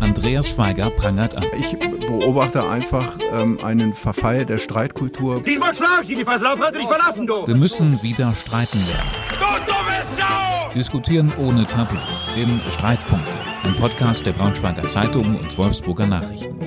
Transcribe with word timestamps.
Andreas 0.00 0.48
Schweiger 0.48 0.90
prangert 0.90 1.36
an. 1.36 1.44
Ich 1.58 1.76
beobachte 1.78 2.68
einfach 2.68 3.16
ähm, 3.32 3.58
einen 3.62 3.94
Verfall 3.94 4.44
der 4.44 4.58
Streitkultur. 4.58 5.42
Diesmal 5.42 5.74
schlag 5.74 6.02
ich 6.02 6.14
die 6.14 6.24
Versauf, 6.24 6.58
kannst 6.60 6.76
du 6.76 6.80
dich 6.80 6.88
verlassen, 6.88 7.26
du! 7.26 7.46
Wir 7.46 7.54
müssen 7.56 8.02
wieder 8.02 8.34
streiten 8.34 8.78
lernen. 8.86 9.10
Du 9.30 9.64
dumme 9.66 10.02
Sau! 10.02 10.72
Diskutieren 10.74 11.32
ohne 11.38 11.66
Tabu. 11.66 11.96
In 12.36 12.60
Streitpunkte. 12.70 13.38
Ein 13.64 13.74
Podcast 13.76 14.26
der 14.26 14.32
Braunschweiger 14.32 14.86
Zeitung 14.86 15.38
und 15.40 15.56
Wolfsburger 15.56 16.06
Nachrichten. 16.06 16.60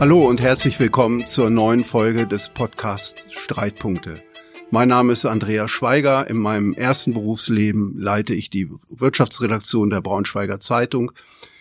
Hallo 0.00 0.28
und 0.28 0.40
herzlich 0.40 0.78
willkommen 0.78 1.26
zur 1.26 1.50
neuen 1.50 1.84
Folge 1.84 2.26
des 2.26 2.48
Podcasts 2.48 3.26
Streitpunkte. 3.30 4.22
Mein 4.70 4.88
Name 4.88 5.14
ist 5.14 5.24
Andreas 5.24 5.70
Schweiger. 5.70 6.28
In 6.28 6.36
meinem 6.36 6.74
ersten 6.74 7.14
Berufsleben 7.14 7.98
leite 7.98 8.34
ich 8.34 8.50
die 8.50 8.68
Wirtschaftsredaktion 8.90 9.88
der 9.88 10.02
Braunschweiger 10.02 10.60
Zeitung. 10.60 11.12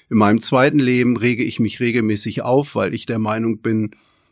In 0.09 0.17
meinem 0.17 0.41
zweiten 0.41 0.79
Leben 0.79 1.15
rege 1.15 1.45
ich 1.45 1.61
mich 1.61 1.79
regelmäßig 1.79 2.41
auf, 2.41 2.75
weil 2.75 2.93
ich 2.93 3.05
der 3.05 3.17
Meinung 3.17 3.59
bin, 3.59 3.91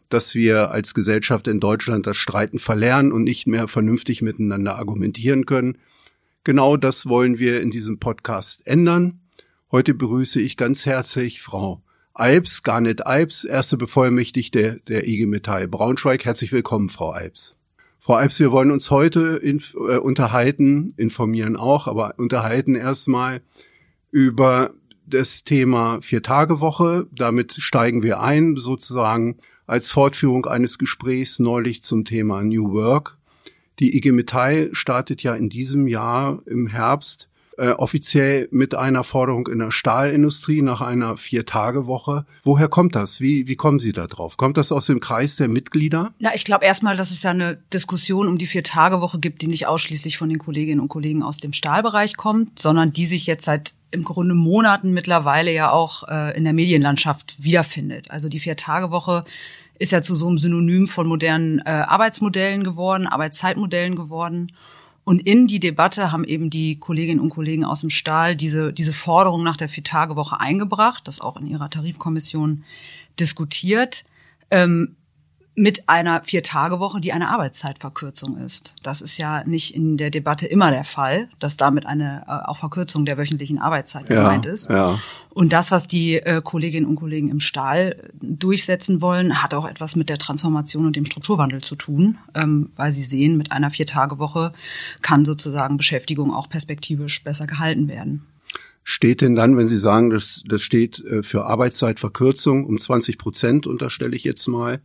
dass 0.10 0.36
wir 0.36 0.72
als 0.72 0.94
Gesellschaft 0.94 1.48
in 1.48 1.62
Deutschland 1.62 2.06
das 2.06 2.18
Streiten 2.18 2.60
verlernen 2.60 3.14
und 3.14 3.24
nicht 3.24 3.48
mehr 3.48 3.70
vernünftig 3.70 4.22
miteinander 4.22 4.76
argumentieren 4.76 5.46
können. 5.46 5.78
Genau 6.44 6.76
das 6.76 7.06
wollen 7.06 7.40
wir 7.40 7.62
in 7.62 7.72
diesem 7.72 7.98
Podcast 7.98 8.68
ändern. 8.68 9.22
Heute 9.72 9.94
begrüße 9.94 10.42
ich 10.42 10.58
ganz 10.58 10.86
herzlich 10.86 11.42
Frau 11.42 11.82
Alps, 12.14 12.62
Garnet 12.62 13.08
Alps, 13.08 13.46
erste 13.46 13.78
Bevollmächtigte 13.78 14.82
der 14.90 15.08
IG 15.08 15.28
Metall 15.28 15.70
Braunschweig. 15.70 16.26
Herzlich 16.26 16.52
willkommen, 16.52 16.90
Frau 16.90 17.12
Alps. 17.12 17.56
Frau 18.06 18.14
Alps, 18.18 18.40
wir 18.40 18.52
wollen 18.52 18.70
uns 18.70 18.92
heute 18.92 19.38
inf 19.38 19.74
äh, 19.74 19.98
unterhalten, 19.98 20.94
informieren 20.96 21.56
auch, 21.56 21.88
aber 21.88 22.14
unterhalten 22.18 22.76
erstmal 22.76 23.42
über 24.12 24.76
das 25.08 25.44
Thema 25.44 26.00
Vier-Tage-Woche. 26.04 27.08
Damit 27.12 27.56
steigen 27.56 28.04
wir 28.04 28.20
ein, 28.20 28.58
sozusagen 28.58 29.38
als 29.66 29.90
Fortführung 29.90 30.46
eines 30.46 30.78
Gesprächs 30.78 31.40
neulich 31.40 31.82
zum 31.82 32.06
Thema 32.06 32.44
New 32.44 32.74
Work. 32.74 33.18
Die 33.80 33.98
IG 33.98 34.12
Metall 34.12 34.70
startet 34.74 35.24
ja 35.24 35.34
in 35.34 35.50
diesem 35.50 35.88
Jahr 35.88 36.44
im 36.46 36.68
Herbst 36.68 37.28
äh, 37.58 37.70
offiziell 37.70 38.48
mit 38.52 38.76
einer 38.76 39.04
Forderung 39.04 39.48
in 39.48 39.60
der 39.60 39.72
Stahlindustrie 39.72 40.62
nach 40.62 40.82
einer 40.82 41.18
Vier-Tage-Woche. 41.18 42.26
Woher 42.44 42.68
kommt 42.68 42.96
das? 42.96 43.22
Wie, 43.22 43.48
wie 43.48 43.56
kommen 43.56 43.80
Sie 43.80 43.94
da 43.94 44.08
drauf? 44.08 44.38
Kommt 44.38 44.58
das 44.58 44.72
aus 44.72 44.88
dem 44.88 45.00
Kreis 45.00 45.38
der 45.38 45.48
Mitglieder? 45.48 46.14
Na, 46.20 46.34
ich 46.34 46.46
glaube 46.46 46.66
erstmal, 46.66 46.98
dass 46.98 47.12
es 47.12 47.24
ja 47.24 47.32
eine 47.32 47.58
Diskussion 47.74 48.28
um 48.28 48.38
die 48.38 48.46
Vier-Tage-Woche 48.46 49.20
gibt, 49.20 49.42
die 49.42 49.48
nicht 49.48 49.68
ausschließlich 49.68 50.18
von 50.18 50.30
den 50.30 50.40
Kolleginnen 50.40 50.82
und 50.82 50.90
Kollegen 50.90 51.24
aus 51.24 51.38
dem 51.38 51.54
Stahlbereich 51.54 52.18
kommt, 52.18 52.60
sondern 52.60 52.94
die 52.94 53.06
sich 53.06 53.26
jetzt 53.26 53.46
seit 53.46 53.74
im 53.92 54.04
Grunde 54.04 54.36
Monaten 54.36 54.92
mittlerweile 54.92 55.54
ja 55.54 55.72
auch 55.72 56.08
äh, 56.08 56.36
in 56.36 56.44
der 56.44 56.54
Medienlandschaft 56.54 57.36
wiederfindet. 57.42 58.12
Also 58.12 58.30
die 58.30 58.40
Vier-Tage-Woche 58.40 59.24
ist 59.80 59.92
ja 59.92 60.02
zu 60.02 60.16
so 60.16 60.28
einem 60.28 60.38
Synonym 60.38 60.88
von 60.88 61.08
modernen 61.08 61.60
äh, 61.60 61.70
Arbeitsmodellen 61.70 62.64
geworden, 62.64 63.08
Arbeitszeitmodellen 63.08 63.96
geworden. 63.96 64.52
Und 65.06 65.22
in 65.22 65.46
die 65.46 65.60
Debatte 65.60 66.12
haben 66.12 66.24
eben 66.24 66.50
die 66.50 66.80
Kolleginnen 66.80 67.20
und 67.20 67.30
Kollegen 67.30 67.64
aus 67.64 67.82
dem 67.82 67.92
Stahl 67.92 68.36
diese, 68.36 68.74
diese 68.74 68.92
Forderung 68.92 69.44
nach 69.44 69.56
der 69.56 69.70
Vier-Tage-Woche 69.70 70.40
eingebracht, 70.40 71.08
das 71.08 71.22
auch 71.22 71.38
in 71.38 71.46
ihrer 71.46 71.70
Tarifkommission 71.70 72.64
diskutiert. 73.20 74.04
Ähm, 74.50 74.96
mit 75.56 75.88
einer 75.88 76.22
Vier-Tage-Woche, 76.22 77.00
die 77.00 77.14
eine 77.14 77.30
Arbeitszeitverkürzung 77.30 78.38
ist. 78.38 78.76
Das 78.84 79.02
ist 79.02 79.18
ja 79.18 79.44
nicht 79.46 79.74
in 79.74 79.96
der 79.96 80.10
Debatte 80.10 80.46
immer 80.46 80.70
der 80.70 80.84
Fall, 80.84 81.30
dass 81.40 81.56
damit 81.56 81.86
eine 81.86 82.24
äh, 82.28 82.50
auch 82.50 82.58
Verkürzung 82.58 83.06
der 83.06 83.18
wöchentlichen 83.18 83.58
Arbeitszeit 83.58 84.10
ja, 84.10 84.18
gemeint 84.18 84.46
ist. 84.46 84.70
Ja. 84.70 85.00
Und 85.30 85.54
das, 85.54 85.72
was 85.72 85.88
die 85.88 86.16
äh, 86.16 86.42
Kolleginnen 86.44 86.86
und 86.86 86.98
Kollegen 86.98 87.30
im 87.30 87.40
Stahl 87.40 88.12
durchsetzen 88.22 89.02
wollen, 89.02 89.42
hat 89.42 89.54
auch 89.54 89.68
etwas 89.68 89.96
mit 89.96 90.10
der 90.10 90.18
Transformation 90.18 90.86
und 90.86 90.98
dem 90.98 91.06
Strukturwandel 91.06 91.62
zu 91.62 91.76
tun, 91.76 92.18
ähm, 92.34 92.70
weil 92.76 92.92
sie 92.92 93.04
sehen, 93.04 93.38
mit 93.38 93.54
einer 93.54 93.72
Vier-Tage-Woche 93.72 94.54
kann 95.02 95.24
sozusagen 95.24 95.78
Beschäftigung 95.78 96.34
auch 96.34 96.50
perspektivisch 96.50 97.24
besser 97.24 97.48
gehalten 97.48 97.88
werden. 97.88 98.26
Steht 98.84 99.22
denn 99.22 99.36
dann, 99.36 99.58
wenn 99.58 99.68
Sie 99.68 99.78
sagen, 99.78 100.12
das, 100.12 100.44
das 100.46 100.62
steht 100.62 101.00
äh, 101.00 101.24
für 101.24 101.46
Arbeitszeitverkürzung 101.46 102.66
um 102.66 102.78
20 102.78 103.18
Prozent, 103.18 103.66
unterstelle 103.66 104.16
ich 104.16 104.24
jetzt 104.24 104.48
mal, 104.48 104.80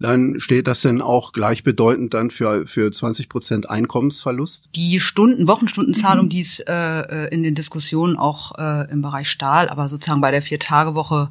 dann 0.00 0.40
steht 0.40 0.66
das 0.66 0.80
denn 0.80 1.02
auch 1.02 1.32
gleichbedeutend 1.32 2.14
dann 2.14 2.30
für, 2.30 2.66
für 2.66 2.90
20 2.90 3.28
Prozent 3.28 3.68
Einkommensverlust? 3.68 4.70
Die 4.74 4.98
Stunden, 4.98 5.46
Wochenstundenzahlung, 5.46 6.24
mhm. 6.24 6.30
die 6.30 6.40
es 6.40 6.58
äh, 6.60 6.72
äh, 6.72 7.28
in 7.28 7.42
den 7.42 7.54
Diskussionen 7.54 8.16
auch 8.16 8.58
äh, 8.58 8.90
im 8.90 9.02
Bereich 9.02 9.28
Stahl, 9.28 9.68
aber 9.68 9.88
sozusagen 9.88 10.22
bei 10.22 10.30
der 10.30 10.40
Vier-Tage-Woche 10.40 11.30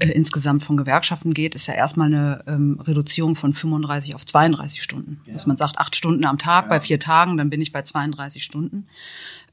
äh, 0.00 0.08
insgesamt 0.08 0.64
von 0.64 0.76
Gewerkschaften 0.76 1.32
geht, 1.32 1.54
ist 1.54 1.68
ja 1.68 1.74
erstmal 1.74 2.08
eine 2.08 2.42
ähm, 2.48 2.80
Reduzierung 2.84 3.36
von 3.36 3.52
35 3.52 4.16
auf 4.16 4.26
32 4.26 4.82
Stunden. 4.82 5.20
Ja. 5.24 5.34
Dass 5.34 5.46
man 5.46 5.56
sagt, 5.56 5.78
acht 5.78 5.94
Stunden 5.94 6.24
am 6.24 6.38
Tag 6.38 6.64
ja. 6.64 6.70
bei 6.70 6.80
vier 6.80 6.98
Tagen, 6.98 7.36
dann 7.36 7.50
bin 7.50 7.60
ich 7.60 7.70
bei 7.70 7.82
32 7.82 8.42
Stunden. 8.42 8.88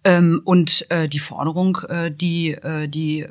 Ähm, 0.06 0.42
und 0.46 0.86
äh, 0.90 1.10
die 1.10 1.18
Forderung, 1.20 1.80
äh, 1.90 2.12
die 2.12 2.52
äh, 2.52 2.88
die 2.88 3.22
äh, 3.22 3.30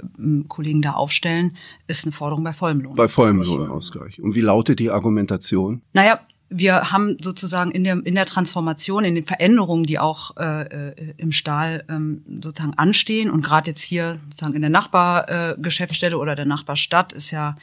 Kollegen 0.49 0.83
da 0.83 0.93
aufstellen, 0.93 1.57
ist 1.87 2.05
eine 2.05 2.11
Forderung 2.11 2.43
bei 2.43 2.53
vollem 2.53 2.81
Lohn. 2.81 2.97
Bei 2.97 3.07
vollem 3.07 3.43
Lohnausgleich. 3.43 4.21
Und 4.21 4.35
wie 4.35 4.41
lautet 4.41 4.81
die 4.81 4.91
Argumentation? 4.91 5.83
Naja, 5.93 6.19
wir 6.51 6.93
haben 6.93 7.17
sozusagen 7.21 7.71
in 7.71 7.85
der, 7.85 8.05
in 8.05 8.15
der 8.15 8.27
Transformation, 8.27 9.05
in 9.05 9.15
den 9.15 9.25
Veränderungen, 9.25 9.85
die 9.85 9.99
auch 9.99 10.37
äh, 10.37 10.63
äh, 10.91 11.15
im 11.17 11.33
Stahl 11.33 11.85
ähm, 11.89 12.23
sozusagen 12.43 12.75
anstehen 12.75 13.31
und 13.31 13.43
gerade 13.43 13.71
jetzt 13.71 13.83
hier 13.83 14.19
sozusagen 14.31 14.55
in 14.55 14.61
der 14.61 14.71
Nachbargeschäftsstelle 14.71 16.15
äh, 16.15 16.19
oder 16.19 16.37
der 16.37 16.45
Nachbarstadt 16.45 17.13
ist 17.13 17.31
ja 17.31 17.57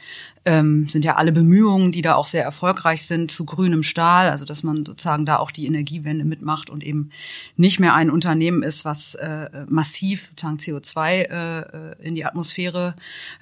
ähm, 0.44 0.88
sind 0.88 1.04
ja 1.04 1.16
alle 1.16 1.32
Bemühungen, 1.32 1.92
die 1.92 2.02
da 2.02 2.16
auch 2.16 2.26
sehr 2.26 2.42
erfolgreich 2.42 3.02
sind 3.04 3.30
zu 3.30 3.44
grünem 3.44 3.82
Stahl, 3.82 4.28
also 4.28 4.44
dass 4.44 4.62
man 4.62 4.84
sozusagen 4.84 5.24
da 5.24 5.36
auch 5.36 5.52
die 5.52 5.66
Energiewende 5.66 6.24
mitmacht 6.24 6.68
und 6.68 6.82
eben 6.82 7.10
nicht 7.56 7.78
mehr 7.78 7.94
ein 7.94 8.10
Unternehmen 8.10 8.62
ist, 8.62 8.84
was 8.84 9.14
äh, 9.14 9.48
massiv 9.68 10.26
sozusagen 10.26 10.56
CO2 10.56 11.10
äh, 11.10 11.60
äh, 11.60 11.94
in 12.00 12.14
die 12.14 12.24
Atmosphäre 12.24 12.96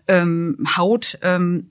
ähm, 0.07 0.59
haut. 0.77 1.19
Ähm, 1.23 1.71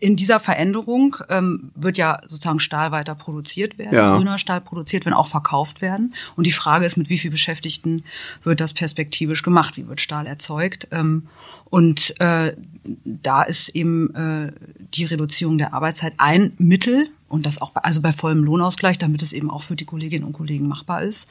in 0.00 0.16
dieser 0.16 0.40
Veränderung 0.40 1.16
ähm, 1.28 1.70
wird 1.74 1.98
ja 1.98 2.20
sozusagen 2.22 2.58
Stahl 2.58 2.90
weiter 2.90 3.14
produziert 3.14 3.78
werden, 3.78 3.94
ja. 3.94 4.16
grüner 4.16 4.38
Stahl 4.38 4.60
produziert 4.60 5.04
werden, 5.04 5.14
auch 5.14 5.26
verkauft 5.26 5.82
werden. 5.82 6.14
Und 6.36 6.46
die 6.46 6.52
Frage 6.52 6.86
ist, 6.86 6.96
mit 6.96 7.10
wie 7.10 7.18
viel 7.18 7.30
Beschäftigten 7.30 8.04
wird 8.42 8.60
das 8.60 8.72
perspektivisch 8.72 9.42
gemacht? 9.42 9.76
Wie 9.76 9.86
wird 9.86 10.00
Stahl 10.00 10.26
erzeugt? 10.26 10.88
Ähm, 10.90 11.28
und 11.66 12.18
äh, 12.18 12.56
da 13.04 13.42
ist 13.42 13.68
eben 13.70 14.14
äh, 14.14 14.52
die 14.94 15.04
Reduzierung 15.04 15.58
der 15.58 15.74
Arbeitszeit 15.74 16.14
ein 16.16 16.52
Mittel 16.56 17.10
und 17.28 17.44
das 17.44 17.60
auch 17.60 17.70
bei, 17.70 17.82
also 17.82 18.00
bei 18.00 18.12
vollem 18.12 18.42
Lohnausgleich, 18.42 18.98
damit 18.98 19.22
es 19.22 19.32
eben 19.32 19.50
auch 19.50 19.62
für 19.62 19.76
die 19.76 19.84
Kolleginnen 19.84 20.24
und 20.24 20.32
Kollegen 20.32 20.66
machbar 20.66 21.02
ist. 21.02 21.28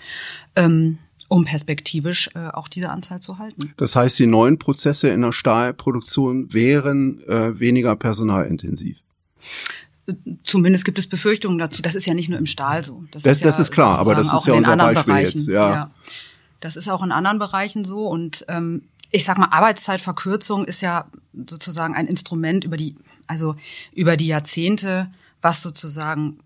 Ähm, 0.56 1.00
um 1.30 1.46
perspektivisch 1.46 2.30
äh, 2.36 2.50
auch 2.50 2.68
diese 2.68 2.90
Anzahl 2.90 3.22
zu 3.22 3.38
halten. 3.38 3.74
Das 3.78 3.96
heißt, 3.96 4.20
die 4.20 4.26
neuen 4.26 4.60
Prozesse 4.60 5.10
in 5.10 5.22
der 5.22 5.32
Stahlproduktion 5.32 6.54
wären 6.54 7.26
äh, 7.28 7.58
weniger 7.58 7.96
personalintensiv. 7.96 8.98
Zumindest 10.44 10.86
gibt 10.86 10.98
es 10.98 11.08
Befürchtungen 11.08 11.60
dazu. 11.60 11.84
Das 11.84 11.94
ist 11.94 12.08
ja 12.08 12.16
nicht 12.16 12.30
nur 12.30 12.40
im 12.40 12.48
Stahl 12.48 12.84
so. 12.84 13.04
Das, 13.12 13.24
das 13.24 13.38
ist, 13.38 13.42
ja 13.42 13.48
das 13.48 13.60
ist 13.60 13.72
klar, 13.72 14.00
aber 14.00 14.16
das 14.16 14.34
ist 14.34 14.48
ja 14.48 14.54
unser 14.54 14.76
Beispiel 14.76 15.14
Bereichen. 15.14 15.38
jetzt. 15.38 15.48
Ja. 15.48 15.70
ja. 15.72 15.92
Das 16.60 16.76
ist 16.76 16.90
auch 16.90 17.04
in 17.04 17.12
anderen 17.12 17.38
Bereichen 17.38 17.86
so. 17.86 18.08
Und 18.08 18.44
ähm, 18.48 18.82
ich 19.12 19.24
sag 19.24 19.38
mal, 19.38 19.50
Arbeitszeitverkürzung 19.52 20.66
ist 20.66 20.82
ja 20.82 21.06
sozusagen 21.48 21.94
ein 21.94 22.08
Instrument 22.08 22.64
über 22.64 22.76
die, 22.76 22.96
also 23.28 23.56
über 23.94 24.18
die 24.18 24.28
Jahrzehnte, 24.28 25.12
was 25.42 25.62
sozusagen 25.62 26.40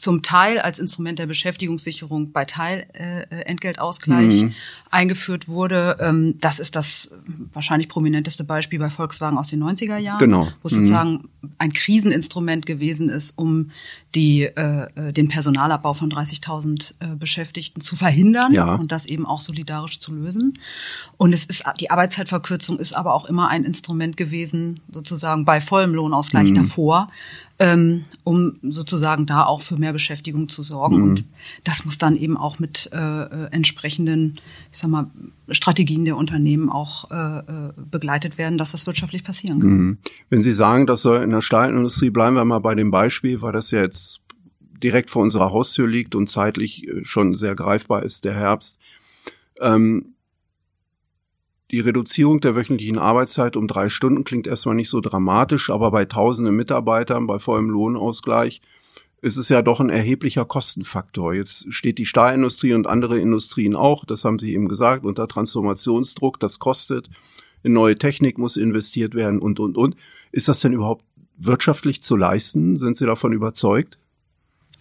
zum 0.00 0.22
Teil 0.22 0.58
als 0.58 0.78
Instrument 0.78 1.18
der 1.18 1.26
Beschäftigungssicherung 1.26 2.32
bei 2.32 2.46
Teilentgeltausgleich 2.46 4.42
äh, 4.42 4.46
mhm. 4.46 4.54
Eingeführt 4.90 5.48
wurde. 5.48 5.96
Ähm, 6.00 6.34
das 6.40 6.58
ist 6.58 6.74
das 6.76 7.10
wahrscheinlich 7.52 7.88
prominenteste 7.88 8.44
Beispiel 8.44 8.78
bei 8.78 8.90
Volkswagen 8.90 9.38
aus 9.38 9.48
den 9.48 9.62
90er 9.62 9.96
Jahren, 9.96 10.18
genau. 10.18 10.48
wo 10.62 10.66
es 10.66 10.72
mhm. 10.72 10.78
sozusagen 10.78 11.28
ein 11.58 11.72
Kriseninstrument 11.72 12.66
gewesen 12.66 13.08
ist, 13.08 13.38
um 13.38 13.70
die, 14.14 14.42
äh, 14.42 14.86
äh 14.94 15.12
den 15.12 15.28
Personalabbau 15.28 15.94
von 15.94 16.10
30.000 16.10 16.94
äh, 16.98 17.14
Beschäftigten 17.14 17.80
zu 17.80 17.94
verhindern 17.94 18.52
ja. 18.52 18.74
und 18.74 18.90
das 18.90 19.06
eben 19.06 19.26
auch 19.26 19.40
solidarisch 19.40 20.00
zu 20.00 20.12
lösen. 20.12 20.58
Und 21.16 21.32
es 21.32 21.44
ist 21.44 21.64
die 21.80 21.90
Arbeitszeitverkürzung 21.90 22.78
ist 22.78 22.94
aber 22.94 23.14
auch 23.14 23.26
immer 23.26 23.48
ein 23.48 23.64
Instrument 23.64 24.16
gewesen, 24.16 24.80
sozusagen 24.90 25.44
bei 25.44 25.60
vollem 25.60 25.94
Lohnausgleich 25.94 26.50
mhm. 26.50 26.54
davor, 26.54 27.10
ähm, 27.60 28.04
um 28.24 28.56
sozusagen 28.62 29.26
da 29.26 29.44
auch 29.44 29.60
für 29.60 29.76
mehr 29.76 29.92
Beschäftigung 29.92 30.48
zu 30.48 30.62
sorgen. 30.62 30.96
Mhm. 30.96 31.02
Und 31.02 31.24
das 31.62 31.84
muss 31.84 31.98
dann 31.98 32.16
eben 32.16 32.38
auch 32.38 32.58
mit 32.58 32.88
äh, 32.92 32.96
äh, 32.96 33.48
entsprechenden, 33.50 34.40
sag 34.80 34.90
mal, 34.90 35.10
Strategien 35.50 36.04
der 36.04 36.16
Unternehmen 36.16 36.70
auch 36.70 37.10
äh, 37.10 37.38
äh, 37.38 37.72
begleitet 37.76 38.38
werden, 38.38 38.58
dass 38.58 38.72
das 38.72 38.86
wirtschaftlich 38.86 39.24
passieren 39.24 39.60
kann. 39.60 39.70
Mhm. 39.70 39.98
Wenn 40.28 40.40
Sie 40.40 40.52
sagen, 40.52 40.86
das 40.86 41.02
soll 41.02 41.22
in 41.22 41.30
der 41.30 41.42
Stahlindustrie, 41.42 42.10
bleiben 42.10 42.36
wir 42.36 42.44
mal 42.44 42.58
bei 42.58 42.74
dem 42.74 42.90
Beispiel, 42.90 43.42
weil 43.42 43.52
das 43.52 43.70
ja 43.70 43.80
jetzt 43.80 44.20
direkt 44.82 45.10
vor 45.10 45.22
unserer 45.22 45.50
Haustür 45.50 45.86
liegt 45.86 46.14
und 46.14 46.28
zeitlich 46.28 46.86
äh, 46.88 47.04
schon 47.04 47.34
sehr 47.34 47.54
greifbar 47.54 48.02
ist, 48.02 48.24
der 48.24 48.34
Herbst. 48.34 48.78
Ähm, 49.60 50.14
die 51.70 51.80
Reduzierung 51.80 52.40
der 52.40 52.56
wöchentlichen 52.56 52.98
Arbeitszeit 52.98 53.54
um 53.56 53.68
drei 53.68 53.88
Stunden 53.88 54.24
klingt 54.24 54.48
erstmal 54.48 54.74
nicht 54.74 54.88
so 54.88 55.00
dramatisch, 55.00 55.70
aber 55.70 55.92
bei 55.92 56.04
tausenden 56.04 56.56
Mitarbeitern, 56.56 57.28
bei 57.28 57.38
vollem 57.38 57.70
Lohnausgleich, 57.70 58.60
ist 59.22 59.36
es 59.36 59.48
ja 59.48 59.62
doch 59.62 59.80
ein 59.80 59.90
erheblicher 59.90 60.44
Kostenfaktor. 60.44 61.34
Jetzt 61.34 61.72
steht 61.72 61.98
die 61.98 62.06
Stahlindustrie 62.06 62.72
und 62.72 62.86
andere 62.86 63.18
Industrien 63.18 63.76
auch, 63.76 64.04
das 64.04 64.24
haben 64.24 64.38
Sie 64.38 64.54
eben 64.54 64.68
gesagt, 64.68 65.04
unter 65.04 65.28
Transformationsdruck, 65.28 66.40
das 66.40 66.58
kostet, 66.58 67.08
in 67.62 67.72
neue 67.72 67.96
Technik 67.96 68.38
muss 68.38 68.56
investiert 68.56 69.14
werden 69.14 69.38
und, 69.38 69.60
und, 69.60 69.76
und. 69.76 69.96
Ist 70.32 70.48
das 70.48 70.60
denn 70.60 70.72
überhaupt 70.72 71.04
wirtschaftlich 71.36 72.02
zu 72.02 72.16
leisten? 72.16 72.76
Sind 72.76 72.96
Sie 72.96 73.06
davon 73.06 73.32
überzeugt? 73.32 73.98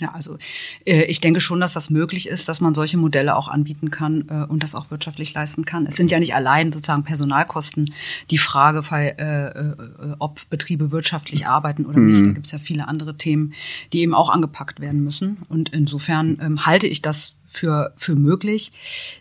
Ja, 0.01 0.11
also 0.13 0.37
äh, 0.85 1.03
ich 1.03 1.19
denke 1.19 1.41
schon, 1.41 1.59
dass 1.59 1.73
das 1.73 1.89
möglich 1.89 2.29
ist, 2.29 2.47
dass 2.47 2.61
man 2.61 2.73
solche 2.73 2.97
Modelle 2.97 3.35
auch 3.35 3.49
anbieten 3.49 3.89
kann 3.89 4.25
äh, 4.29 4.45
und 4.45 4.63
das 4.63 4.73
auch 4.75 4.91
wirtschaftlich 4.91 5.33
leisten 5.33 5.65
kann. 5.65 5.85
Es 5.85 5.97
sind 5.97 6.11
ja 6.11 6.19
nicht 6.19 6.33
allein 6.33 6.71
sozusagen 6.71 7.03
Personalkosten 7.03 7.91
die 8.31 8.37
Frage, 8.37 8.83
weil, 8.89 9.15
äh, 9.17 10.11
äh, 10.11 10.15
ob 10.19 10.49
Betriebe 10.49 10.91
wirtschaftlich 10.91 11.47
arbeiten 11.47 11.85
oder 11.85 11.99
nicht. 11.99 12.21
Da 12.21 12.29
mhm. 12.29 12.33
gibt 12.35 12.45
es 12.45 12.51
ja 12.53 12.59
viele 12.59 12.87
andere 12.87 13.17
Themen, 13.17 13.53
die 13.91 13.99
eben 13.99 14.13
auch 14.13 14.29
angepackt 14.29 14.79
werden 14.79 15.03
müssen. 15.03 15.37
Und 15.49 15.69
insofern 15.69 16.39
ähm, 16.41 16.65
halte 16.65 16.87
ich 16.87 17.01
das 17.01 17.33
für, 17.43 17.91
für 17.95 18.15
möglich. 18.15 18.71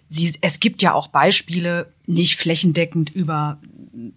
Sie, 0.07 0.33
es 0.43 0.61
gibt 0.61 0.83
ja 0.83 0.93
auch 0.95 1.09
Beispiele, 1.09 1.93
nicht 2.07 2.37
flächendeckend 2.37 3.11
über 3.11 3.59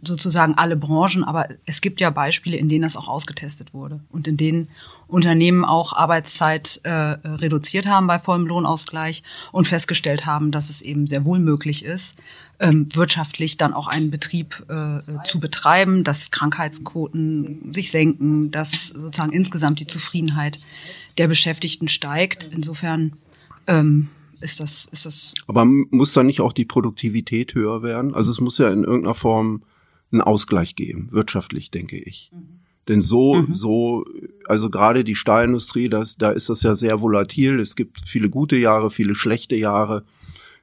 sozusagen 0.01 0.55
alle 0.55 0.75
Branchen, 0.75 1.23
aber 1.23 1.49
es 1.65 1.81
gibt 1.81 2.01
ja 2.01 2.09
Beispiele, 2.09 2.57
in 2.57 2.69
denen 2.69 2.83
das 2.83 2.97
auch 2.97 3.07
ausgetestet 3.07 3.73
wurde 3.73 4.01
und 4.09 4.27
in 4.27 4.37
denen 4.37 4.69
Unternehmen 5.07 5.65
auch 5.65 5.93
Arbeitszeit 5.93 6.79
äh, 6.83 6.91
reduziert 6.91 7.85
haben 7.85 8.07
bei 8.07 8.17
vollem 8.17 8.47
Lohnausgleich 8.47 9.23
und 9.51 9.67
festgestellt 9.67 10.25
haben, 10.25 10.51
dass 10.51 10.69
es 10.69 10.81
eben 10.81 11.05
sehr 11.05 11.25
wohl 11.25 11.39
möglich 11.39 11.83
ist, 11.83 12.21
ähm, 12.59 12.87
wirtschaftlich 12.93 13.57
dann 13.57 13.73
auch 13.73 13.87
einen 13.87 14.09
Betrieb 14.09 14.63
äh, 14.69 14.99
zu 15.25 15.39
betreiben, 15.39 16.03
dass 16.03 16.31
Krankheitsquoten 16.31 17.73
sich 17.73 17.91
senken, 17.91 18.51
dass 18.51 18.89
sozusagen 18.89 19.33
insgesamt 19.33 19.79
die 19.79 19.87
Zufriedenheit 19.87 20.59
der 21.17 21.27
Beschäftigten 21.27 21.89
steigt. 21.89 22.47
Insofern 22.51 23.13
ähm, 23.67 24.07
ist 24.39 24.59
das, 24.59 24.87
ist 24.91 25.05
das. 25.05 25.33
Aber 25.47 25.65
muss 25.65 26.13
da 26.13 26.23
nicht 26.23 26.41
auch 26.41 26.53
die 26.53 26.65
Produktivität 26.65 27.53
höher 27.53 27.83
werden? 27.83 28.15
Also 28.15 28.31
es 28.31 28.39
muss 28.39 28.57
ja 28.57 28.71
in 28.71 28.83
irgendeiner 28.83 29.13
Form 29.13 29.63
einen 30.11 30.21
Ausgleich 30.21 30.75
geben, 30.75 31.09
wirtschaftlich, 31.11 31.71
denke 31.71 31.97
ich. 31.97 32.31
Mhm. 32.33 32.61
Denn 32.87 33.01
so, 33.01 33.35
mhm. 33.35 33.53
so, 33.53 34.05
also 34.47 34.69
gerade 34.69 35.03
die 35.03 35.15
Stahlindustrie, 35.15 35.87
das, 35.87 36.17
da 36.17 36.31
ist 36.31 36.49
das 36.49 36.63
ja 36.63 36.75
sehr 36.75 37.01
volatil. 37.01 37.59
Es 37.59 37.75
gibt 37.75 38.07
viele 38.07 38.29
gute 38.29 38.55
Jahre, 38.55 38.89
viele 38.89 39.15
schlechte 39.15 39.55
Jahre, 39.55 40.03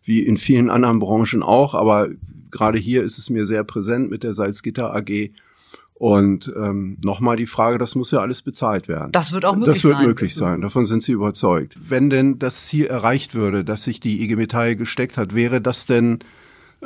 wie 0.03 0.21
in 0.21 0.37
vielen 0.37 0.69
anderen 0.69 0.99
Branchen 0.99 1.43
auch. 1.43 1.75
Aber 1.75 2.09
gerade 2.50 2.79
hier 2.79 3.05
ist 3.05 3.19
es 3.19 3.31
mir 3.31 3.47
sehr 3.47 3.65
präsent 3.65 4.11
mit 4.11 4.25
der 4.25 4.35
Salzgitter 4.35 4.95
AG. 4.95 5.31
Und 5.95 6.53
ähm, 6.56 6.99
nochmal 7.03 7.37
die 7.37 7.47
Frage, 7.47 7.79
das 7.79 7.97
muss 7.97 8.12
ja 8.12 8.21
alles 8.21 8.43
bezahlt 8.43 8.87
werden. 8.87 9.11
Das 9.11 9.33
wird 9.33 9.45
auch 9.45 9.56
möglich 9.56 9.67
sein. 9.67 9.75
Das 9.75 9.85
wird 9.85 9.97
sein. 9.97 10.06
möglich 10.06 10.35
sein, 10.35 10.61
davon 10.61 10.85
sind 10.85 11.03
Sie 11.03 11.12
überzeugt. 11.12 11.75
Wenn 11.89 12.09
denn 12.09 12.39
das 12.39 12.67
Ziel 12.67 12.87
erreicht 12.87 13.35
würde, 13.35 13.65
dass 13.65 13.83
sich 13.83 13.99
die 13.99 14.23
IG 14.23 14.37
Metall 14.37 14.77
gesteckt 14.77 15.17
hat, 15.17 15.35
wäre 15.35 15.61
das 15.61 15.87
denn 15.87 16.21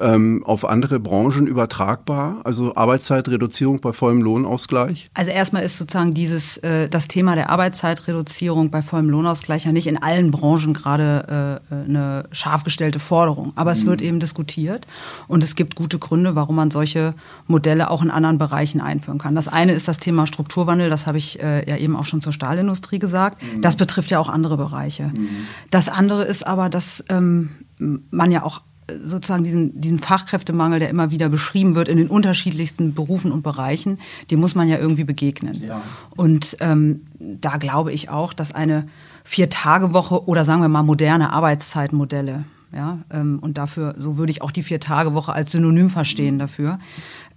ähm, 0.00 0.43
auf 0.44 0.65
andere 0.65 1.00
Branchen 1.00 1.47
übertragbar? 1.47 2.41
Also 2.44 2.75
Arbeitszeitreduzierung 2.75 3.81
bei 3.81 3.93
vollem 3.93 4.23
Lohnausgleich? 4.23 5.11
Also 5.15 5.31
erstmal 5.31 5.62
ist 5.62 5.77
sozusagen 5.77 6.15
dieses 6.15 6.56
äh, 6.59 6.89
das 6.89 7.09
Thema 7.09 7.35
der 7.35 7.50
Arbeitszeitreduzierung 7.50 8.71
bei 8.71 8.81
vollem 8.81 9.11
Lohnausgleich 9.11 9.65
ja 9.65 9.73
nicht 9.73 9.87
in 9.87 10.03
allen 10.03 10.31
Branchen 10.31 10.73
gerade 10.73 11.61
äh, 11.71 11.75
eine 11.75 12.25
scharf 12.33 12.65
gestellte 12.65 12.99
Forderung, 12.99 13.53
aber 13.55 13.73
es 13.73 13.85
mhm. 13.85 13.89
wird 13.89 14.03
eben 14.03 14.21
diskutiert 14.21 14.87
und 15.29 15.44
es 15.44 15.56
gibt 15.56 15.77
gute 15.77 15.99
Gründe, 15.99 16.35
warum 16.35 16.56
man 16.56 16.71
solche 16.71 17.15
Modelle 17.47 17.91
auch 17.91 18.03
in 18.03 18.11
anderen 18.11 18.38
Bereichen 18.38 18.81
einführen 18.81 19.19
kann. 19.19 19.35
Das 19.35 19.49
eine 19.49 19.73
ist 19.73 19.88
das 19.88 19.99
Thema 19.99 20.27
Strukturwandel, 20.27 20.88
das 20.88 21.06
habe 21.06 21.19
ich 21.19 21.41
äh, 21.43 21.69
ja 21.69 21.77
eben 21.77 21.97
auch 21.97 22.06
schon 22.06 22.21
zur 22.21 22.33
Stahlindustrie 22.33 22.99
gesagt. 22.99 23.43
Mhm. 23.43 23.61
Das 23.61 23.77
betrifft 23.77 24.11
ja 24.11 24.19
auch 24.19 24.31
andere 24.31 24.56
Bereiche. 24.56 25.05
Mhm. 25.05 25.29
Das 25.71 25.88
andere 25.88 26.25
ist 26.25 26.47
aber, 26.47 26.71
dass 26.71 27.05
ähm, 27.09 27.50
man 27.79 28.31
ja 28.31 28.45
auch 28.45 28.62
sozusagen 29.02 29.44
diesen, 29.44 29.81
diesen 29.81 29.99
Fachkräftemangel, 29.99 30.81
der 30.81 30.90
immer 30.90 31.11
wieder 31.11 31.29
beschrieben 31.29 31.75
wird 31.75 31.88
in 31.88 31.96
den 31.96 32.08
unterschiedlichsten 32.08 32.94
Berufen 32.94 33.32
und 33.32 33.43
Bereichen, 33.43 33.99
dem 34.31 34.40
muss 34.40 34.55
man 34.55 34.69
ja 34.69 34.79
irgendwie 34.79 35.05
begegnen. 35.05 35.62
Ja. 35.62 35.82
Und 36.17 36.56
ähm, 36.61 37.02
da 37.19 37.56
glaube 37.56 37.93
ich 37.93 38.08
auch, 38.08 38.32
dass 38.32 38.52
eine 38.52 38.88
Vier-Tage-Woche 39.25 40.26
oder 40.26 40.44
sagen 40.44 40.62
wir 40.62 40.69
mal 40.69 40.82
moderne 40.82 41.32
Arbeitszeitmodelle, 41.32 42.44
ja, 42.75 42.99
ähm, 43.11 43.39
und 43.41 43.59
dafür, 43.59 43.95
so 43.99 44.17
würde 44.17 44.33
ich 44.33 44.43
auch 44.43 44.51
die 44.51 44.63
Vier-Tage-Woche 44.63 45.33
als 45.33 45.51
Synonym 45.53 45.91
verstehen 45.91 46.39
dafür, 46.39 46.79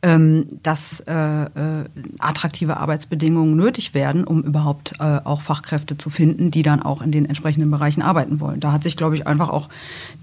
ähm, 0.02 0.46
dass 0.64 1.02
äh, 1.02 1.14
äh, 1.14 1.86
attraktive 2.20 2.78
Arbeitsbedingungen 2.78 3.56
nötig 3.56 3.94
werden, 3.94 4.24
um 4.24 4.44
überhaupt 4.44 4.94
äh, 5.00 5.20
auch 5.24 5.42
Fachkräfte 5.42 5.98
zu 5.98 6.10
finden, 6.10 6.52
die 6.52 6.62
dann 6.62 6.82
auch 6.82 7.02
in 7.02 7.12
den 7.12 7.26
entsprechenden 7.26 7.70
Bereichen 7.72 8.02
arbeiten 8.02 8.40
wollen. 8.40 8.60
Da 8.60 8.72
hat 8.72 8.84
sich, 8.84 8.98
glaube 8.98 9.16
ich, 9.16 9.28
einfach 9.28 9.50
auch 9.50 9.68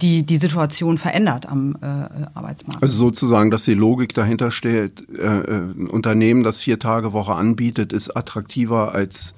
die, 0.01 0.23
die 0.23 0.37
Situation 0.37 0.99
verändert 0.99 1.47
am 1.49 1.77
äh, 1.83 1.87
Arbeitsmarkt. 2.35 2.83
Also 2.83 2.97
sozusagen, 2.97 3.51
dass 3.51 3.65
die 3.65 3.75
Logik 3.75 4.15
dahinter 4.15 4.51
steht, 4.51 5.09
äh, 5.11 5.23
äh 5.23 5.73
ein 5.73 5.89
Unternehmen, 5.89 6.43
das 6.43 6.63
vier 6.63 6.79
Tage 6.79 7.13
Woche 7.13 7.35
anbietet, 7.35 7.93
ist 7.93 8.17
attraktiver 8.17 8.93
als 8.95 9.35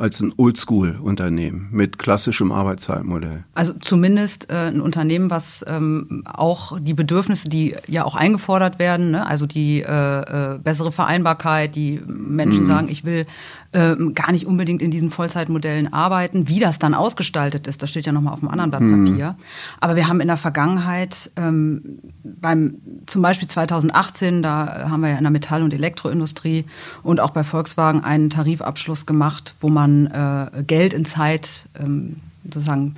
als 0.00 0.20
ein 0.20 0.32
Oldschool-Unternehmen 0.36 1.68
mit 1.70 1.98
klassischem 1.98 2.52
Arbeitszeitmodell. 2.52 3.44
Also 3.52 3.74
zumindest 3.74 4.50
äh, 4.50 4.68
ein 4.68 4.80
Unternehmen, 4.80 5.30
was 5.30 5.62
ähm, 5.68 6.24
auch 6.24 6.80
die 6.80 6.94
Bedürfnisse, 6.94 7.50
die 7.50 7.76
ja 7.86 8.04
auch 8.04 8.14
eingefordert 8.14 8.78
werden, 8.78 9.10
ne? 9.10 9.26
also 9.26 9.44
die 9.44 9.82
äh, 9.82 10.54
äh, 10.54 10.58
bessere 10.58 10.90
Vereinbarkeit, 10.90 11.76
die 11.76 12.00
Menschen 12.06 12.62
mhm. 12.62 12.66
sagen, 12.66 12.88
ich 12.88 13.04
will 13.04 13.26
ähm, 13.74 14.14
gar 14.14 14.32
nicht 14.32 14.46
unbedingt 14.46 14.80
in 14.80 14.90
diesen 14.90 15.10
Vollzeitmodellen 15.10 15.92
arbeiten. 15.92 16.48
Wie 16.48 16.60
das 16.60 16.78
dann 16.78 16.94
ausgestaltet 16.94 17.66
ist, 17.66 17.82
das 17.82 17.90
steht 17.90 18.06
ja 18.06 18.12
nochmal 18.12 18.32
auf 18.32 18.42
einem 18.42 18.50
anderen 18.50 18.70
Blatt 18.70 18.82
mhm. 18.82 19.04
Papier. 19.04 19.36
Aber 19.80 19.96
wir 19.96 20.08
haben 20.08 20.20
in 20.20 20.28
der 20.28 20.38
Vergangenheit 20.38 21.30
ähm, 21.36 22.00
beim 22.24 22.76
zum 23.06 23.20
Beispiel 23.20 23.48
2018, 23.48 24.42
da 24.42 24.88
haben 24.88 25.02
wir 25.02 25.10
ja 25.10 25.18
in 25.18 25.24
der 25.24 25.30
Metall- 25.30 25.62
und 25.62 25.74
Elektroindustrie 25.74 26.64
und 27.02 27.20
auch 27.20 27.30
bei 27.30 27.44
Volkswagen 27.44 28.02
einen 28.02 28.30
Tarifabschluss 28.30 29.04
gemacht, 29.04 29.54
wo 29.60 29.68
man 29.68 29.89
äh, 30.06 30.62
Geld 30.62 30.94
in 30.94 31.04
Zeit 31.04 31.68
ähm, 31.78 32.16
sozusagen 32.44 32.94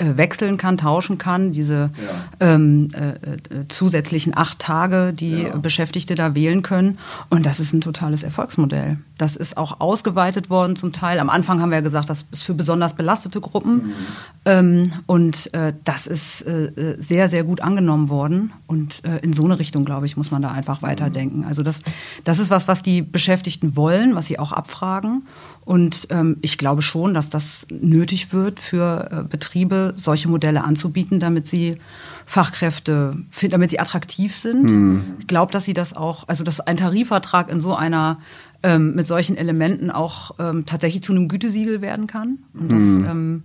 äh, 0.00 0.16
wechseln 0.16 0.58
kann, 0.58 0.76
tauschen 0.76 1.18
kann, 1.18 1.50
diese 1.50 1.90
ja. 2.40 2.54
ähm, 2.54 2.90
äh, 2.94 3.08
äh, 3.08 3.66
zusätzlichen 3.66 4.36
acht 4.36 4.60
Tage, 4.60 5.12
die 5.12 5.42
ja. 5.42 5.56
Beschäftigte 5.56 6.14
da 6.14 6.36
wählen 6.36 6.62
können. 6.62 6.98
Und 7.30 7.44
das 7.46 7.58
ist 7.58 7.72
ein 7.72 7.80
totales 7.80 8.22
Erfolgsmodell. 8.22 8.98
Das 9.16 9.34
ist 9.34 9.56
auch 9.56 9.80
ausgeweitet 9.80 10.50
worden 10.50 10.76
zum 10.76 10.92
Teil. 10.92 11.18
Am 11.18 11.28
Anfang 11.28 11.60
haben 11.60 11.70
wir 11.70 11.78
ja 11.78 11.82
gesagt, 11.82 12.08
das 12.10 12.26
ist 12.30 12.44
für 12.44 12.54
besonders 12.54 12.94
belastete 12.94 13.40
Gruppen. 13.40 13.74
Mhm. 13.74 13.92
Ähm, 14.44 14.82
und 15.06 15.52
äh, 15.52 15.72
das 15.82 16.06
ist 16.06 16.42
äh, 16.42 16.94
sehr, 17.00 17.28
sehr 17.28 17.42
gut 17.42 17.60
angenommen 17.60 18.08
worden. 18.08 18.52
Und 18.68 19.02
in 19.22 19.32
so 19.32 19.44
eine 19.46 19.58
Richtung, 19.58 19.84
glaube 19.84 20.06
ich, 20.06 20.16
muss 20.16 20.30
man 20.30 20.42
da 20.42 20.52
einfach 20.52 20.80
weiterdenken. 20.80 21.44
Also 21.44 21.64
das, 21.64 21.80
das 22.22 22.38
ist 22.38 22.50
was, 22.50 22.68
was 22.68 22.82
die 22.82 23.02
Beschäftigten 23.02 23.74
wollen, 23.74 24.14
was 24.14 24.26
sie 24.26 24.38
auch 24.38 24.52
abfragen. 24.52 25.26
Und 25.68 26.06
ähm, 26.08 26.38
ich 26.40 26.56
glaube 26.56 26.80
schon, 26.80 27.12
dass 27.12 27.28
das 27.28 27.66
nötig 27.68 28.32
wird 28.32 28.58
für 28.58 29.10
äh, 29.12 29.28
Betriebe, 29.28 29.92
solche 29.96 30.26
Modelle 30.30 30.64
anzubieten, 30.64 31.20
damit 31.20 31.46
sie 31.46 31.76
Fachkräfte, 32.24 33.18
damit 33.50 33.68
sie 33.68 33.78
attraktiv 33.78 34.34
sind. 34.34 34.62
Mhm. 34.62 35.04
Ich 35.18 35.26
glaube, 35.26 35.52
dass 35.52 35.66
sie 35.66 35.74
das 35.74 35.94
auch, 35.94 36.26
also 36.26 36.42
dass 36.42 36.60
ein 36.60 36.78
Tarifvertrag 36.78 37.50
in 37.50 37.60
so 37.60 37.74
einer 37.74 38.18
ähm, 38.62 38.94
mit 38.94 39.06
solchen 39.06 39.36
Elementen 39.36 39.90
auch 39.90 40.36
ähm, 40.38 40.64
tatsächlich 40.64 41.02
zu 41.02 41.12
einem 41.12 41.28
Gütesiegel 41.28 41.82
werden 41.82 42.06
kann. 42.06 42.38
Und 42.58 42.72
das 42.72 42.82
mhm. 42.82 43.06
ähm, 43.06 43.42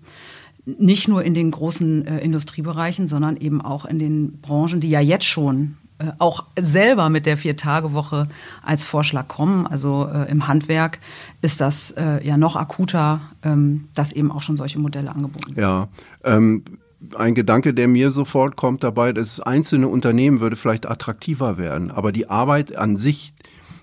nicht 0.65 1.09
nur 1.09 1.25
in 1.25 1.33
den 1.33 1.51
großen 1.51 2.07
äh, 2.07 2.19
Industriebereichen, 2.19 3.09
sondern 3.09 3.35
eben 3.35 3.61
auch 3.61 3.83
in 3.83 3.99
den 3.99 4.39
Branchen, 4.39 4.79
die 4.79 4.89
ja 4.89 5.01
jetzt 5.01 5.25
schon 5.25 5.75
auch 6.19 6.45
selber 6.59 7.09
mit 7.09 7.25
der 7.25 7.37
Vier-Tage-Woche 7.37 8.27
als 8.61 8.85
Vorschlag 8.85 9.27
kommen. 9.27 9.67
Also 9.67 10.09
äh, 10.13 10.29
im 10.29 10.47
Handwerk 10.47 10.99
ist 11.41 11.61
das 11.61 11.91
äh, 11.91 12.25
ja 12.25 12.37
noch 12.37 12.55
akuter, 12.55 13.21
ähm, 13.43 13.87
dass 13.93 14.11
eben 14.11 14.31
auch 14.31 14.41
schon 14.41 14.57
solche 14.57 14.79
Modelle 14.79 15.11
angeboten 15.11 15.55
werden. 15.55 15.61
Ja, 15.61 15.87
ähm, 16.23 16.63
ein 17.15 17.35
Gedanke, 17.35 17.73
der 17.73 17.87
mir 17.87 18.11
sofort 18.11 18.55
kommt 18.55 18.83
dabei, 18.83 19.13
das 19.13 19.39
einzelne 19.39 19.87
Unternehmen 19.87 20.39
würde 20.39 20.55
vielleicht 20.55 20.89
attraktiver 20.89 21.57
werden, 21.57 21.91
aber 21.91 22.11
die 22.11 22.29
Arbeit 22.29 22.77
an 22.77 22.97
sich, 22.97 23.33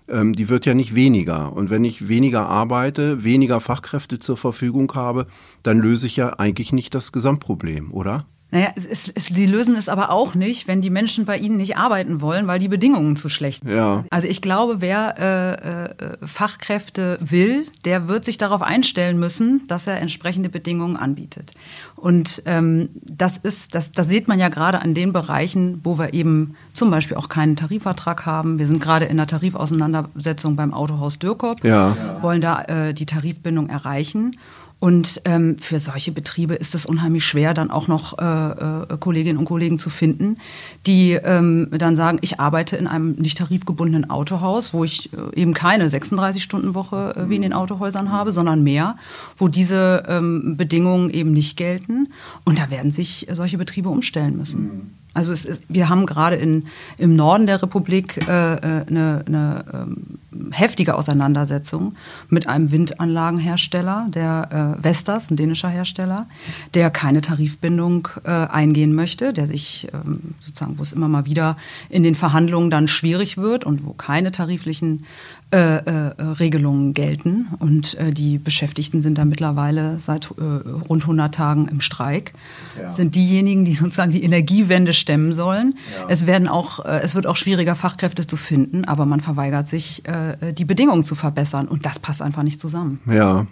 ähm, 0.08 0.34
die 0.34 0.48
wird 0.48 0.66
ja 0.66 0.74
nicht 0.74 0.94
weniger. 0.94 1.52
Und 1.52 1.70
wenn 1.70 1.84
ich 1.84 2.08
weniger 2.08 2.46
arbeite, 2.46 3.22
weniger 3.24 3.60
Fachkräfte 3.60 4.18
zur 4.18 4.36
Verfügung 4.36 4.92
habe, 4.94 5.26
dann 5.62 5.78
löse 5.78 6.06
ich 6.06 6.16
ja 6.16 6.38
eigentlich 6.38 6.72
nicht 6.72 6.94
das 6.94 7.12
Gesamtproblem, 7.12 7.92
oder? 7.92 8.26
Naja, 8.52 8.72
es, 8.74 9.08
es, 9.14 9.26
sie 9.26 9.46
lösen 9.46 9.76
es 9.76 9.88
aber 9.88 10.10
auch 10.10 10.34
nicht, 10.34 10.66
wenn 10.68 10.80
die 10.80 10.90
Menschen 10.90 11.24
bei 11.24 11.38
ihnen 11.38 11.56
nicht 11.56 11.76
arbeiten 11.76 12.20
wollen, 12.20 12.46
weil 12.46 12.58
die 12.58 12.68
Bedingungen 12.68 13.16
zu 13.16 13.28
schlecht 13.28 13.62
sind. 13.62 13.72
Ja. 13.76 14.04
Also 14.10 14.26
ich 14.26 14.42
glaube, 14.42 14.80
wer 14.80 15.14
äh, 15.18 15.92
äh, 16.04 16.16
Fachkräfte 16.26 17.18
will, 17.20 17.66
der 17.84 18.08
wird 18.08 18.24
sich 18.24 18.38
darauf 18.38 18.62
einstellen 18.62 19.18
müssen, 19.18 19.62
dass 19.68 19.86
er 19.86 20.00
entsprechende 20.00 20.48
Bedingungen 20.48 20.96
anbietet. 20.96 21.52
Und 21.96 22.42
ähm, 22.46 22.88
das 23.04 23.36
ist, 23.36 23.74
das, 23.74 23.92
das 23.92 24.08
sieht 24.08 24.26
man 24.26 24.38
ja 24.40 24.48
gerade 24.48 24.80
an 24.82 24.94
den 24.94 25.12
Bereichen, 25.12 25.80
wo 25.84 25.98
wir 25.98 26.14
eben 26.14 26.56
zum 26.72 26.90
Beispiel 26.90 27.16
auch 27.16 27.28
keinen 27.28 27.56
Tarifvertrag 27.56 28.26
haben. 28.26 28.58
Wir 28.58 28.66
sind 28.66 28.80
gerade 28.82 29.04
in 29.04 29.16
der 29.18 29.26
Tarifauseinandersetzung 29.26 30.56
beim 30.56 30.72
Autohaus 30.74 31.18
Dürkop, 31.18 31.62
Ja. 31.64 31.96
wollen 32.22 32.40
da 32.40 32.62
äh, 32.62 32.94
die 32.94 33.06
Tarifbindung 33.06 33.68
erreichen. 33.68 34.36
Und 34.80 35.20
ähm, 35.26 35.58
für 35.58 35.78
solche 35.78 36.10
Betriebe 36.10 36.54
ist 36.54 36.74
es 36.74 36.86
unheimlich 36.86 37.24
schwer, 37.26 37.52
dann 37.52 37.70
auch 37.70 37.86
noch 37.86 38.18
äh, 38.18 38.24
äh, 38.24 38.96
Kolleginnen 38.98 39.38
und 39.38 39.44
Kollegen 39.44 39.78
zu 39.78 39.90
finden, 39.90 40.38
die 40.86 41.12
ähm, 41.12 41.68
dann 41.70 41.96
sagen, 41.96 42.18
ich 42.22 42.40
arbeite 42.40 42.78
in 42.78 42.86
einem 42.86 43.12
nicht 43.12 43.36
tarifgebundenen 43.36 44.08
Autohaus, 44.08 44.72
wo 44.72 44.82
ich 44.82 45.12
äh, 45.12 45.38
eben 45.38 45.52
keine 45.52 45.86
36-Stunden-Woche 45.88 47.14
äh, 47.14 47.28
wie 47.28 47.36
in 47.36 47.42
den 47.42 47.52
Autohäusern 47.52 48.10
habe, 48.10 48.32
sondern 48.32 48.62
mehr, 48.62 48.96
wo 49.36 49.48
diese 49.48 50.04
ähm, 50.08 50.56
Bedingungen 50.56 51.10
eben 51.10 51.32
nicht 51.32 51.58
gelten. 51.58 52.08
Und 52.46 52.58
da 52.58 52.70
werden 52.70 52.90
sich 52.90 53.26
solche 53.30 53.58
Betriebe 53.58 53.90
umstellen 53.90 54.38
müssen. 54.38 54.99
Also 55.12 55.32
ist, 55.32 55.62
wir 55.68 55.88
haben 55.88 56.06
gerade 56.06 56.36
in, 56.36 56.66
im 56.96 57.16
Norden 57.16 57.46
der 57.46 57.62
Republik 57.62 58.18
äh, 58.28 58.54
äh, 58.54 58.86
eine, 58.86 59.24
eine 59.26 59.64
ähm, 59.72 60.18
heftige 60.52 60.94
Auseinandersetzung 60.94 61.96
mit 62.28 62.46
einem 62.46 62.70
Windanlagenhersteller, 62.70 64.06
der 64.10 64.76
äh, 64.78 64.82
Vestas, 64.82 65.30
ein 65.30 65.36
dänischer 65.36 65.68
Hersteller, 65.68 66.26
der 66.74 66.90
keine 66.90 67.20
Tarifbindung 67.20 68.08
äh, 68.24 68.30
eingehen 68.30 68.94
möchte, 68.94 69.32
der 69.32 69.46
sich 69.46 69.88
ähm, 69.92 70.34
sozusagen, 70.38 70.78
wo 70.78 70.82
es 70.82 70.92
immer 70.92 71.08
mal 71.08 71.26
wieder 71.26 71.56
in 71.88 72.04
den 72.04 72.14
Verhandlungen 72.14 72.70
dann 72.70 72.86
schwierig 72.86 73.36
wird 73.36 73.64
und 73.64 73.84
wo 73.84 73.92
keine 73.92 74.30
tariflichen 74.30 75.04
äh, 75.52 75.56
äh, 75.58 76.22
Regelungen 76.38 76.94
gelten. 76.94 77.48
Und 77.58 77.94
äh, 77.98 78.12
die 78.12 78.38
Beschäftigten 78.38 79.02
sind 79.02 79.18
da 79.18 79.24
mittlerweile 79.24 79.98
seit 79.98 80.30
äh, 80.38 80.42
rund 80.42 81.02
100 81.02 81.34
Tagen 81.34 81.66
im 81.66 81.80
Streik. 81.80 82.34
Ja. 82.80 82.88
Sind 82.88 83.16
diejenigen, 83.16 83.64
die 83.64 83.74
sozusagen 83.74 84.12
die 84.12 84.22
Energiewende 84.22 84.92
stemmen 84.92 85.32
sollen. 85.32 85.74
Ja. 85.98 86.06
Es 86.08 86.26
werden 86.26 86.46
auch, 86.46 86.84
äh, 86.84 87.00
es 87.02 87.14
wird 87.14 87.26
auch 87.26 87.36
schwieriger, 87.36 87.74
Fachkräfte 87.74 88.26
zu 88.26 88.36
finden, 88.36 88.84
aber 88.84 89.06
man 89.06 89.18
verweigert 89.18 89.68
sich, 89.68 90.06
äh, 90.06 90.52
die 90.52 90.64
Bedingungen 90.64 91.02
zu 91.02 91.16
verbessern. 91.16 91.66
Und 91.66 91.84
das 91.84 91.98
passt 91.98 92.22
einfach 92.22 92.44
nicht 92.44 92.60
zusammen. 92.60 93.00
Ja. 93.06 93.46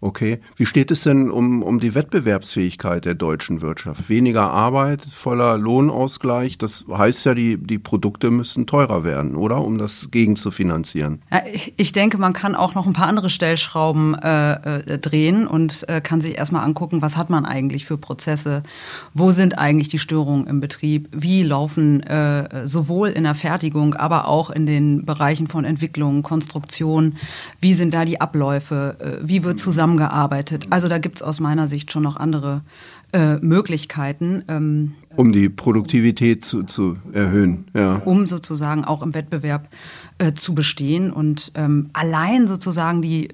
Okay. 0.00 0.38
Wie 0.54 0.66
steht 0.66 0.92
es 0.92 1.02
denn 1.02 1.28
um, 1.28 1.62
um 1.62 1.80
die 1.80 1.94
Wettbewerbsfähigkeit 1.94 3.04
der 3.04 3.14
deutschen 3.14 3.62
Wirtschaft? 3.62 4.08
Weniger 4.08 4.50
Arbeit, 4.50 5.04
voller 5.04 5.58
Lohnausgleich, 5.58 6.56
das 6.56 6.84
heißt 6.88 7.26
ja, 7.26 7.34
die, 7.34 7.56
die 7.56 7.78
Produkte 7.78 8.30
müssen 8.30 8.68
teurer 8.68 9.02
werden, 9.02 9.34
oder? 9.34 9.60
Um 9.60 9.76
das 9.76 10.08
gegen 10.12 10.36
zu 10.36 10.52
finanzieren. 10.52 11.22
Ja, 11.32 11.42
ich, 11.52 11.74
ich 11.76 11.90
denke, 11.90 12.16
man 12.16 12.32
kann 12.32 12.54
auch 12.54 12.76
noch 12.76 12.86
ein 12.86 12.92
paar 12.92 13.08
andere 13.08 13.28
Stellschrauben 13.28 14.14
äh, 14.14 14.78
äh, 14.78 14.98
drehen 14.98 15.48
und 15.48 15.88
äh, 15.88 16.00
kann 16.00 16.20
sich 16.20 16.38
erstmal 16.38 16.64
angucken, 16.64 17.02
was 17.02 17.16
hat 17.16 17.28
man 17.28 17.44
eigentlich 17.44 17.84
für 17.84 17.98
Prozesse, 17.98 18.62
wo 19.14 19.32
sind 19.32 19.58
eigentlich 19.58 19.88
die 19.88 19.98
Störungen 19.98 20.46
im 20.46 20.60
Betrieb, 20.60 21.08
wie 21.10 21.42
laufen 21.42 22.04
äh, 22.04 22.66
sowohl 22.68 23.08
in 23.08 23.24
der 23.24 23.34
Fertigung, 23.34 23.94
aber 23.94 24.28
auch 24.28 24.50
in 24.50 24.64
den 24.64 25.04
Bereichen 25.04 25.48
von 25.48 25.64
Entwicklung, 25.64 26.22
Konstruktion, 26.22 27.16
wie 27.60 27.74
sind 27.74 27.94
da 27.94 28.04
die 28.04 28.20
Abläufe, 28.20 28.96
äh, 29.00 29.28
wie 29.28 29.42
wird 29.42 29.58
zusammengearbeitet. 29.88 30.66
Also 30.70 30.88
da 30.88 30.98
gibt 30.98 31.16
es 31.16 31.22
aus 31.22 31.40
meiner 31.40 31.66
Sicht 31.66 31.92
schon 31.92 32.02
noch 32.02 32.16
andere 32.16 32.62
äh, 33.12 33.36
Möglichkeiten. 33.36 34.44
Ähm, 34.48 34.94
um 35.18 35.32
die 35.32 35.48
Produktivität 35.48 36.44
zu, 36.44 36.62
zu 36.62 36.96
erhöhen, 37.12 37.64
ja. 37.74 38.00
Um 38.04 38.28
sozusagen 38.28 38.84
auch 38.84 39.02
im 39.02 39.14
Wettbewerb 39.14 39.68
äh, 40.18 40.32
zu 40.32 40.54
bestehen. 40.54 41.12
Und 41.12 41.50
ähm, 41.56 41.90
allein 41.92 42.46
sozusagen 42.46 43.02
die, 43.02 43.28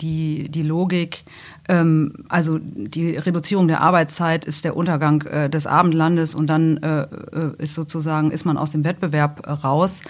die, 0.00 0.48
die 0.48 0.62
Logik, 0.62 1.24
ähm, 1.68 2.12
also 2.28 2.60
die 2.60 3.16
Reduzierung 3.16 3.66
der 3.66 3.80
Arbeitszeit 3.80 4.44
ist 4.44 4.64
der 4.64 4.76
Untergang 4.76 5.22
äh, 5.22 5.50
des 5.50 5.66
Abendlandes 5.66 6.36
und 6.36 6.46
dann 6.46 6.76
äh, 6.76 7.08
ist 7.58 7.74
sozusagen, 7.74 8.30
ist 8.30 8.44
man 8.44 8.56
aus 8.56 8.70
dem 8.70 8.84
Wettbewerb 8.84 9.44
raus. 9.64 10.02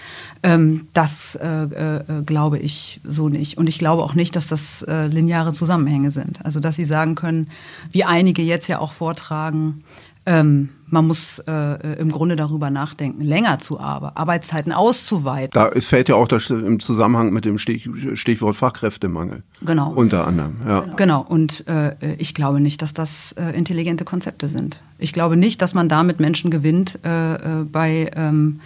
Ähm, 0.43 0.89
das 0.93 1.35
äh, 1.41 1.63
äh, 1.63 2.21
glaube 2.23 2.59
ich 2.59 3.01
so 3.03 3.29
nicht. 3.29 3.57
Und 3.57 3.67
ich 3.67 3.79
glaube 3.79 4.03
auch 4.03 4.13
nicht, 4.13 4.35
dass 4.35 4.45
das 4.45 4.83
äh, 4.83 5.07
lineare 5.07 5.53
Zusammenhänge 5.53 6.11
sind. 6.11 6.45
Also 6.45 6.59
dass 6.59 6.75
Sie 6.75 6.85
sagen 6.85 7.15
können, 7.15 7.47
wie 7.91 8.03
einige 8.03 8.43
jetzt 8.43 8.67
ja 8.67 8.77
auch 8.77 8.91
vortragen, 8.91 9.83
ähm, 10.25 10.69
man 10.87 11.07
muss 11.07 11.39
äh, 11.39 11.99
im 11.99 12.11
Grunde 12.11 12.35
darüber 12.35 12.69
nachdenken, 12.69 13.21
länger 13.21 13.59
zu 13.59 13.79
arbeiten, 13.79 14.17
Arbeitszeiten 14.17 14.71
auszuweiten. 14.71 15.51
Da 15.53 15.71
fällt 15.81 16.09
ja 16.09 16.15
auch 16.15 16.27
das 16.27 16.49
im 16.49 16.79
Zusammenhang 16.79 17.31
mit 17.31 17.43
dem 17.45 17.57
Stich, 17.57 17.89
Stichwort 18.13 18.55
Fachkräftemangel. 18.55 19.43
Genau. 19.61 19.91
Unter 19.91 20.27
anderem, 20.27 20.55
ja. 20.67 20.81
Genau. 20.95 21.25
Und 21.27 21.67
äh, 21.67 21.95
ich 22.17 22.33
glaube 22.33 22.59
nicht, 22.59 22.81
dass 22.81 22.93
das 22.93 23.33
äh, 23.33 23.49
intelligente 23.51 24.05
Konzepte 24.05 24.47
sind. 24.47 24.81
Ich 24.97 25.11
glaube 25.11 25.37
nicht, 25.37 25.61
dass 25.61 25.73
man 25.73 25.89
damit 25.89 26.19
Menschen 26.19 26.51
gewinnt 26.51 26.99
äh, 27.03 27.37
bei 27.71 28.11
ähm, 28.15 28.61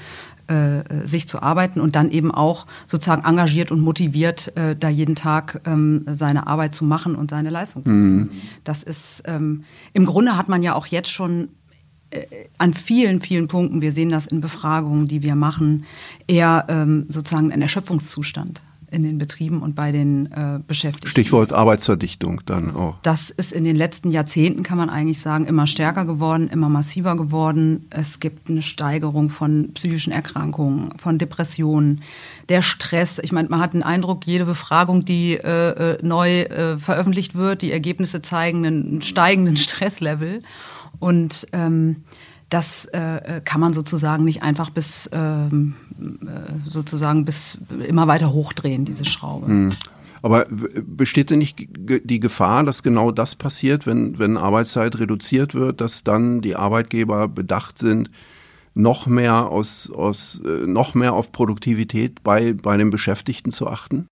äh, 0.50 1.06
sich 1.06 1.28
zu 1.28 1.42
arbeiten 1.42 1.80
und 1.80 1.96
dann 1.96 2.10
eben 2.10 2.32
auch 2.32 2.66
sozusagen 2.88 3.24
engagiert 3.24 3.72
und 3.72 3.80
motiviert, 3.80 4.56
äh, 4.58 4.76
da 4.76 4.90
jeden 4.90 5.16
Tag 5.16 5.62
ähm, 5.66 6.06
seine 6.08 6.48
Arbeit 6.48 6.74
zu 6.74 6.84
machen 6.86 7.16
und 7.16 7.30
seine 7.30 7.50
Leistung 7.50 7.86
zu 7.86 7.92
bringen. 7.92 8.18
Mhm. 8.18 8.32
Das 8.64 8.84
ist 8.84 9.24
ähm, 9.26 9.64
im 9.94 10.06
Grunde 10.06 10.38
hat 10.38 10.50
man 10.50 10.64
ja 10.64 10.76
auch 10.76 10.88
jetzt 10.88 11.12
schon 11.12 11.50
äh, 12.10 12.26
an 12.58 12.74
vielen, 12.74 13.22
vielen 13.22 13.48
Punkten, 13.48 13.82
wir 13.82 13.92
sehen 13.92 14.10
das 14.10 14.26
in 14.28 14.42
Befragungen, 14.42 15.08
die 15.08 15.22
wir 15.22 15.36
machen, 15.36 15.86
eher 16.28 16.66
ähm, 16.68 17.06
sozusagen 17.10 17.52
ein 17.52 17.62
Erschöpfungszustand 17.62 18.62
in 18.92 19.04
den 19.04 19.18
Betrieben 19.18 19.62
und 19.62 19.76
bei 19.76 19.92
den 19.92 20.32
äh, 20.32 20.60
Beschäftigten. 20.68 21.10
Stichwort 21.10 21.54
Arbeitsverdichtung 21.54 22.42
dann 22.46 22.76
auch. 22.76 22.96
Das 23.04 23.30
ist 23.30 23.52
in 23.52 23.64
den 23.64 23.76
letzten 23.76 24.12
Jahrzehnten, 24.12 24.64
kann 24.64 24.78
man 24.78 24.90
eigentlich 24.90 25.20
sagen, 25.20 25.46
immer 25.46 25.68
stärker 25.68 26.06
geworden, 26.06 26.50
immer 26.52 26.70
massiver 26.70 27.16
geworden. 27.16 27.86
Es 27.90 28.20
gibt 28.20 28.50
eine 28.50 28.62
Steigerung 28.62 29.30
von 29.30 29.72
psychischen 29.74 30.12
Erkrankungen, 30.12 30.98
von 30.98 31.18
Depressionen, 31.18 32.02
der 32.50 32.62
Stress. 32.62 33.20
Ich 33.20 33.32
meine, 33.32 33.50
man 33.50 33.60
hat 33.60 33.74
den 33.74 33.84
Eindruck, 33.84 34.26
jede 34.26 34.46
Befragung, 34.46 35.06
die 35.06 35.34
äh, 35.34 35.98
neu 36.02 36.42
äh, 36.42 36.78
veröffentlicht 36.78 37.36
wird, 37.36 37.62
die 37.62 37.72
Ergebnisse 37.72 38.22
zeigen 38.22 38.66
einen 38.66 39.02
steigenden 39.02 39.58
Stresslevel. 39.58 40.42
Und 41.00 41.48
ähm, 41.54 42.04
das 42.50 42.86
äh, 42.86 43.42
kann 43.46 43.62
man 43.62 43.74
sozusagen 43.74 44.24
nicht 44.24 44.42
einfach 44.42 44.70
bis 44.70 45.10
ähm, 45.14 45.76
äh, 46.00 46.70
sozusagen 46.70 47.26
bis 47.26 47.60
immer 47.88 48.08
weiter 48.08 48.34
hochdrehen, 48.34 48.86
diese 48.86 49.06
Schraube. 49.06 49.48
Hm. 49.48 49.70
Aber 50.22 50.48
besteht 50.50 51.30
denn 51.30 51.40
nicht 51.40 51.70
die 51.78 52.20
Gefahr, 52.20 52.64
dass 52.64 52.84
genau 52.84 53.12
das 53.12 53.36
passiert, 53.36 53.86
wenn, 53.86 54.20
wenn 54.20 54.36
Arbeitszeit 54.36 55.00
reduziert 55.00 55.56
wird, 55.56 55.80
dass 55.80 56.04
dann 56.04 56.42
die 56.42 56.58
Arbeitgeber 56.58 57.30
bedacht 57.30 57.78
sind, 57.78 58.12
noch 58.74 59.08
mehr 59.08 59.50
aus, 59.50 59.90
aus 59.90 60.42
noch 60.44 60.94
mehr 60.94 61.14
auf 61.14 61.32
Produktivität 61.32 62.22
bei, 62.22 62.52
bei 62.54 62.76
den 62.76 62.90
Beschäftigten 62.90 63.52
zu 63.52 63.68
achten? 63.68 64.08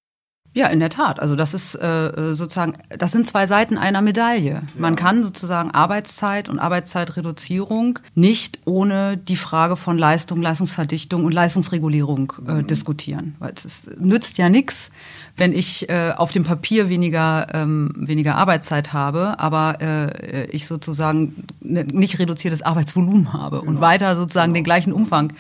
Ja, 0.57 0.65
in 0.69 0.79
der 0.79 0.89
Tat. 0.89 1.19
Also 1.19 1.35
das 1.35 1.53
ist 1.53 1.75
äh, 1.75 2.33
sozusagen, 2.33 2.73
das 2.89 3.11
sind 3.11 3.27
zwei 3.27 3.45
Seiten 3.45 3.77
einer 3.77 4.01
Medaille. 4.01 4.53
Ja. 4.53 4.61
Man 4.75 4.95
kann 4.95 5.21
sozusagen 5.21 5.69
Arbeitszeit 5.69 6.49
und 6.49 6.57
Arbeitszeitreduzierung 6.57 7.99
nicht 8.15 8.61
ohne 8.65 9.17
die 9.17 9.35
Frage 9.35 9.75
von 9.75 9.99
Leistung, 9.99 10.41
Leistungsverdichtung 10.41 11.25
und 11.25 11.31
Leistungsregulierung 11.31 12.33
äh, 12.47 12.53
mhm. 12.53 12.65
diskutieren. 12.65 13.35
Weil 13.37 13.53
es 13.53 13.87
nützt 13.99 14.39
ja 14.39 14.49
nichts, 14.49 14.89
wenn 15.35 15.53
ich 15.53 15.89
äh, 15.89 16.13
auf 16.17 16.31
dem 16.31 16.43
Papier 16.43 16.89
weniger, 16.89 17.53
ähm, 17.53 17.93
weniger 17.95 18.33
Arbeitszeit 18.33 18.93
habe, 18.93 19.39
aber 19.39 19.79
äh, 19.79 20.45
ich 20.45 20.65
sozusagen 20.65 21.45
ne, 21.61 21.83
nicht 21.83 22.17
reduziertes 22.17 22.63
Arbeitsvolumen 22.63 23.31
habe 23.31 23.59
genau. 23.59 23.69
und 23.69 23.79
weiter 23.79 24.15
sozusagen 24.15 24.53
genau. 24.53 24.61
den 24.61 24.63
gleichen 24.63 24.91
Umfang 24.91 25.33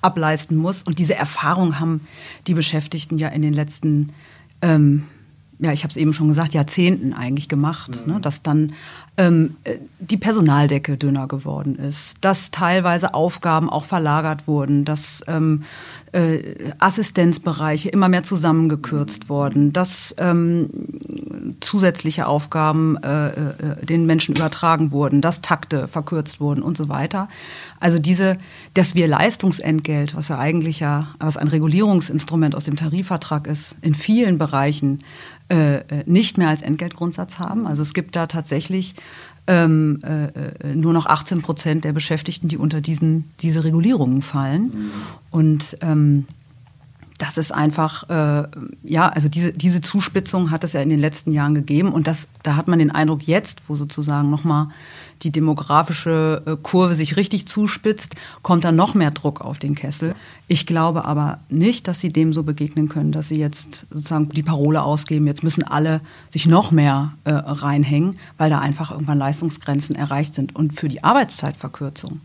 ableisten 0.00 0.56
muss. 0.56 0.82
Und 0.82 0.98
diese 0.98 1.14
Erfahrung 1.14 1.78
haben 1.78 2.08
die 2.48 2.54
Beschäftigten 2.54 3.18
ja 3.18 3.28
in 3.28 3.42
den 3.42 3.54
letzten 3.54 4.12
ähm, 4.64 5.04
ja, 5.60 5.72
ich 5.72 5.84
habe 5.84 5.90
es 5.90 5.96
eben 5.96 6.12
schon 6.12 6.28
gesagt, 6.28 6.54
Jahrzehnten 6.54 7.12
eigentlich 7.12 7.48
gemacht, 7.48 8.06
mhm. 8.06 8.14
ne, 8.14 8.20
dass 8.20 8.42
dann 8.42 8.72
ähm, 9.16 9.56
die 10.00 10.16
Personaldecke 10.16 10.96
dünner 10.96 11.28
geworden 11.28 11.76
ist, 11.76 12.16
dass 12.22 12.50
teilweise 12.50 13.14
Aufgaben 13.14 13.70
auch 13.70 13.84
verlagert 13.84 14.48
wurden, 14.48 14.84
dass 14.84 15.22
ähm, 15.28 15.62
äh, 16.14 16.72
Assistenzbereiche 16.78 17.88
immer 17.88 18.08
mehr 18.08 18.22
zusammengekürzt 18.22 19.28
wurden, 19.28 19.72
dass 19.72 20.14
ähm, 20.18 20.70
zusätzliche 21.60 22.26
Aufgaben 22.26 22.96
äh, 23.02 23.28
äh, 23.30 23.84
den 23.84 24.06
Menschen 24.06 24.36
übertragen 24.36 24.92
wurden, 24.92 25.20
dass 25.20 25.40
Takte 25.40 25.88
verkürzt 25.88 26.40
wurden 26.40 26.62
und 26.62 26.76
so 26.76 26.88
weiter. 26.88 27.28
Also 27.80 27.98
diese, 27.98 28.38
dass 28.74 28.94
wir 28.94 29.08
Leistungsentgelt, 29.08 30.14
was 30.14 30.28
ja 30.28 30.38
eigentlich 30.38 30.78
ja, 30.78 31.08
was 31.18 31.36
ein 31.36 31.48
Regulierungsinstrument 31.48 32.54
aus 32.54 32.64
dem 32.64 32.76
Tarifvertrag 32.76 33.48
ist, 33.48 33.76
in 33.82 33.94
vielen 33.94 34.38
Bereichen 34.38 35.00
äh 35.48 35.80
nicht 36.06 36.38
mehr 36.38 36.48
als 36.48 36.62
Entgeltgrundsatz 36.62 37.38
haben. 37.38 37.66
Also 37.66 37.82
es 37.82 37.92
gibt 37.92 38.16
da 38.16 38.26
tatsächlich 38.26 38.94
ähm, 39.46 39.98
äh, 40.02 40.24
äh 40.26 40.74
nur 40.74 40.92
noch 40.92 41.06
18 41.06 41.42
Prozent 41.42 41.84
der 41.84 41.92
Beschäftigten, 41.92 42.48
die 42.48 42.56
unter 42.56 42.80
diesen 42.80 43.30
diese 43.40 43.64
Regulierungen 43.64 44.22
fallen. 44.22 44.62
Mhm. 44.62 44.90
Und 45.30 45.78
ähm, 45.80 46.26
das 47.18 47.38
ist 47.38 47.52
einfach, 47.52 48.08
äh, 48.10 48.48
ja, 48.82 49.08
also 49.08 49.28
diese, 49.28 49.52
diese 49.52 49.80
Zuspitzung 49.80 50.50
hat 50.50 50.64
es 50.64 50.72
ja 50.72 50.80
in 50.80 50.88
den 50.88 50.98
letzten 50.98 51.30
Jahren 51.30 51.54
gegeben 51.54 51.92
und 51.92 52.06
das, 52.06 52.28
da 52.42 52.56
hat 52.56 52.66
man 52.66 52.80
den 52.80 52.90
Eindruck 52.90 53.22
jetzt, 53.26 53.62
wo 53.68 53.76
sozusagen 53.76 54.30
nochmal 54.30 54.68
die 55.22 55.30
demografische 55.30 56.42
äh, 56.44 56.56
Kurve 56.60 56.94
sich 56.94 57.16
richtig 57.16 57.46
zuspitzt, 57.46 58.16
kommt 58.42 58.64
da 58.64 58.72
noch 58.72 58.94
mehr 58.94 59.12
Druck 59.12 59.40
auf 59.40 59.58
den 59.58 59.76
Kessel. 59.76 60.14
Ich 60.48 60.66
glaube 60.66 61.04
aber 61.04 61.38
nicht, 61.48 61.86
dass 61.86 62.00
sie 62.00 62.12
dem 62.12 62.32
so 62.32 62.42
begegnen 62.42 62.88
können, 62.88 63.12
dass 63.12 63.28
sie 63.28 63.38
jetzt 63.38 63.86
sozusagen 63.90 64.28
die 64.28 64.42
Parole 64.42 64.82
ausgeben, 64.82 65.26
jetzt 65.26 65.44
müssen 65.44 65.62
alle 65.62 66.00
sich 66.30 66.46
noch 66.46 66.72
mehr 66.72 67.12
äh, 67.22 67.30
reinhängen, 67.30 68.18
weil 68.38 68.50
da 68.50 68.58
einfach 68.58 68.90
irgendwann 68.90 69.18
Leistungsgrenzen 69.18 69.94
erreicht 69.94 70.34
sind. 70.34 70.56
Und 70.56 70.78
für 70.78 70.88
die 70.88 71.04
Arbeitszeitverkürzung 71.04 72.20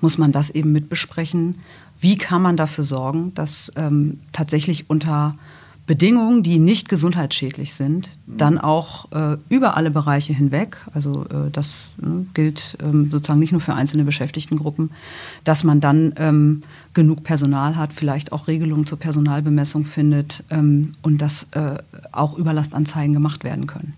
muss 0.00 0.18
man 0.18 0.32
das 0.32 0.50
eben 0.50 0.72
mit 0.72 0.88
besprechen 0.88 1.60
wie 2.02 2.18
kann 2.18 2.42
man 2.42 2.56
dafür 2.56 2.84
sorgen, 2.84 3.32
dass 3.34 3.72
ähm, 3.76 4.18
tatsächlich 4.32 4.90
unter 4.90 5.36
Bedingungen, 5.86 6.42
die 6.42 6.58
nicht 6.58 6.88
gesundheitsschädlich 6.88 7.74
sind, 7.74 8.10
dann 8.26 8.58
auch 8.58 9.10
äh, 9.12 9.36
über 9.48 9.76
alle 9.76 9.90
Bereiche 9.90 10.32
hinweg, 10.32 10.76
also 10.94 11.24
äh, 11.24 11.50
das 11.50 11.92
äh, 12.00 12.06
gilt 12.34 12.76
ähm, 12.82 13.10
sozusagen 13.10 13.40
nicht 13.40 13.52
nur 13.52 13.60
für 13.60 13.74
einzelne 13.74 14.04
Beschäftigtengruppen, 14.04 14.90
dass 15.44 15.64
man 15.64 15.80
dann 15.80 16.12
ähm, 16.16 16.62
genug 16.94 17.24
Personal 17.24 17.76
hat, 17.76 17.92
vielleicht 17.92 18.32
auch 18.32 18.48
Regelungen 18.48 18.86
zur 18.86 18.98
Personalbemessung 18.98 19.84
findet 19.84 20.44
ähm, 20.50 20.92
und 21.02 21.20
dass 21.20 21.46
äh, 21.52 21.78
auch 22.10 22.36
Überlastanzeigen 22.36 23.12
gemacht 23.12 23.44
werden 23.44 23.66
können. 23.66 23.94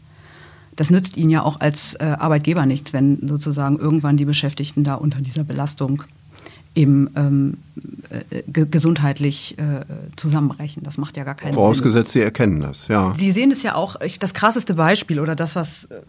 Das 0.77 0.91
nützt 0.91 1.17
Ihnen 1.17 1.31
ja 1.31 1.43
auch 1.43 1.61
als 1.61 1.95
äh, 1.95 2.17
Arbeitgeber 2.19 2.67
nichts, 2.67 2.93
wenn 2.93 3.29
sozusagen 3.29 3.79
irgendwann 3.79 4.17
die 4.17 4.25
Beschäftigten 4.25 4.85
da 4.85 4.95
unter 4.95 5.21
dieser 5.21 5.45
Belastung 5.45 6.03
eben 6.75 7.11
ähm, 7.15 7.55
äh, 8.11 8.43
gesundheitlich 8.53 9.57
äh, 9.59 9.85
zusammenbrechen. 10.17 10.83
Das 10.83 10.99
macht 10.99 11.17
ja 11.17 11.25
gar 11.25 11.35
keinen 11.35 11.55
Vorausgesetzt, 11.55 12.13
Sinn. 12.13 12.21
Sie 12.21 12.25
erkennen 12.25 12.61
das, 12.61 12.89
ja. 12.89 13.13
Sie 13.15 13.31
sehen 13.31 13.51
es 13.51 13.63
ja 13.63 13.75
auch, 13.75 14.01
ich, 14.01 14.19
das 14.19 14.35
krasseste 14.35 14.75
Beispiel 14.75 15.21
oder 15.21 15.37
das, 15.37 15.55
was, 15.55 15.85
äh, 15.87 16.01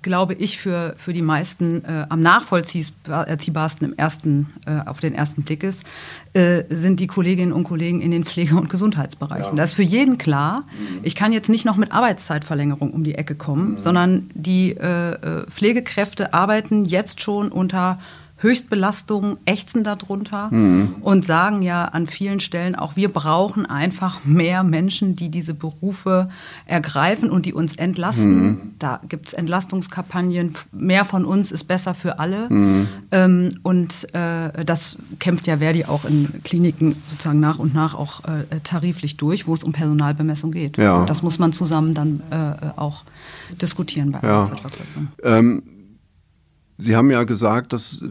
glaube 0.00 0.34
ich, 0.34 0.58
für, 0.58 0.94
für 0.96 1.12
die 1.12 1.22
meisten 1.22 1.84
äh, 1.84 2.06
am 2.08 2.20
nachvollziehbarsten 2.20 3.88
im 3.88 3.98
ersten, 3.98 4.52
äh, 4.66 4.80
auf 4.86 5.00
den 5.00 5.14
ersten 5.14 5.42
Blick 5.42 5.62
ist, 5.62 5.84
äh, 6.32 6.64
sind 6.70 7.00
die 7.00 7.06
Kolleginnen 7.06 7.52
und 7.52 7.64
Kollegen 7.64 8.00
in 8.00 8.10
den 8.10 8.24
Pflege- 8.24 8.56
und 8.56 8.70
Gesundheitsbereichen. 8.70 9.50
Ja. 9.50 9.56
Das 9.56 9.70
ist 9.70 9.76
für 9.76 9.82
jeden 9.82 10.16
klar. 10.16 10.60
Mhm. 10.60 11.00
Ich 11.02 11.14
kann 11.14 11.32
jetzt 11.32 11.48
nicht 11.48 11.66
noch 11.66 11.76
mit 11.76 11.92
Arbeitszeitverlängerung 11.92 12.92
um 12.92 13.04
die 13.04 13.14
Ecke 13.14 13.34
kommen, 13.34 13.72
mhm. 13.72 13.78
sondern 13.78 14.30
die 14.34 14.76
Pflegekräfte 15.48 16.34
arbeiten 16.34 16.84
jetzt 16.84 17.20
schon 17.20 17.50
unter 17.50 17.98
Höchstbelastungen 18.40 19.36
ächzen 19.46 19.82
darunter 19.82 20.48
mhm. 20.52 20.96
und 21.00 21.24
sagen 21.24 21.62
ja 21.62 21.86
an 21.86 22.06
vielen 22.06 22.38
Stellen 22.38 22.76
auch, 22.76 22.94
wir 22.94 23.12
brauchen 23.12 23.66
einfach 23.66 24.24
mehr 24.24 24.62
Menschen, 24.62 25.16
die 25.16 25.28
diese 25.28 25.54
Berufe 25.54 26.28
ergreifen 26.64 27.30
und 27.30 27.46
die 27.46 27.52
uns 27.52 27.76
entlasten. 27.76 28.46
Mhm. 28.46 28.60
Da 28.78 29.00
gibt 29.08 29.28
es 29.28 29.32
Entlastungskampagnen, 29.32 30.54
mehr 30.70 31.04
von 31.04 31.24
uns 31.24 31.50
ist 31.50 31.64
besser 31.64 31.94
für 31.94 32.20
alle. 32.20 32.48
Mhm. 32.48 32.88
Ähm, 33.10 33.48
und 33.64 34.14
äh, 34.14 34.64
das 34.64 34.98
kämpft 35.18 35.48
ja 35.48 35.58
Verdi 35.58 35.84
auch 35.84 36.04
in 36.04 36.40
Kliniken 36.44 36.94
sozusagen 37.06 37.40
nach 37.40 37.58
und 37.58 37.74
nach 37.74 37.94
auch 37.94 38.22
äh, 38.24 38.60
tariflich 38.62 39.16
durch, 39.16 39.48
wo 39.48 39.54
es 39.54 39.64
um 39.64 39.72
Personalbemessung 39.72 40.52
geht. 40.52 40.78
Ja. 40.78 41.04
Das 41.06 41.22
muss 41.22 41.40
man 41.40 41.52
zusammen 41.52 41.94
dann 41.94 42.22
äh, 42.30 42.68
auch 42.76 43.02
diskutieren 43.60 44.12
bei 44.12 44.20
ja. 44.22 44.34
Arbeitszeitverkürzung. 44.34 45.08
Ähm 45.24 45.62
Sie 46.80 46.94
haben 46.94 47.10
ja 47.10 47.24
gesagt, 47.24 47.72
das 47.72 48.02
äh, 48.02 48.06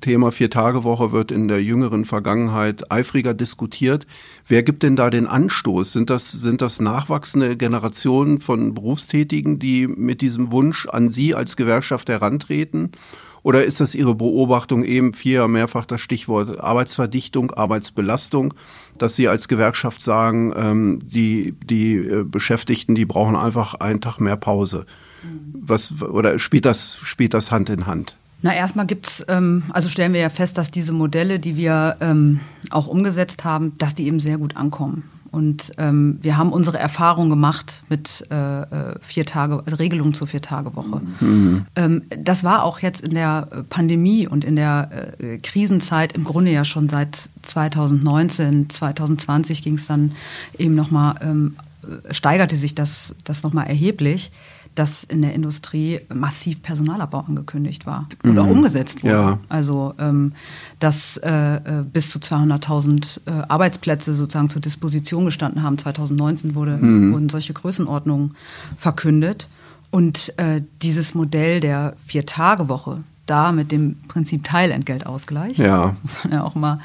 Thema 0.00 0.32
Vier-Tage-Woche 0.32 1.12
wird 1.12 1.30
in 1.30 1.46
der 1.46 1.62
jüngeren 1.62 2.06
Vergangenheit 2.06 2.90
eifriger 2.90 3.34
diskutiert. 3.34 4.06
Wer 4.48 4.62
gibt 4.62 4.82
denn 4.82 4.96
da 4.96 5.10
den 5.10 5.26
Anstoß? 5.26 5.92
Sind 5.92 6.08
das, 6.08 6.32
sind 6.32 6.62
das 6.62 6.80
nachwachsende 6.80 7.54
Generationen 7.58 8.40
von 8.40 8.72
Berufstätigen, 8.72 9.58
die 9.58 9.86
mit 9.86 10.22
diesem 10.22 10.50
Wunsch 10.50 10.88
an 10.88 11.10
Sie 11.10 11.34
als 11.34 11.56
Gewerkschaft 11.56 12.08
herantreten? 12.08 12.92
Oder 13.42 13.64
ist 13.64 13.80
das 13.80 13.94
Ihre 13.94 14.14
Beobachtung 14.14 14.84
eben 14.84 15.14
vier 15.14 15.48
mehrfach 15.48 15.84
das 15.84 16.00
Stichwort 16.00 16.60
Arbeitsverdichtung, 16.60 17.50
Arbeitsbelastung, 17.50 18.54
dass 18.98 19.16
Sie 19.16 19.26
als 19.28 19.48
Gewerkschaft 19.48 20.00
sagen, 20.00 20.52
ähm, 20.56 21.00
die, 21.02 21.54
die 21.64 21.96
äh, 21.96 22.24
Beschäftigten, 22.24 22.94
die 22.94 23.04
brauchen 23.04 23.34
einfach 23.34 23.74
einen 23.74 24.00
Tag 24.00 24.20
mehr 24.20 24.36
Pause? 24.36 24.86
Was, 25.52 26.02
oder 26.02 26.38
spielt 26.38 26.64
das, 26.64 26.98
spielt 27.02 27.34
das 27.34 27.50
Hand 27.52 27.70
in 27.70 27.86
Hand? 27.86 28.16
Na, 28.42 28.52
erstmal 28.52 28.86
gibt's, 28.86 29.24
ähm, 29.28 29.62
also 29.70 29.88
stellen 29.88 30.12
wir 30.12 30.20
ja 30.20 30.28
fest, 30.28 30.58
dass 30.58 30.70
diese 30.70 30.92
Modelle, 30.92 31.38
die 31.38 31.56
wir 31.56 31.96
ähm, 32.00 32.40
auch 32.70 32.88
umgesetzt 32.88 33.44
haben, 33.44 33.78
dass 33.78 33.94
die 33.94 34.06
eben 34.06 34.18
sehr 34.18 34.38
gut 34.38 34.56
ankommen. 34.56 35.04
Und 35.32 35.72
ähm, 35.78 36.18
wir 36.20 36.36
haben 36.36 36.52
unsere 36.52 36.78
Erfahrung 36.78 37.30
gemacht 37.30 37.82
mit 37.88 38.24
äh, 38.30 38.62
äh 38.62 38.66
vier 39.00 39.24
Tage, 39.24 39.62
also 39.64 39.76
Regelungen 39.76 40.12
zur 40.12 40.26
Vier-Tage-Woche. 40.26 41.00
Mhm. 41.20 41.66
Ähm, 41.74 42.02
das 42.10 42.44
war 42.44 42.62
auch 42.62 42.80
jetzt 42.80 43.00
in 43.00 43.14
der 43.14 43.48
Pandemie 43.70 44.28
und 44.28 44.44
in 44.44 44.56
der 44.56 45.14
äh, 45.18 45.38
Krisenzeit 45.38 46.12
im 46.12 46.24
Grunde 46.24 46.52
ja 46.52 46.66
schon 46.66 46.90
seit 46.90 47.30
2019, 47.40 48.68
2020 48.68 49.62
ging 49.62 49.74
es 49.74 49.86
dann 49.86 50.12
eben 50.58 50.74
nochmal, 50.74 51.14
ähm, 51.22 51.56
steigerte 52.10 52.56
sich 52.56 52.74
das, 52.74 53.14
das 53.24 53.42
nochmal 53.42 53.68
erheblich 53.68 54.30
dass 54.74 55.04
in 55.04 55.22
der 55.22 55.34
Industrie 55.34 56.00
massiv 56.12 56.62
Personalabbau 56.62 57.20
angekündigt 57.20 57.86
war 57.86 58.08
oder 58.24 58.44
mhm. 58.44 58.52
umgesetzt 58.52 59.02
wurde. 59.02 59.14
Ja. 59.14 59.38
Also 59.48 59.94
ähm, 59.98 60.32
dass 60.78 61.16
äh, 61.18 61.56
äh 61.56 61.84
bis 61.92 62.10
zu 62.10 62.18
200.000 62.18 63.20
äh, 63.26 63.30
Arbeitsplätze 63.48 64.14
sozusagen 64.14 64.50
zur 64.50 64.62
Disposition 64.62 65.24
gestanden 65.24 65.62
haben. 65.62 65.78
2019 65.78 66.54
wurde, 66.54 66.78
mhm. 66.78 67.12
wurden 67.12 67.28
solche 67.28 67.52
Größenordnungen 67.52 68.34
verkündet. 68.76 69.48
Und 69.90 70.32
äh, 70.38 70.62
dieses 70.80 71.14
Modell 71.14 71.60
der 71.60 71.94
Vier-Tage-Woche, 72.06 73.04
da 73.26 73.52
mit 73.52 73.70
dem 73.72 73.96
Prinzip 74.08 74.44
Teilentgeltausgleich. 74.44 75.58
Ja. 75.58 75.96
Muss 76.02 76.24
man 76.24 76.32
ja 76.32 76.44
auch 76.44 76.54
mal 76.54 76.80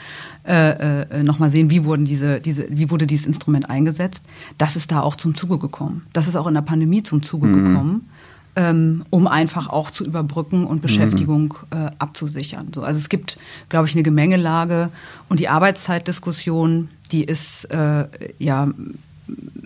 äh, 0.47 1.01
äh, 1.01 1.23
noch 1.23 1.39
mal 1.39 1.49
sehen, 1.49 1.69
wie 1.69 1.83
wurden 1.83 2.05
diese, 2.05 2.39
diese, 2.39 2.67
wie 2.69 2.89
wurde 2.89 3.05
dieses 3.05 3.25
Instrument 3.25 3.69
eingesetzt. 3.69 4.23
Das 4.57 4.75
ist 4.75 4.91
da 4.91 5.01
auch 5.01 5.15
zum 5.17 5.35
Zuge 5.35 5.57
gekommen. 5.57 6.05
Das 6.13 6.27
ist 6.27 6.35
auch 6.35 6.47
in 6.47 6.53
der 6.53 6.61
Pandemie 6.61 7.03
zum 7.03 7.21
Zuge 7.21 7.47
mhm. 7.47 7.65
gekommen, 7.65 8.09
ähm, 8.55 9.03
um 9.09 9.27
einfach 9.27 9.67
auch 9.67 9.91
zu 9.91 10.05
überbrücken 10.05 10.65
und 10.65 10.81
Beschäftigung 10.81 11.55
mhm. 11.73 11.77
äh, 11.77 11.91
abzusichern. 11.99 12.69
So, 12.73 12.81
also 12.81 12.97
es 12.97 13.09
gibt, 13.09 13.37
glaube 13.67 13.87
ich, 13.87 13.93
eine 13.93 14.03
Gemengelage 14.03 14.89
und 15.27 15.41
die 15.41 15.49
Arbeitszeitdiskussion, 15.49 16.87
die 17.11 17.25
ist 17.25 17.65
äh, 17.65 18.05
ja 18.39 18.69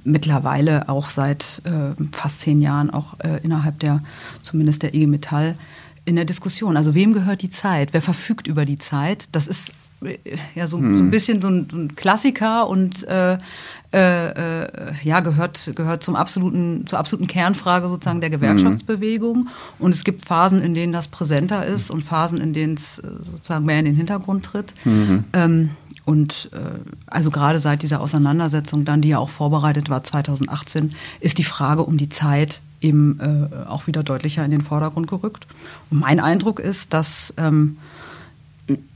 mittlerweile 0.04 0.90
auch 0.90 1.10
seit 1.10 1.62
äh, 1.66 1.94
fast 2.12 2.40
zehn 2.40 2.60
Jahren 2.60 2.90
auch 2.90 3.20
äh, 3.20 3.40
innerhalb 3.44 3.80
der, 3.80 4.02
zumindest 4.42 4.82
der 4.82 4.96
IG 4.96 5.06
Metall, 5.06 5.56
in 6.06 6.16
der 6.16 6.26
Diskussion. 6.26 6.78
Also 6.78 6.96
wem 6.96 7.14
gehört 7.14 7.44
die 7.44 7.52
Zeit? 7.52 7.94
Wer 7.94 8.02
verfügt 8.02 8.48
über 8.48 8.66
die 8.66 8.80
Zeit? 8.80 9.30
Das 9.32 9.48
ist 9.48 9.74
ja 10.56 10.68
so, 10.68 10.78
hm. 10.78 10.98
so 10.98 11.04
ein 11.04 11.12
bisschen 11.12 11.42
so 11.42 11.50
ein, 11.50 11.68
so 11.70 11.78
ein 11.78 11.96
Klassiker 11.96 12.68
und 12.68 13.08
äh, 13.08 13.38
äh, 13.94 14.58
äh, 14.64 14.94
ja 15.04 15.20
gehört 15.20 15.72
gehört 15.76 16.02
zum 16.02 16.16
absoluten 16.16 16.88
zur 16.88 16.98
absoluten 16.98 17.28
Kernfrage 17.28 17.88
sozusagen 17.88 18.22
der 18.22 18.30
Gewerkschaftsbewegung 18.30 19.38
mhm. 19.38 19.50
und 19.80 19.94
es 19.94 20.04
gibt 20.04 20.26
Phasen 20.26 20.62
in 20.62 20.74
denen 20.74 20.94
das 20.94 21.08
präsenter 21.08 21.66
ist 21.66 21.92
und 21.92 22.04
Phasen 22.04 22.40
in 22.40 22.54
denen 22.54 22.76
es 22.76 23.00
äh, 23.00 23.08
sozusagen 23.32 23.66
mehr 23.66 23.80
in 23.80 23.86
den 23.86 23.96
Hintergrund 23.96 24.46
tritt 24.46 24.74
mhm. 24.86 25.26
ähm, 25.34 25.70
und 26.06 26.50
äh, 26.54 26.58
also 27.06 27.30
gerade 27.30 27.60
seit 27.60 27.84
dieser 27.84 28.02
Auseinandersetzung 28.02 28.86
dann 28.86 29.02
die 29.02 29.10
ja 29.10 29.20
auch 29.20 29.30
vorbereitet 29.30 29.90
war 29.90 30.04
2018 30.04 30.92
ist 31.20 31.38
die 31.38 31.44
Frage 31.44 31.84
um 31.84 31.98
die 31.98 32.10
Zeit 32.10 32.62
eben 32.82 33.20
äh, 33.20 33.68
auch 33.68 33.88
wieder 33.88 34.04
deutlicher 34.04 34.44
in 34.44 34.52
den 34.52 34.62
Vordergrund 34.62 35.08
gerückt. 35.08 35.46
Und 35.92 36.00
mein 36.00 36.20
Eindruck 36.20 36.60
ist, 36.60 36.94
dass 36.94 37.32
ähm, 37.38 37.78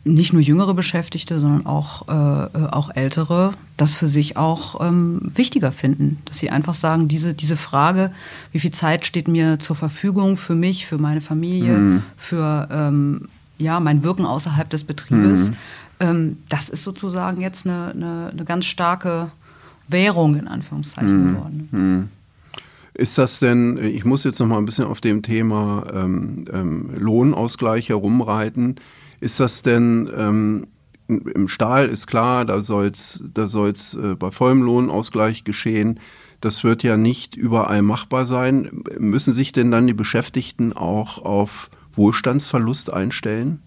nicht 0.03 0.33
nur 0.33 0.41
jüngere 0.41 0.73
Beschäftigte, 0.73 1.39
sondern 1.39 1.65
auch, 1.65 2.07
äh, 2.07 2.67
auch 2.71 2.95
ältere 2.95 3.53
das 3.77 3.93
für 3.93 4.07
sich 4.07 4.37
auch 4.37 4.79
ähm, 4.85 5.19
wichtiger 5.21 5.71
finden. 5.71 6.19
Dass 6.25 6.37
sie 6.37 6.49
einfach 6.49 6.73
sagen, 6.73 7.07
diese, 7.07 7.33
diese 7.33 7.57
Frage, 7.57 8.11
wie 8.51 8.59
viel 8.59 8.71
Zeit 8.71 9.05
steht 9.05 9.27
mir 9.27 9.59
zur 9.59 9.75
Verfügung 9.75 10.37
für 10.37 10.55
mich, 10.55 10.85
für 10.85 10.97
meine 10.97 11.21
Familie, 11.21 11.73
mhm. 11.73 12.03
für 12.15 12.67
ähm, 12.71 13.27
ja, 13.57 13.79
mein 13.79 14.03
Wirken 14.03 14.25
außerhalb 14.25 14.69
des 14.69 14.83
Betriebes, 14.83 15.49
mhm. 15.49 15.55
ähm, 15.99 16.37
das 16.49 16.69
ist 16.69 16.83
sozusagen 16.83 17.41
jetzt 17.41 17.65
eine, 17.65 17.91
eine, 17.91 18.29
eine, 18.31 18.45
ganz 18.45 18.65
starke 18.65 19.31
Währung 19.87 20.35
in 20.35 20.47
Anführungszeichen 20.47 21.31
mhm. 21.31 21.33
geworden. 21.33 21.69
Mhm. 21.71 22.09
Ist 22.93 23.17
das 23.17 23.39
denn, 23.39 23.77
ich 23.77 24.05
muss 24.05 24.23
jetzt 24.23 24.39
noch 24.39 24.47
mal 24.47 24.57
ein 24.57 24.65
bisschen 24.65 24.85
auf 24.85 25.01
dem 25.01 25.21
Thema 25.21 25.85
ähm, 25.93 26.45
ähm, 26.51 26.91
Lohnausgleich 26.97 27.89
herumreiten. 27.89 28.77
Ist 29.25 29.39
das 29.39 29.63
denn 29.63 30.07
ähm, 30.15 30.67
im 31.07 31.47
Stahl 31.47 31.87
ist 31.87 32.05
klar, 32.05 32.45
da 32.45 32.61
soll's, 32.61 33.23
da 33.33 33.47
soll's 33.47 33.95
äh, 33.95 34.13
bei 34.13 34.29
vollem 34.29 34.61
Lohnausgleich 34.61 35.43
geschehen. 35.43 35.99
Das 36.41 36.63
wird 36.63 36.83
ja 36.83 36.95
nicht 36.95 37.35
überall 37.35 37.81
machbar 37.81 38.27
sein. 38.27 38.83
Müssen 38.99 39.33
sich 39.33 39.51
denn 39.51 39.71
dann 39.71 39.87
die 39.87 39.95
Beschäftigten 39.95 40.73
auch 40.73 41.17
auf 41.17 41.71
Wohlstandsverlust 41.95 42.93
einstellen? 42.93 43.63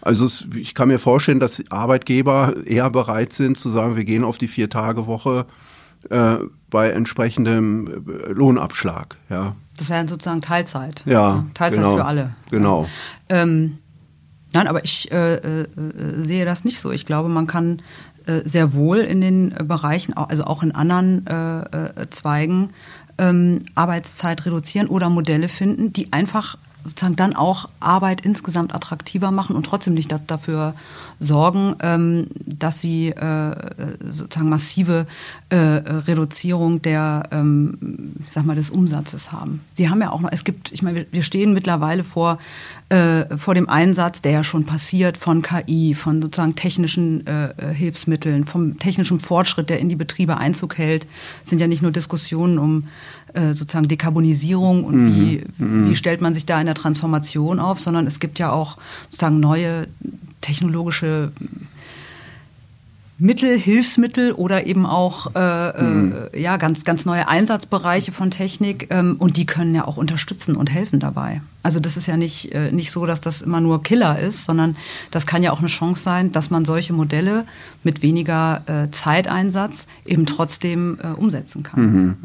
Also 0.00 0.24
es, 0.24 0.48
ich 0.54 0.74
kann 0.74 0.88
mir 0.88 1.00
vorstellen, 1.00 1.38
dass 1.38 1.62
Arbeitgeber 1.68 2.54
eher 2.64 2.88
bereit 2.88 3.34
sind 3.34 3.58
zu 3.58 3.68
sagen, 3.68 3.94
wir 3.94 4.06
gehen 4.06 4.24
auf 4.24 4.38
die 4.38 4.48
Vier-Tage-Woche 4.48 5.44
äh, 6.08 6.36
bei 6.70 6.88
entsprechendem 6.88 8.06
äh, 8.08 8.32
Lohnabschlag. 8.32 9.18
Ja. 9.28 9.54
Das 9.76 9.90
wäre 9.90 10.08
sozusagen 10.08 10.40
Teilzeit. 10.40 11.02
Ja, 11.04 11.44
Teilzeit 11.52 11.84
genau, 11.84 11.96
für 11.96 12.06
alle. 12.06 12.34
Genau. 12.48 12.88
Ähm, 13.28 13.80
nein, 14.52 14.68
aber 14.68 14.84
ich 14.84 15.10
äh, 15.12 15.34
äh, 15.36 15.66
sehe 16.18 16.44
das 16.44 16.64
nicht 16.64 16.80
so. 16.80 16.90
Ich 16.92 17.06
glaube, 17.06 17.28
man 17.28 17.46
kann 17.46 17.82
äh, 18.26 18.42
sehr 18.44 18.74
wohl 18.74 18.98
in 18.98 19.20
den 19.20 19.52
äh, 19.52 19.62
Bereichen, 19.62 20.14
also 20.14 20.44
auch 20.44 20.62
in 20.62 20.72
anderen 20.72 21.26
äh, 21.26 22.06
Zweigen, 22.10 22.70
ähm, 23.18 23.62
Arbeitszeit 23.74 24.44
reduzieren 24.44 24.88
oder 24.88 25.08
Modelle 25.08 25.48
finden, 25.48 25.92
die 25.92 26.12
einfach 26.12 26.58
sozusagen 26.84 27.16
dann 27.16 27.34
auch 27.34 27.68
Arbeit 27.80 28.22
insgesamt 28.22 28.74
attraktiver 28.74 29.30
machen 29.30 29.56
und 29.56 29.64
trotzdem 29.66 29.94
nicht 29.94 30.14
dafür 30.26 30.74
sorgen, 31.18 31.76
ähm, 31.80 32.26
dass 32.44 32.80
sie 32.80 33.08
äh, 33.08 33.56
sozusagen 34.10 34.48
massive 34.48 35.06
äh, 35.48 35.56
Reduzierung 35.56 36.82
der, 36.82 37.24
ähm, 37.30 38.12
ich 38.26 38.32
sag 38.32 38.44
mal, 38.44 38.56
des 38.56 38.70
Umsatzes 38.70 39.32
haben. 39.32 39.60
Sie 39.74 39.88
haben 39.88 40.00
ja 40.00 40.10
auch 40.10 40.20
noch, 40.20 40.30
es 40.30 40.44
gibt, 40.44 40.72
ich 40.72 40.82
meine, 40.82 41.06
wir 41.10 41.22
stehen 41.22 41.54
mittlerweile 41.54 42.04
vor, 42.04 42.38
äh, 42.90 43.36
vor 43.36 43.54
dem 43.54 43.68
Einsatz, 43.68 44.20
der 44.20 44.32
ja 44.32 44.44
schon 44.44 44.64
passiert 44.64 45.16
von 45.16 45.42
KI, 45.42 45.94
von 45.94 46.20
sozusagen 46.20 46.54
technischen 46.54 47.26
äh, 47.26 47.74
Hilfsmitteln, 47.74 48.44
vom 48.44 48.78
technischen 48.78 49.20
Fortschritt, 49.20 49.70
der 49.70 49.80
in 49.80 49.88
die 49.88 49.96
Betriebe 49.96 50.36
Einzug 50.36 50.76
hält. 50.76 51.06
Es 51.42 51.50
sind 51.50 51.60
ja 51.60 51.66
nicht 51.66 51.82
nur 51.82 51.92
Diskussionen 51.92 52.58
um 52.58 52.88
äh, 53.32 53.54
sozusagen 53.54 53.88
Dekarbonisierung 53.88 54.84
und 54.84 54.96
mhm. 54.96 55.16
wie, 55.16 55.44
wie 55.58 55.94
stellt 55.94 56.20
man 56.20 56.34
sich 56.34 56.46
da 56.46 56.60
in 56.60 56.66
der 56.66 56.74
Transformation 56.74 57.58
auf, 57.60 57.78
sondern 57.78 58.06
es 58.06 58.20
gibt 58.20 58.38
ja 58.38 58.50
auch 58.50 58.76
sozusagen 59.10 59.40
neue 59.40 59.88
technologische 60.46 61.32
Mittel, 63.18 63.58
Hilfsmittel 63.58 64.32
oder 64.32 64.66
eben 64.66 64.84
auch 64.84 65.34
äh, 65.34 65.82
mhm. 65.82 66.14
äh, 66.34 66.40
ja, 66.40 66.58
ganz, 66.58 66.84
ganz 66.84 67.06
neue 67.06 67.26
Einsatzbereiche 67.28 68.12
von 68.12 68.30
Technik 68.30 68.88
ähm, 68.90 69.16
und 69.18 69.38
die 69.38 69.46
können 69.46 69.74
ja 69.74 69.86
auch 69.86 69.96
unterstützen 69.96 70.54
und 70.54 70.70
helfen 70.70 71.00
dabei. 71.00 71.40
Also 71.62 71.80
das 71.80 71.96
ist 71.96 72.06
ja 72.06 72.18
nicht, 72.18 72.52
äh, 72.52 72.72
nicht 72.72 72.90
so, 72.90 73.06
dass 73.06 73.22
das 73.22 73.40
immer 73.40 73.62
nur 73.62 73.82
Killer 73.82 74.18
ist, 74.18 74.44
sondern 74.44 74.76
das 75.10 75.26
kann 75.26 75.42
ja 75.42 75.50
auch 75.50 75.60
eine 75.60 75.68
Chance 75.68 76.02
sein, 76.02 76.30
dass 76.30 76.50
man 76.50 76.66
solche 76.66 76.92
Modelle 76.92 77.46
mit 77.82 78.02
weniger 78.02 78.62
äh, 78.66 78.90
Zeiteinsatz 78.90 79.86
eben 80.04 80.26
trotzdem 80.26 80.98
äh, 81.02 81.06
umsetzen 81.08 81.62
kann. 81.62 81.80
Mhm. 81.80 82.16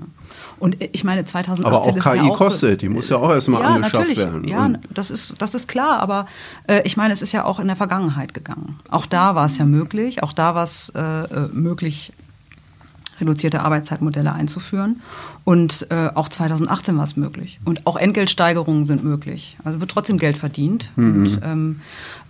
Und 0.61 0.77
ich 0.79 1.03
meine, 1.03 1.25
2018 1.25 1.65
aber 1.65 1.81
auch 1.81 1.95
ist 1.95 2.03
KI 2.03 2.17
ja 2.17 2.23
auch, 2.25 2.37
kostet, 2.37 2.83
die 2.83 2.89
muss 2.89 3.09
ja 3.09 3.17
auch 3.17 3.31
erstmal 3.31 3.63
ja, 3.63 3.69
angeschafft 3.69 3.95
natürlich, 3.95 4.17
werden. 4.19 4.47
Ja, 4.47 4.65
Und 4.65 4.77
das 4.93 5.09
ist, 5.09 5.41
das 5.41 5.55
ist 5.55 5.67
klar, 5.67 5.99
aber 5.99 6.27
äh, 6.67 6.83
ich 6.83 6.97
meine, 6.97 7.15
es 7.15 7.23
ist 7.23 7.31
ja 7.31 7.45
auch 7.45 7.59
in 7.59 7.65
der 7.65 7.75
Vergangenheit 7.75 8.35
gegangen. 8.35 8.77
Auch 8.87 9.07
da 9.07 9.33
war 9.33 9.47
es 9.47 9.57
ja 9.57 9.65
möglich, 9.65 10.21
auch 10.21 10.33
da 10.33 10.53
war 10.53 10.61
es 10.61 10.89
äh, 10.95 11.01
äh 11.01 11.47
möglich, 11.51 12.13
reduzierte 13.19 13.61
Arbeitszeitmodelle 13.61 14.33
einzuführen. 14.33 15.01
Und 15.45 15.87
äh, 15.89 16.11
auch 16.13 16.29
2018 16.29 16.95
war 16.95 17.05
es 17.05 17.17
möglich. 17.17 17.59
Und 17.65 17.87
auch 17.87 17.97
Entgeltsteigerungen 17.97 18.85
sind 18.85 19.03
möglich. 19.03 19.57
Also 19.63 19.79
wird 19.79 19.89
trotzdem 19.89 20.19
Geld 20.19 20.37
verdient. 20.37 20.91
Mhm. 20.95 21.13
Und 21.15 21.39
ähm, 21.43 21.81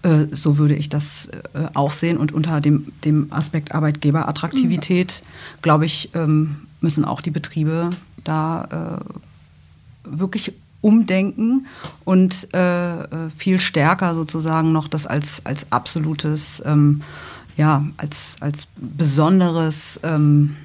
äh, 0.04 0.34
so 0.34 0.58
würde 0.58 0.76
ich 0.76 0.88
das 0.88 1.28
äh, 1.28 1.68
auch 1.74 1.92
sehen. 1.92 2.16
Und 2.16 2.32
unter 2.32 2.62
dem, 2.62 2.94
dem 3.04 3.28
Aspekt 3.34 3.76
Arbeitgeberattraktivität, 3.76 5.22
mhm. 5.22 5.62
glaube 5.62 5.86
ich, 5.86 6.12
ähm, 6.14 6.62
müssen 6.82 7.06
auch 7.06 7.22
die 7.22 7.32
Betriebe 7.32 7.90
da 8.24 9.00
äh, 9.06 10.18
wirklich 10.18 10.54
umdenken 10.82 11.68
und 12.04 12.54
äh, 12.54 13.02
äh, 13.04 13.30
viel 13.36 13.60
stärker 13.60 14.16
sozusagen 14.16 14.72
noch 14.72 14.88
das 14.88 15.06
als, 15.06 15.46
als 15.46 15.72
absolutes, 15.72 16.62
ähm, 16.66 17.02
ja, 17.62 17.86
als, 17.98 18.38
als 18.40 18.68
besonderes, 18.76 20.00
ähm, 20.02 20.58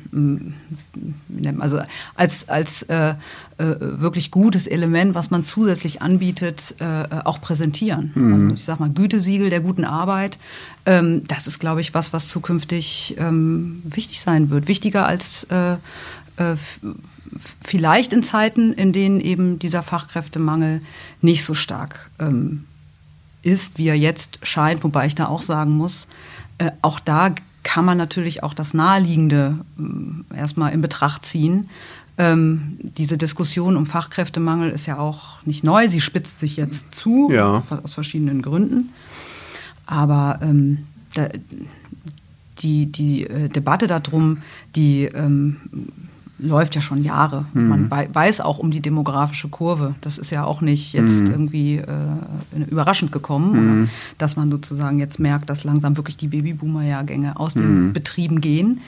also 1.59 1.83
als, 2.15 2.49
als 2.49 2.85
äh, 2.85 3.11
äh, 3.11 3.15
wirklich 3.79 4.31
gutes 4.31 4.67
Element, 4.67 5.15
was 5.15 5.31
man 5.31 5.45
zusätzlich 5.45 6.01
anbietet, 6.01 6.75
äh, 6.79 7.17
auch 7.25 7.43
präsentieren. 7.43 8.13
Mhm. 8.15 8.33
Also 8.45 8.55
ich 8.55 8.65
sag 8.65 8.81
mal, 8.81 8.89
Gütesiegel 8.89 9.51
der 9.51 9.61
guten 9.61 9.85
Arbeit, 9.85 10.39
ähm, 10.87 11.25
das 11.29 11.47
ist, 11.47 11.59
glaube 11.59 11.83
ich, 11.83 11.93
was, 11.93 12.15
was 12.15 12.29
zukünftig 12.29 13.15
ähm, 13.19 13.83
wichtig 13.85 14.23
sein 14.23 14.49
wird. 14.49 14.67
Wichtiger 14.67 15.07
als 15.07 15.45
äh, 15.51 15.73
äh, 15.73 16.57
vielleicht 17.63 18.15
in 18.15 18.23
Zeiten, 18.23 18.73
in 18.73 18.95
denen 18.95 19.21
eben 19.21 19.59
dieser 19.59 19.83
Fachkräftemangel 19.83 20.81
nicht 21.21 21.45
so 21.45 21.53
stark 21.53 22.11
ähm, 22.19 22.65
ist, 23.43 23.77
wie 23.77 23.89
er 23.89 23.99
jetzt 23.99 24.39
scheint, 24.45 24.83
wobei 24.83 25.05
ich 25.05 25.15
da 25.15 25.27
auch 25.27 25.43
sagen 25.43 25.73
muss, 25.73 26.09
äh, 26.59 26.71
auch 26.83 27.01
da 27.01 27.35
kann 27.63 27.85
man 27.85 27.99
natürlich 27.99 28.43
auch 28.43 28.55
das 28.55 28.75
Naheliegende 28.75 29.59
äh, 29.79 30.37
erstmal 30.37 30.73
in 30.73 30.81
Betracht 30.81 31.25
ziehen. 31.25 31.69
Ähm, 32.19 32.79
diese 32.81 33.19
Diskussion 33.19 33.77
um 33.77 33.85
Fachkräftemangel 33.85 34.71
ist 34.71 34.87
ja 34.87 34.99
auch 34.99 35.45
nicht 35.45 35.65
neu, 35.65 35.89
sie 35.89 36.01
spitzt 36.01 36.39
sich 36.39 36.57
jetzt 36.57 36.95
zu, 36.95 37.29
ja. 37.31 37.63
aus 37.83 37.93
verschiedenen 37.93 38.41
Gründen. 38.41 38.91
Aber 39.85 40.39
ähm, 40.43 40.87
da, 41.15 41.29
die, 42.59 42.87
die 42.87 43.27
äh, 43.27 43.49
Debatte 43.49 43.87
darum, 43.87 44.43
die 44.75 45.05
ähm, 45.05 45.57
läuft 46.39 46.75
ja 46.75 46.81
schon 46.81 47.03
Jahre. 47.03 47.47
Mhm. 47.55 47.69
Man 47.69 47.91
weiß 47.91 48.41
auch 48.41 48.59
um 48.59 48.71
die 48.71 48.81
demografische 48.81 49.49
Kurve. 49.49 49.95
Das 50.01 50.19
ist 50.19 50.31
ja 50.31 50.45
auch 50.45 50.61
nicht 50.61 50.93
jetzt 50.93 51.23
mhm. 51.23 51.31
irgendwie 51.31 51.77
äh, 51.77 52.65
überraschend 52.69 53.13
gekommen, 53.13 53.53
mhm. 53.53 53.89
dass 54.19 54.37
man 54.37 54.51
sozusagen 54.51 54.99
jetzt 54.99 55.19
merkt, 55.19 55.49
dass 55.49 55.65
langsam 55.65 55.97
wirklich 55.97 56.17
die 56.17 56.29
Babyboomer-Jahrgänge 56.29 57.39
aus 57.39 57.55
den 57.55 57.87
mhm. 57.87 57.93
Betrieben 57.93 58.41
gehen. 58.41 58.81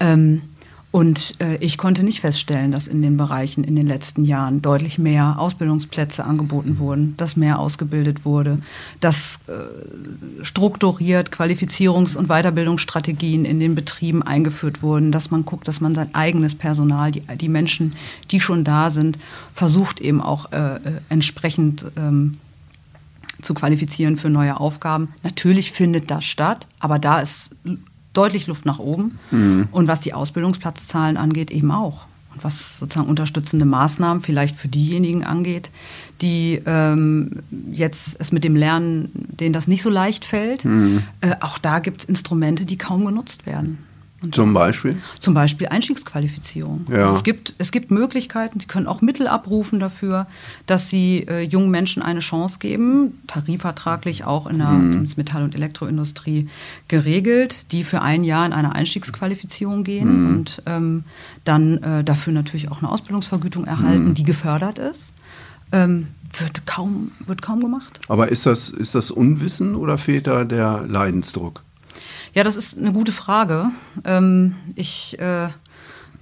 Ähm, 0.00 0.42
und 0.90 1.34
äh, 1.40 1.56
ich 1.56 1.76
konnte 1.76 2.02
nicht 2.02 2.20
feststellen, 2.20 2.72
dass 2.72 2.86
in 2.86 3.02
den 3.02 3.18
Bereichen 3.18 3.62
in 3.62 3.76
den 3.76 3.86
letzten 3.86 4.24
Jahren 4.24 4.62
deutlich 4.62 4.98
mehr 4.98 5.38
Ausbildungsplätze 5.38 6.24
angeboten 6.24 6.78
wurden, 6.78 7.14
dass 7.18 7.36
mehr 7.36 7.58
ausgebildet 7.58 8.24
wurde, 8.24 8.60
dass 9.00 9.40
äh, 9.48 10.44
strukturiert 10.44 11.30
Qualifizierungs- 11.30 12.16
und 12.16 12.28
Weiterbildungsstrategien 12.28 13.44
in 13.44 13.60
den 13.60 13.74
Betrieben 13.74 14.22
eingeführt 14.22 14.82
wurden, 14.82 15.12
dass 15.12 15.30
man 15.30 15.44
guckt, 15.44 15.68
dass 15.68 15.82
man 15.82 15.94
sein 15.94 16.14
eigenes 16.14 16.54
Personal, 16.54 17.10
die, 17.10 17.20
die 17.36 17.48
Menschen, 17.50 17.92
die 18.30 18.40
schon 18.40 18.64
da 18.64 18.88
sind, 18.88 19.18
versucht 19.52 20.00
eben 20.00 20.22
auch 20.22 20.52
äh, 20.52 20.76
äh 20.76 20.78
entsprechend 21.10 21.84
ähm, 21.96 22.38
zu 23.42 23.52
qualifizieren 23.52 24.16
für 24.16 24.30
neue 24.30 24.58
Aufgaben. 24.58 25.08
Natürlich 25.22 25.70
findet 25.70 26.10
das 26.10 26.24
statt, 26.24 26.66
aber 26.80 26.98
da 26.98 27.20
ist 27.20 27.50
deutlich 28.12 28.46
Luft 28.46 28.66
nach 28.66 28.78
oben. 28.78 29.18
Mhm. 29.30 29.68
Und 29.70 29.88
was 29.88 30.00
die 30.00 30.14
Ausbildungsplatzzahlen 30.14 31.16
angeht, 31.16 31.50
eben 31.50 31.70
auch. 31.70 32.06
Und 32.34 32.44
was 32.44 32.78
sozusagen 32.78 33.08
unterstützende 33.08 33.64
Maßnahmen 33.64 34.22
vielleicht 34.22 34.56
für 34.56 34.68
diejenigen 34.68 35.24
angeht, 35.24 35.70
die 36.20 36.60
ähm, 36.66 37.42
jetzt 37.72 38.20
es 38.20 38.32
mit 38.32 38.44
dem 38.44 38.56
Lernen, 38.56 39.10
denen 39.14 39.52
das 39.52 39.66
nicht 39.66 39.82
so 39.82 39.90
leicht 39.90 40.24
fällt, 40.24 40.64
mhm. 40.64 41.02
äh, 41.20 41.34
auch 41.40 41.58
da 41.58 41.78
gibt 41.78 42.02
es 42.02 42.08
Instrumente, 42.08 42.64
die 42.64 42.78
kaum 42.78 43.04
genutzt 43.04 43.46
werden. 43.46 43.78
Und 44.20 44.34
zum 44.34 44.52
Beispiel? 44.52 44.96
Zum 45.20 45.32
Beispiel 45.34 45.68
Einstiegsqualifizierung. 45.68 46.86
Ja. 46.90 47.02
Also 47.02 47.14
es, 47.16 47.22
gibt, 47.22 47.54
es 47.58 47.70
gibt 47.70 47.92
Möglichkeiten, 47.92 48.58
Sie 48.58 48.66
können 48.66 48.88
auch 48.88 49.00
Mittel 49.00 49.28
abrufen 49.28 49.78
dafür, 49.78 50.26
dass 50.66 50.88
Sie 50.88 51.18
äh, 51.28 51.42
jungen 51.42 51.70
Menschen 51.70 52.02
eine 52.02 52.18
Chance 52.18 52.58
geben, 52.58 53.20
tarifvertraglich 53.28 54.24
auch 54.24 54.48
in 54.48 54.58
der 54.58 54.70
mhm. 54.70 55.08
Metall- 55.16 55.44
und 55.44 55.54
Elektroindustrie 55.54 56.48
geregelt, 56.88 57.70
die 57.70 57.84
für 57.84 58.02
ein 58.02 58.24
Jahr 58.24 58.44
in 58.44 58.52
eine 58.52 58.74
Einstiegsqualifizierung 58.74 59.84
gehen 59.84 60.24
mhm. 60.24 60.28
und 60.28 60.62
ähm, 60.66 61.04
dann 61.44 61.80
äh, 61.84 62.02
dafür 62.02 62.32
natürlich 62.32 62.72
auch 62.72 62.82
eine 62.82 62.90
Ausbildungsvergütung 62.90 63.66
erhalten, 63.66 64.08
mhm. 64.08 64.14
die 64.14 64.24
gefördert 64.24 64.78
ist. 64.78 65.14
Ähm, 65.70 66.08
wird 66.32 66.66
kaum, 66.66 67.12
wird 67.24 67.40
kaum 67.40 67.60
gemacht. 67.60 68.00
Aber 68.08 68.28
ist 68.28 68.46
das, 68.46 68.68
ist 68.68 68.94
das 68.94 69.10
Unwissen 69.10 69.76
oder 69.76 69.96
fehlt 69.96 70.26
da 70.26 70.44
der 70.44 70.84
Leidensdruck? 70.86 71.62
Ja, 72.34 72.44
das 72.44 72.56
ist 72.56 72.78
eine 72.78 72.92
gute 72.92 73.12
Frage. 73.12 73.70
Ähm, 74.04 74.54
ich 74.74 75.18
äh, 75.18 75.48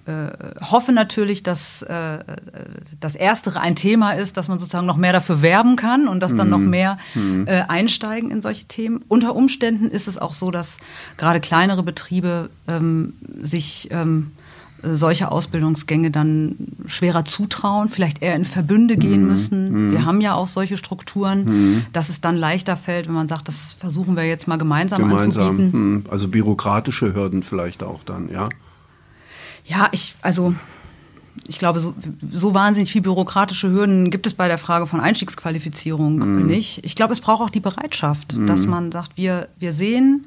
äh, 0.06 0.30
hoffe 0.60 0.92
natürlich, 0.92 1.42
dass 1.42 1.82
äh, 1.82 2.18
das 3.00 3.16
Erstere 3.16 3.60
ein 3.60 3.74
Thema 3.74 4.12
ist, 4.12 4.36
dass 4.36 4.46
man 4.46 4.60
sozusagen 4.60 4.86
noch 4.86 4.96
mehr 4.96 5.12
dafür 5.12 5.42
werben 5.42 5.74
kann 5.74 6.06
und 6.06 6.20
dass 6.20 6.34
dann 6.34 6.48
noch 6.48 6.58
mhm. 6.58 6.70
mehr 6.70 6.98
mhm. 7.14 7.48
äh, 7.48 7.62
einsteigen 7.66 8.30
in 8.30 8.40
solche 8.40 8.66
Themen. 8.66 9.04
Unter 9.08 9.34
Umständen 9.34 9.90
ist 9.90 10.06
es 10.06 10.16
auch 10.16 10.32
so, 10.32 10.52
dass 10.52 10.78
gerade 11.16 11.40
kleinere 11.40 11.82
Betriebe 11.82 12.50
ähm, 12.68 13.14
sich 13.42 13.88
ähm, 13.90 14.30
solche 14.94 15.32
Ausbildungsgänge 15.32 16.10
dann 16.10 16.56
schwerer 16.86 17.24
zutrauen, 17.24 17.88
vielleicht 17.88 18.22
eher 18.22 18.36
in 18.36 18.44
Verbünde 18.44 18.96
gehen 18.96 19.22
Mhm. 19.22 19.26
müssen. 19.26 19.90
Wir 19.90 20.04
haben 20.04 20.20
ja 20.20 20.34
auch 20.34 20.46
solche 20.48 20.76
Strukturen, 20.76 21.84
dass 21.92 22.08
es 22.08 22.20
dann 22.20 22.36
leichter 22.36 22.76
fällt, 22.76 23.06
wenn 23.08 23.14
man 23.14 23.28
sagt, 23.28 23.48
das 23.48 23.72
versuchen 23.78 24.16
wir 24.16 24.24
jetzt 24.24 24.46
mal 24.48 24.56
gemeinsam, 24.56 25.00
Gemeinsam. 25.08 25.42
anzubieten. 25.48 25.72
Hm, 25.72 26.04
Also 26.10 26.28
bürokratische 26.28 27.14
Hürden 27.14 27.42
vielleicht 27.42 27.82
auch 27.82 28.04
dann, 28.04 28.28
ja. 28.30 28.48
Ja, 29.66 29.88
ich, 29.90 30.14
also 30.22 30.54
ich 31.48 31.58
glaube, 31.58 31.80
so, 31.80 31.94
so 32.32 32.54
wahnsinnig 32.54 32.90
viel 32.92 33.02
bürokratische 33.02 33.70
Hürden 33.70 34.10
gibt 34.10 34.26
es 34.26 34.34
bei 34.34 34.48
der 34.48 34.58
Frage 34.58 34.86
von 34.86 35.00
Einstiegsqualifizierung 35.00 36.46
nicht. 36.46 36.84
Ich 36.84 36.94
glaube, 36.96 37.12
es 37.12 37.20
braucht 37.20 37.42
auch 37.42 37.50
die 37.50 37.60
Bereitschaft, 37.60 38.36
dass 38.46 38.66
man 38.66 38.90
sagt, 38.92 39.12
wir, 39.16 39.48
wir 39.58 39.72
sehen, 39.72 40.26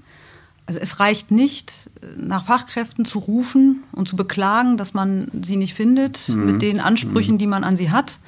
also 0.70 0.82
es 0.82 1.00
reicht 1.00 1.32
nicht, 1.32 1.90
nach 2.16 2.44
Fachkräften 2.44 3.04
zu 3.04 3.18
rufen 3.18 3.82
und 3.92 4.08
zu 4.08 4.16
beklagen, 4.16 4.78
dass 4.78 4.94
man 4.94 5.28
sie 5.42 5.56
nicht 5.56 5.74
findet 5.74 6.30
mit 6.30 6.62
den 6.62 6.80
Ansprüchen, 6.80 7.40
die 7.40 7.48
man 7.48 7.64
an 7.64 7.76
sie 7.76 7.90
hat, 7.90 8.20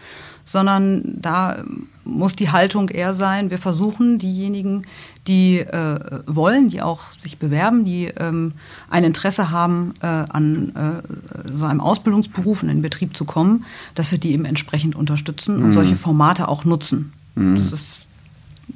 sondern 0.44 1.04
da 1.22 1.64
muss 2.04 2.36
die 2.36 2.50
Haltung 2.50 2.90
eher 2.90 3.14
sein, 3.14 3.52
wir 3.52 3.60
versuchen 3.60 4.18
diejenigen, 4.18 4.88
die 5.28 5.60
äh, 5.60 6.00
wollen, 6.26 6.70
die 6.70 6.82
auch 6.82 7.12
sich 7.22 7.38
bewerben, 7.38 7.84
die 7.84 8.06
ähm, 8.06 8.54
ein 8.90 9.04
Interesse 9.04 9.52
haben, 9.52 9.94
äh, 10.02 10.08
an 10.08 10.72
äh, 10.76 11.48
so 11.54 11.66
einem 11.66 11.80
Ausbildungsberuf 11.80 12.64
in 12.64 12.70
den 12.70 12.82
Betrieb 12.82 13.16
zu 13.16 13.26
kommen, 13.26 13.66
dass 13.94 14.12
wir 14.12 14.18
die 14.18 14.32
eben 14.32 14.46
entsprechend 14.46 14.96
unterstützen 14.96 15.62
und 15.62 15.74
solche 15.74 15.96
Formate 15.96 16.48
auch 16.48 16.66
nutzen. 16.66 17.14
Das 17.36 17.72
ist 17.72 18.08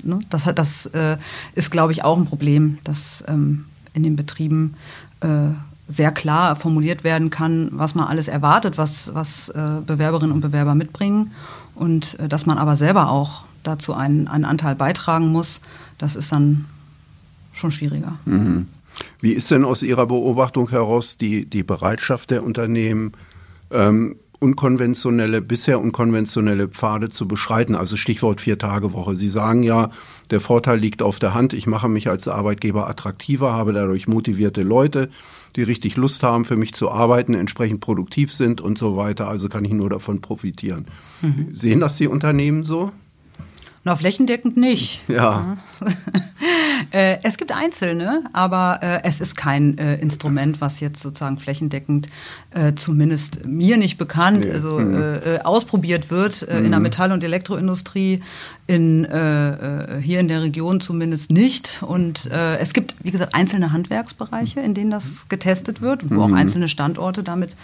Ne? 0.03 0.19
Das, 0.29 0.43
das 0.55 0.85
äh, 0.87 1.17
ist, 1.53 1.71
glaube 1.71 1.91
ich, 1.91 2.03
auch 2.03 2.17
ein 2.17 2.25
Problem, 2.25 2.79
dass 2.83 3.23
ähm, 3.27 3.65
in 3.93 4.03
den 4.03 4.15
Betrieben 4.15 4.75
äh, 5.21 5.49
sehr 5.87 6.11
klar 6.11 6.55
formuliert 6.55 7.03
werden 7.03 7.29
kann, 7.29 7.69
was 7.71 7.95
man 7.95 8.07
alles 8.07 8.27
erwartet, 8.27 8.77
was, 8.77 9.13
was 9.13 9.49
äh, 9.49 9.81
Bewerberinnen 9.85 10.31
und 10.31 10.41
Bewerber 10.41 10.75
mitbringen 10.75 11.31
und 11.75 12.19
äh, 12.19 12.27
dass 12.27 12.45
man 12.45 12.57
aber 12.57 12.75
selber 12.75 13.09
auch 13.09 13.45
dazu 13.63 13.93
einen, 13.93 14.27
einen 14.27 14.45
Anteil 14.45 14.75
beitragen 14.75 15.31
muss, 15.31 15.61
das 15.97 16.15
ist 16.15 16.31
dann 16.31 16.65
schon 17.53 17.71
schwieriger. 17.71 18.13
Wie 19.19 19.31
ist 19.31 19.51
denn 19.51 19.65
aus 19.65 19.83
Ihrer 19.83 20.05
Beobachtung 20.07 20.69
heraus 20.69 21.17
die, 21.17 21.45
die 21.45 21.63
Bereitschaft 21.63 22.31
der 22.31 22.43
Unternehmen, 22.43 23.13
ähm, 23.71 24.15
unkonventionelle, 24.45 25.41
bisher 25.41 25.81
unkonventionelle 25.81 26.67
Pfade 26.67 27.09
zu 27.09 27.27
beschreiten? 27.27 27.73
Also 27.73 27.97
Stichwort 27.97 28.41
Vier-Tage-Woche. 28.41 29.15
Sie 29.15 29.27
sagen 29.27 29.63
ja, 29.63 29.89
der 30.29 30.39
Vorteil 30.39 30.79
liegt 30.79 31.01
auf 31.01 31.17
der 31.17 31.33
Hand. 31.33 31.53
Ich 31.53 31.65
mache 31.65 31.89
mich 31.89 32.09
als 32.09 32.27
Arbeitgeber 32.27 32.87
attraktiver, 32.87 33.53
habe 33.53 33.73
dadurch 33.73 34.07
motivierte 34.07 34.61
Leute, 34.61 35.09
die 35.55 35.63
richtig 35.63 35.97
Lust 35.97 36.21
haben, 36.21 36.45
für 36.45 36.57
mich 36.57 36.75
zu 36.75 36.91
arbeiten, 36.91 37.33
entsprechend 37.33 37.81
produktiv 37.81 38.31
sind 38.31 38.61
und 38.61 38.77
so 38.77 38.95
weiter. 38.95 39.27
Also 39.27 39.49
kann 39.49 39.65
ich 39.65 39.71
nur 39.71 39.89
davon 39.89 40.21
profitieren. 40.21 40.85
Sehen 41.53 41.79
das 41.79 41.97
die 41.97 42.07
Unternehmen 42.07 42.63
so? 42.63 42.91
Na, 43.85 43.95
flächendeckend 43.95 44.57
nicht. 44.57 45.07
Ja. 45.07 45.57
Äh, 46.91 47.17
es 47.23 47.37
gibt 47.37 47.51
einzelne, 47.51 48.23
aber 48.31 48.79
äh, 48.83 48.99
es 49.03 49.19
ist 49.19 49.35
kein 49.35 49.77
äh, 49.77 49.95
Instrument, 49.95 50.61
was 50.61 50.79
jetzt 50.81 51.01
sozusagen 51.01 51.39
flächendeckend 51.39 52.09
zumindest 52.75 53.45
mir 53.45 53.77
nicht 53.77 53.97
bekannt, 53.97 54.45
Nee. 54.45 54.51
also 54.51 54.79
äh, 54.79 55.39
ausprobiert 55.43 56.11
wird 56.11 56.43
in 56.43 56.71
der 56.71 56.79
Metall- 56.79 57.11
und 57.11 57.23
Elektroindustrie, 57.23 58.21
in, 58.67 59.05
hier 60.01 60.19
in 60.19 60.27
der 60.27 60.41
Region 60.43 60.79
zumindest 60.79 61.31
nicht. 61.31 61.81
Und 61.81 62.27
es 62.27 62.73
gibt, 62.73 62.95
wie 63.03 63.11
gesagt, 63.11 63.33
einzelne 63.35 63.71
Handwerksbereiche, 63.71 64.59
in 64.59 64.73
denen 64.73 64.91
das 64.91 65.27
getestet 65.27 65.81
wird 65.81 66.03
und 66.03 66.15
wo 66.15 66.23
auch 66.23 66.31
einzelne 66.31 66.69
Standorte 66.69 67.23
damit, 67.23 67.55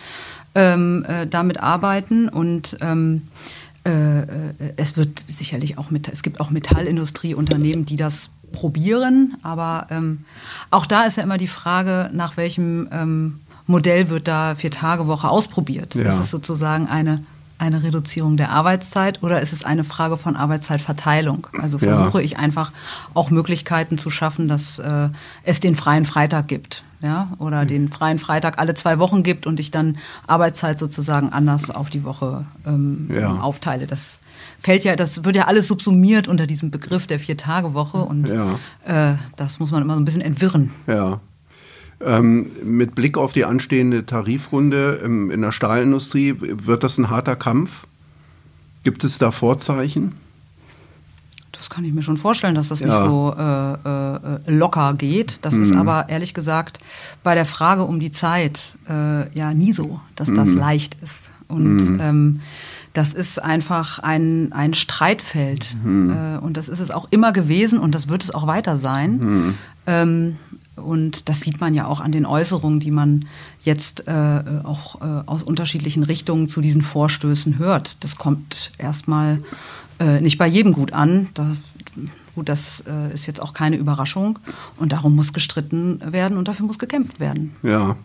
ähm, 0.56 1.06
äh, 1.08 1.28
damit 1.28 1.60
arbeiten. 1.62 2.28
Und 2.28 2.78
ähm, 2.82 3.22
äh, 3.22 3.22
äh, 3.22 3.71
es 3.84 4.96
wird 4.96 5.24
sicherlich 5.28 5.78
auch 5.78 5.90
mit, 5.90 6.08
es 6.08 6.22
gibt 6.22 6.40
auch 6.40 6.52
Metallindustrieunternehmen, 6.52 7.86
die 7.86 7.96
das 7.96 8.30
probieren, 8.52 9.38
aber 9.42 9.88
ähm, 9.90 10.26
auch 10.70 10.86
da 10.86 11.04
ist 11.04 11.18
ja 11.18 11.24
immer 11.24 11.38
die 11.38 11.48
Frage, 11.48 12.10
nach 12.14 12.38
welchem 12.38 12.88
ähm, 12.92 13.40
Modell 13.68 14.10
wird 14.10 14.28
da 14.28 14.56
Vier-Tage-Woche 14.56 15.30
ausprobiert. 15.30 15.96
Ja. 15.96 16.10
Ist 16.10 16.20
es 16.20 16.32
sozusagen 16.32 16.88
eine, 16.88 17.22
eine 17.62 17.84
Reduzierung 17.84 18.36
der 18.38 18.50
Arbeitszeit 18.50 19.22
oder 19.24 19.40
ist 19.42 19.54
es 19.54 19.64
eine 19.64 19.84
Frage 19.84 20.18
von 20.18 20.36
Arbeitszeitverteilung? 20.36 21.48
Also 21.62 21.78
Ja. 21.78 21.96
versuche 21.96 22.22
ich 22.22 22.38
einfach 22.38 22.72
auch 23.14 23.30
Möglichkeiten 23.30 23.98
zu 23.98 24.10
schaffen, 24.10 24.48
dass 24.48 24.80
äh, 24.80 25.10
es 25.44 25.60
den 25.60 25.76
freien 25.76 26.06
Freitag 26.06 26.48
gibt. 26.48 26.84
Ja, 27.04 27.30
oder 27.40 27.66
den 27.66 27.90
freien 27.90 28.20
Freitag 28.20 28.60
alle 28.60 28.76
zwei 28.76 29.00
Wochen 29.00 29.24
gibt 29.24 29.48
und 29.48 29.60
ich 29.60 29.72
dann 29.72 29.98
Arbeitszeit 30.28 30.78
sozusagen 30.78 31.34
anders 31.34 31.72
auf 31.72 31.90
die 31.90 32.04
Woche 32.04 32.46
ähm, 32.68 33.10
Ja. 33.12 33.40
aufteile. 33.40 33.88
Das 33.88 34.20
fällt 34.60 34.84
ja, 34.84 34.96
das 34.96 35.24
wird 35.24 35.36
ja 35.36 35.46
alles 35.46 35.68
subsumiert 35.68 36.28
unter 36.28 36.46
diesem 36.46 36.70
Begriff 36.70 37.08
der 37.08 37.18
Vier-Tage-Woche 37.20 37.98
und 37.98 38.30
Ja. 38.30 38.60
äh, 39.14 39.16
das 39.36 39.60
muss 39.60 39.72
man 39.72 39.82
immer 39.82 39.96
so 39.96 40.00
ein 40.00 40.06
bisschen 40.06 40.22
entwirren. 40.22 40.70
Ja. 40.86 41.20
Ähm, 42.06 42.52
mit 42.64 42.96
Blick 42.96 43.18
auf 43.18 43.34
die 43.34 43.46
anstehende 43.46 44.06
Tarifrunde 44.06 45.02
ähm, 45.04 45.30
in 45.32 45.42
der 45.42 45.52
Stahlindustrie, 45.52 46.36
wird 46.40 46.84
das 46.84 46.98
ein 46.98 47.10
harter 47.10 47.36
Kampf? 47.36 47.86
Gibt 48.84 49.04
es 49.04 49.18
da 49.18 49.32
Vorzeichen? 49.32 50.14
Das 51.52 51.70
kann 51.70 51.86
ich 51.86 51.94
mir 51.94 52.02
schon 52.02 52.18
vorstellen, 52.18 52.56
dass 52.56 52.70
das 52.70 52.80
Ja. 52.80 52.88
nicht 52.88 53.06
so 53.06 53.36
äh, 53.38 53.74
äh, 53.74 54.40
locker 54.52 54.96
geht. 54.96 55.46
Das 55.46 55.56
ist 55.56 55.76
aber 55.76 56.10
ehrlich 56.10 56.34
gesagt 56.34 56.80
bei 57.24 57.36
der 57.36 57.46
Frage 57.46 57.84
um 57.84 58.00
die 58.00 58.12
Zeit 58.12 58.76
äh, 58.90 59.30
ja 59.38 59.54
nie 59.54 59.72
so, 59.74 60.00
dass 60.16 60.34
das 60.34 60.50
leicht 60.50 60.98
ist. 61.04 61.30
Und 61.48 62.00
ähm, 62.02 62.40
das 62.94 63.14
ist 63.14 63.42
einfach 63.44 64.00
ein, 64.00 64.52
ein 64.54 64.74
Streitfeld. 64.74 65.76
Äh, 65.86 66.40
und 66.40 66.58
das 66.58 66.68
ist 66.68 66.80
es 66.80 66.90
auch 66.90 67.08
immer 67.12 67.32
gewesen 67.32 67.78
und 67.78 67.94
das 67.94 68.10
wird 68.10 68.24
es 68.24 68.34
auch 68.34 68.48
weiter 68.48 68.76
sein. 68.76 69.56
Ähm, 69.86 70.38
und 70.76 71.28
das 71.30 71.42
sieht 71.42 71.60
man 71.60 71.74
ja 71.74 71.86
auch 71.86 72.00
an 72.00 72.12
den 72.12 72.26
Äußerungen, 72.26 72.80
die 72.80 72.92
man 72.92 73.26
jetzt 73.62 74.08
äh, 74.08 74.42
auch 74.64 75.02
äh, 75.02 75.24
aus 75.26 75.44
unterschiedlichen 75.44 76.04
Richtungen 76.04 76.48
zu 76.48 76.62
diesen 76.62 76.82
Vorstößen 76.82 77.60
hört. 77.60 77.98
Das 78.04 78.16
kommt 78.16 78.72
erstmal 78.78 79.42
äh, 80.00 80.22
nicht 80.22 80.38
bei 80.38 80.48
jedem 80.48 80.72
gut 80.74 80.94
an. 80.94 81.28
Da, 81.34 81.56
gut, 82.36 82.48
das 82.48 82.84
äh, 82.88 83.14
ist 83.14 83.28
jetzt 83.28 83.42
auch 83.42 83.54
keine 83.54 83.76
Überraschung. 83.76 84.40
Und 84.78 84.94
darum 84.94 85.16
muss 85.16 85.34
gestritten 85.34 86.02
werden 86.06 86.38
und 86.38 86.48
dafür 86.48 86.66
muss 86.66 86.80
gekämpft 86.80 87.20
werden. 87.20 87.56
Ja. 87.64 87.98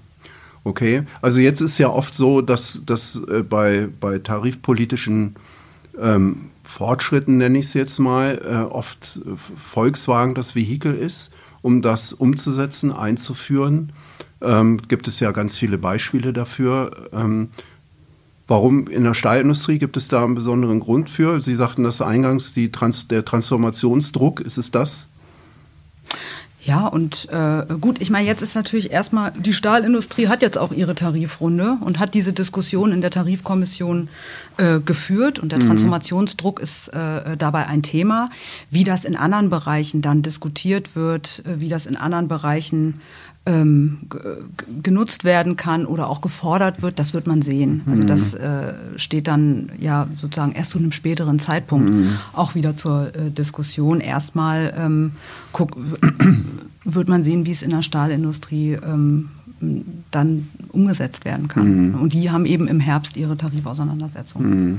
Okay. 0.64 1.04
Also 1.22 1.40
jetzt 1.40 1.60
ist 1.60 1.78
ja 1.78 1.88
oft 1.88 2.12
so, 2.12 2.40
dass, 2.40 2.82
dass 2.84 3.22
äh, 3.28 3.44
bei, 3.44 3.88
bei 4.00 4.18
tarifpolitischen 4.18 5.36
ähm, 6.00 6.50
Fortschritten, 6.64 7.38
nenne 7.38 7.58
ich 7.60 7.66
es 7.66 7.74
jetzt 7.74 8.00
mal, 8.00 8.42
äh, 8.44 8.72
oft 8.72 9.20
Volkswagen 9.56 10.34
das 10.34 10.56
Vehikel 10.56 10.94
ist, 10.94 11.32
um 11.66 11.82
das 11.82 12.12
umzusetzen, 12.12 12.92
einzuführen. 12.92 13.90
Ähm, 14.40 14.78
gibt 14.86 15.08
es 15.08 15.18
ja 15.18 15.32
ganz 15.32 15.58
viele 15.58 15.78
Beispiele 15.78 16.32
dafür. 16.32 17.08
Ähm, 17.12 17.48
warum 18.46 18.86
in 18.86 19.02
der 19.02 19.14
Stahlindustrie 19.14 19.80
gibt 19.80 19.96
es 19.96 20.06
da 20.06 20.22
einen 20.22 20.36
besonderen 20.36 20.78
Grund 20.78 21.10
für? 21.10 21.40
Sie 21.42 21.56
sagten 21.56 21.82
das 21.82 22.00
eingangs, 22.00 22.54
Trans 22.70 23.08
der 23.08 23.24
Transformationsdruck, 23.24 24.40
ist 24.42 24.58
es 24.58 24.70
das? 24.70 25.08
Ja, 26.66 26.88
und 26.88 27.28
äh, 27.30 27.64
gut, 27.80 28.00
ich 28.00 28.10
meine, 28.10 28.26
jetzt 28.26 28.42
ist 28.42 28.56
natürlich 28.56 28.90
erstmal, 28.90 29.30
die 29.30 29.52
Stahlindustrie 29.52 30.26
hat 30.26 30.42
jetzt 30.42 30.58
auch 30.58 30.72
ihre 30.72 30.96
Tarifrunde 30.96 31.78
und 31.80 32.00
hat 32.00 32.12
diese 32.12 32.32
Diskussion 32.32 32.90
in 32.90 33.00
der 33.00 33.12
Tarifkommission 33.12 34.08
äh, 34.56 34.80
geführt 34.80 35.38
und 35.38 35.52
der 35.52 35.60
Transformationsdruck 35.60 36.58
ist 36.58 36.88
äh, 36.88 37.36
dabei 37.36 37.66
ein 37.66 37.84
Thema. 37.84 38.30
Wie 38.68 38.82
das 38.82 39.04
in 39.04 39.14
anderen 39.14 39.48
Bereichen 39.48 40.02
dann 40.02 40.22
diskutiert 40.22 40.96
wird, 40.96 41.44
äh, 41.46 41.60
wie 41.60 41.68
das 41.68 41.86
in 41.86 41.96
anderen 41.96 42.26
Bereichen 42.26 43.00
ähm, 43.46 43.98
genutzt 44.82 45.24
werden 45.24 45.56
kann 45.56 45.86
oder 45.86 46.08
auch 46.08 46.20
gefordert 46.20 46.82
wird, 46.82 46.98
das 46.98 47.14
wird 47.14 47.26
man 47.26 47.42
sehen. 47.42 47.82
Also 47.86 48.02
das 48.02 48.34
äh, 48.34 48.74
steht 48.96 49.28
dann 49.28 49.70
ja 49.78 50.08
sozusagen 50.20 50.52
erst 50.52 50.72
zu 50.72 50.78
einem 50.78 50.92
späteren 50.92 51.38
Zeitpunkt 51.38 51.90
auch 52.32 52.54
wieder 52.54 52.76
zur 52.76 53.14
äh, 53.14 53.30
Diskussion. 53.30 54.00
Erstmal 54.00 54.74
ähm, 54.76 55.12
guck, 55.52 55.76
wird 56.84 57.08
man 57.08 57.22
sehen, 57.22 57.46
wie 57.46 57.52
es 57.52 57.62
in 57.62 57.70
der 57.70 57.82
Stahlindustrie 57.82 58.72
ähm, 58.72 59.28
dann 60.10 60.48
umgesetzt 60.72 61.24
werden 61.24 61.48
kann. 61.48 61.94
Und 61.94 62.12
die 62.12 62.30
haben 62.30 62.44
eben 62.44 62.68
im 62.68 62.80
Herbst 62.80 63.16
ihre 63.16 63.36
Tarifauseinandersetzung. 63.36 64.78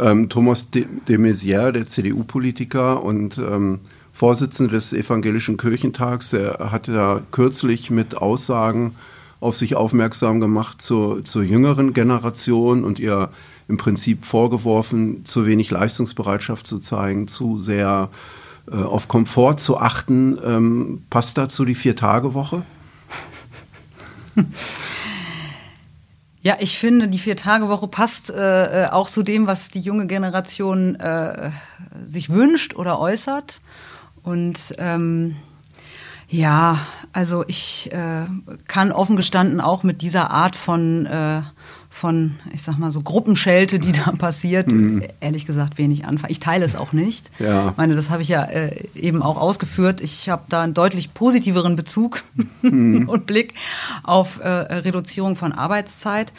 ähm, 0.00 0.28
Thomas 0.28 0.70
de, 0.70 0.86
de 1.06 1.18
Maizière, 1.18 1.72
der 1.72 1.86
CDU-Politiker 1.86 3.02
und 3.04 3.38
ähm, 3.38 3.80
Vorsitzende 4.20 4.74
des 4.74 4.92
Evangelischen 4.92 5.56
Kirchentags, 5.56 6.28
der 6.28 6.68
hat 6.70 6.88
ja 6.88 7.22
kürzlich 7.30 7.88
mit 7.88 8.18
Aussagen 8.18 8.94
auf 9.40 9.56
sich 9.56 9.76
aufmerksam 9.76 10.40
gemacht 10.40 10.82
zur, 10.82 11.24
zur 11.24 11.42
jüngeren 11.42 11.94
Generation 11.94 12.84
und 12.84 12.98
ihr 12.98 13.30
im 13.66 13.78
Prinzip 13.78 14.26
vorgeworfen, 14.26 15.24
zu 15.24 15.46
wenig 15.46 15.70
Leistungsbereitschaft 15.70 16.66
zu 16.66 16.80
zeigen, 16.80 17.28
zu 17.28 17.60
sehr 17.60 18.10
äh, 18.70 18.74
auf 18.74 19.08
Komfort 19.08 19.56
zu 19.56 19.78
achten. 19.78 20.36
Ähm, 20.44 21.02
passt 21.08 21.38
dazu 21.38 21.64
die 21.64 21.74
Vier-Tage-Woche? 21.74 22.60
Ja, 26.42 26.56
ich 26.58 26.78
finde, 26.78 27.06
die 27.06 27.18
Vier-Tage-Woche 27.18 27.86
passt 27.86 28.30
äh, 28.30 28.88
auch 28.90 29.10
zu 29.10 29.22
dem, 29.22 29.46
was 29.46 29.68
die 29.68 29.80
junge 29.80 30.06
Generation 30.06 30.94
äh, 30.94 31.50
sich 32.06 32.30
wünscht 32.30 32.74
oder 32.76 32.98
äußert. 32.98 33.60
Und 34.22 34.74
ähm, 34.78 35.36
ja, 36.28 36.78
also 37.12 37.44
ich 37.48 37.90
äh, 37.92 38.26
kann 38.68 38.92
offen 38.92 39.16
gestanden 39.16 39.60
auch 39.60 39.82
mit 39.82 40.02
dieser 40.02 40.30
Art 40.30 40.56
von 40.56 41.06
äh, 41.06 41.42
von, 41.92 42.36
ich 42.54 42.62
sag 42.62 42.78
mal 42.78 42.92
so 42.92 43.00
Gruppenschelte, 43.00 43.80
die 43.80 43.90
da 43.90 44.12
passiert, 44.12 44.70
mhm. 44.70 45.02
ehrlich 45.18 45.44
gesagt 45.44 45.76
wenig 45.76 46.04
anfangen. 46.04 46.30
Ich 46.30 46.38
teile 46.38 46.64
es 46.64 46.76
auch 46.76 46.92
nicht. 46.92 47.32
Ja. 47.40 47.70
Ich 47.70 47.76
meine, 47.76 47.96
das 47.96 48.10
habe 48.10 48.22
ich 48.22 48.28
ja 48.28 48.44
äh, 48.44 48.86
eben 48.94 49.22
auch 49.22 49.36
ausgeführt. 49.36 50.00
Ich 50.00 50.28
habe 50.28 50.44
da 50.48 50.62
einen 50.62 50.72
deutlich 50.72 51.12
positiveren 51.12 51.74
Bezug 51.74 52.22
mhm. 52.62 53.08
und 53.08 53.26
Blick 53.26 53.54
auf 54.04 54.38
äh, 54.38 54.48
Reduzierung 54.48 55.34
von 55.34 55.52
Arbeitszeit. 55.52 56.32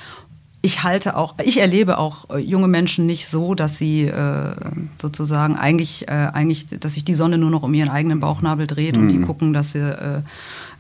Ich 0.64 0.84
halte 0.84 1.18
auch, 1.18 1.36
ich 1.44 1.60
erlebe 1.60 1.98
auch 1.98 2.30
äh, 2.30 2.38
junge 2.38 2.68
Menschen 2.68 3.08
nicht 3.08 3.28
so, 3.28 3.56
dass 3.56 3.78
sie 3.78 4.04
äh, 4.04 4.54
sozusagen 5.02 5.56
eigentlich, 5.56 6.08
äh, 6.08 6.12
eigentlich, 6.12 6.68
dass 6.68 6.94
sich 6.94 7.04
die 7.04 7.16
Sonne 7.16 7.40
nur 7.40 7.50
noch 7.50 7.64
um 7.64 7.74
ihren 7.74 7.90
eigenen 7.90 8.20
Bauchnabel 8.20 8.68
dreht 8.68 8.96
mhm. 8.96 9.04
und 9.04 9.12
die 9.12 9.18
mhm. 9.18 9.26
gucken, 9.26 9.54
dass 9.54 9.72
sie 9.72 9.80
äh, 9.80 10.22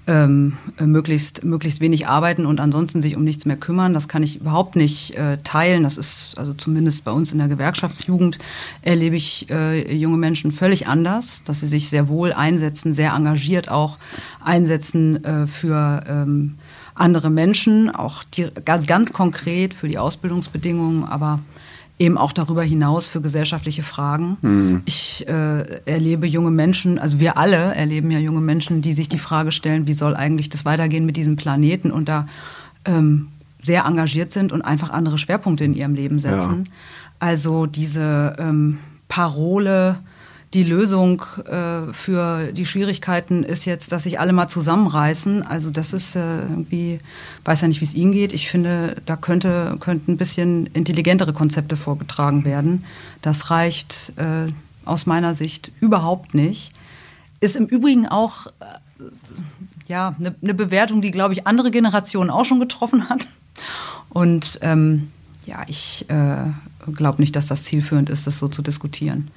ähm, 0.08 0.58
möglichst, 0.80 1.44
möglichst 1.44 1.80
wenig 1.80 2.08
arbeiten 2.08 2.46
und 2.46 2.60
ansonsten 2.60 3.02
sich 3.02 3.16
um 3.16 3.24
nichts 3.24 3.46
mehr 3.46 3.58
kümmern. 3.58 3.94
Das 3.94 4.08
kann 4.08 4.24
ich 4.24 4.42
überhaupt 4.42 4.76
nicht 4.76 5.16
äh, 5.16 5.38
teilen. 5.38 5.84
Das 5.84 5.98
ist 5.98 6.38
also 6.38 6.54
zumindest 6.54 7.04
bei 7.04 7.12
uns 7.12 7.32
in 7.32 7.38
der 7.38 7.48
Gewerkschaftsjugend 7.48 8.40
erlebe 8.82 9.16
ich 9.16 9.50
äh, 9.50 9.94
junge 9.94 10.18
Menschen 10.18 10.52
völlig 10.52 10.88
anders, 10.88 11.44
dass 11.44 11.60
sie 11.60 11.68
sich 11.68 11.90
sehr 11.90 12.08
wohl 12.08 12.34
einsetzen, 12.34 12.94
sehr 12.94 13.14
engagiert 13.14 13.70
auch 13.70 13.98
einsetzen 14.44 15.24
äh, 15.24 15.48
für 15.48 16.04
ähm, 16.08 16.56
andere 16.96 17.30
Menschen, 17.30 17.90
auch 17.90 18.24
die, 18.24 18.48
ganz, 18.66 18.88
ganz 18.88 19.14
konkret 19.14 19.74
für 19.74 19.88
die 19.88 19.98
Ausbildungsbedingungen, 19.98 21.04
aber 21.04 21.40
eben 22.00 22.18
auch 22.18 22.34
darüber 22.34 22.64
hinaus 22.64 23.08
für 23.08 23.22
gesellschaftliche 23.22 23.84
Fragen. 23.84 24.38
Mhm. 24.42 24.82
Ich 24.86 25.28
äh, 25.28 25.82
erlebe 25.86 26.26
junge 26.26 26.50
Menschen, 26.50 26.98
also 26.98 27.20
wir 27.20 27.38
alle 27.38 27.76
erleben 27.76 28.10
ja 28.10 28.18
junge 28.18 28.42
Menschen, 28.42 28.82
die 28.82 28.94
sich 28.94 29.08
die 29.08 29.20
Frage 29.20 29.52
stellen, 29.52 29.86
wie 29.86 29.94
soll 29.94 30.16
eigentlich 30.16 30.50
das 30.50 30.66
weitergehen 30.66 31.06
mit 31.06 31.16
diesem 31.16 31.36
Planeten 31.36 31.92
und 31.92 32.10
da 32.10 32.28
ähm, 32.86 33.28
sehr 33.62 33.86
engagiert 33.86 34.34
sind 34.34 34.52
und 34.52 34.64
einfach 34.64 34.90
andere 34.90 35.20
Schwerpunkte 35.20 35.64
in 35.64 35.74
ihrem 35.74 35.94
Leben 35.94 36.18
setzen. 36.18 36.64
Ja. 36.66 36.72
Also 37.20 37.68
diese 37.68 38.36
ähm, 38.40 38.80
Parole, 39.08 40.00
die 40.54 40.64
Lösung 40.64 41.24
äh, 41.46 41.94
für 41.94 42.52
die 42.52 42.66
Schwierigkeiten 42.66 43.44
ist 43.44 43.66
jetzt, 43.66 43.92
dass 43.92 44.04
sich 44.04 44.20
alle 44.20 44.34
mal 44.34 44.50
zusammenreißen. 44.50 45.44
Also 45.44 45.72
das 45.72 45.94
ist 45.94 46.16
äh, 46.16 46.40
irgendwie, 46.40 47.00
weiß 47.46 47.62
ja 47.62 47.70
nicht, 47.70 47.80
wie 47.80 47.86
es 47.86 47.96
Ihnen 47.96 48.12
geht. 48.12 48.34
Ich 48.34 48.50
finde, 48.50 48.98
da 49.06 49.16
könnte, 49.16 49.78
könnten 49.80 50.14
ein 50.14 50.18
bisschen 50.18 50.68
intelligentere 50.68 51.32
Konzepte 51.32 51.78
vorgetragen 51.78 52.44
werden. 52.44 52.84
Das 53.22 53.50
reicht 53.50 54.14
äh, 54.18 54.52
aus 54.84 55.06
meiner 55.06 55.34
Sicht 55.34 55.72
überhaupt 55.80 56.34
nicht. 56.34 56.74
Ist 57.40 57.56
im 57.56 57.68
Übrigen 57.68 58.08
auch 58.08 58.48
äh, 58.48 58.52
ja 59.88 60.16
eine 60.20 60.36
ne 60.42 60.54
Bewertung, 60.54 61.02
die, 61.02 61.12
glaube 61.12 61.34
ich, 61.34 61.48
andere 61.48 61.72
Generationen 61.72 62.30
auch 62.30 62.46
schon 62.46 62.60
getroffen 62.60 63.08
hat. 63.08 63.26
Und 64.10 64.60
ähm, 64.62 65.12
ja, 65.46 65.64
ich 65.68 66.06
äh, 66.10 66.92
glaube 66.94 67.22
nicht, 67.22 67.38
dass 67.38 67.48
das 67.48 67.64
zielführend 67.64 68.10
ist, 68.10 68.28
das 68.28 68.38
so 68.38 68.50
zu 68.50 68.62
diskutieren. 68.62 69.32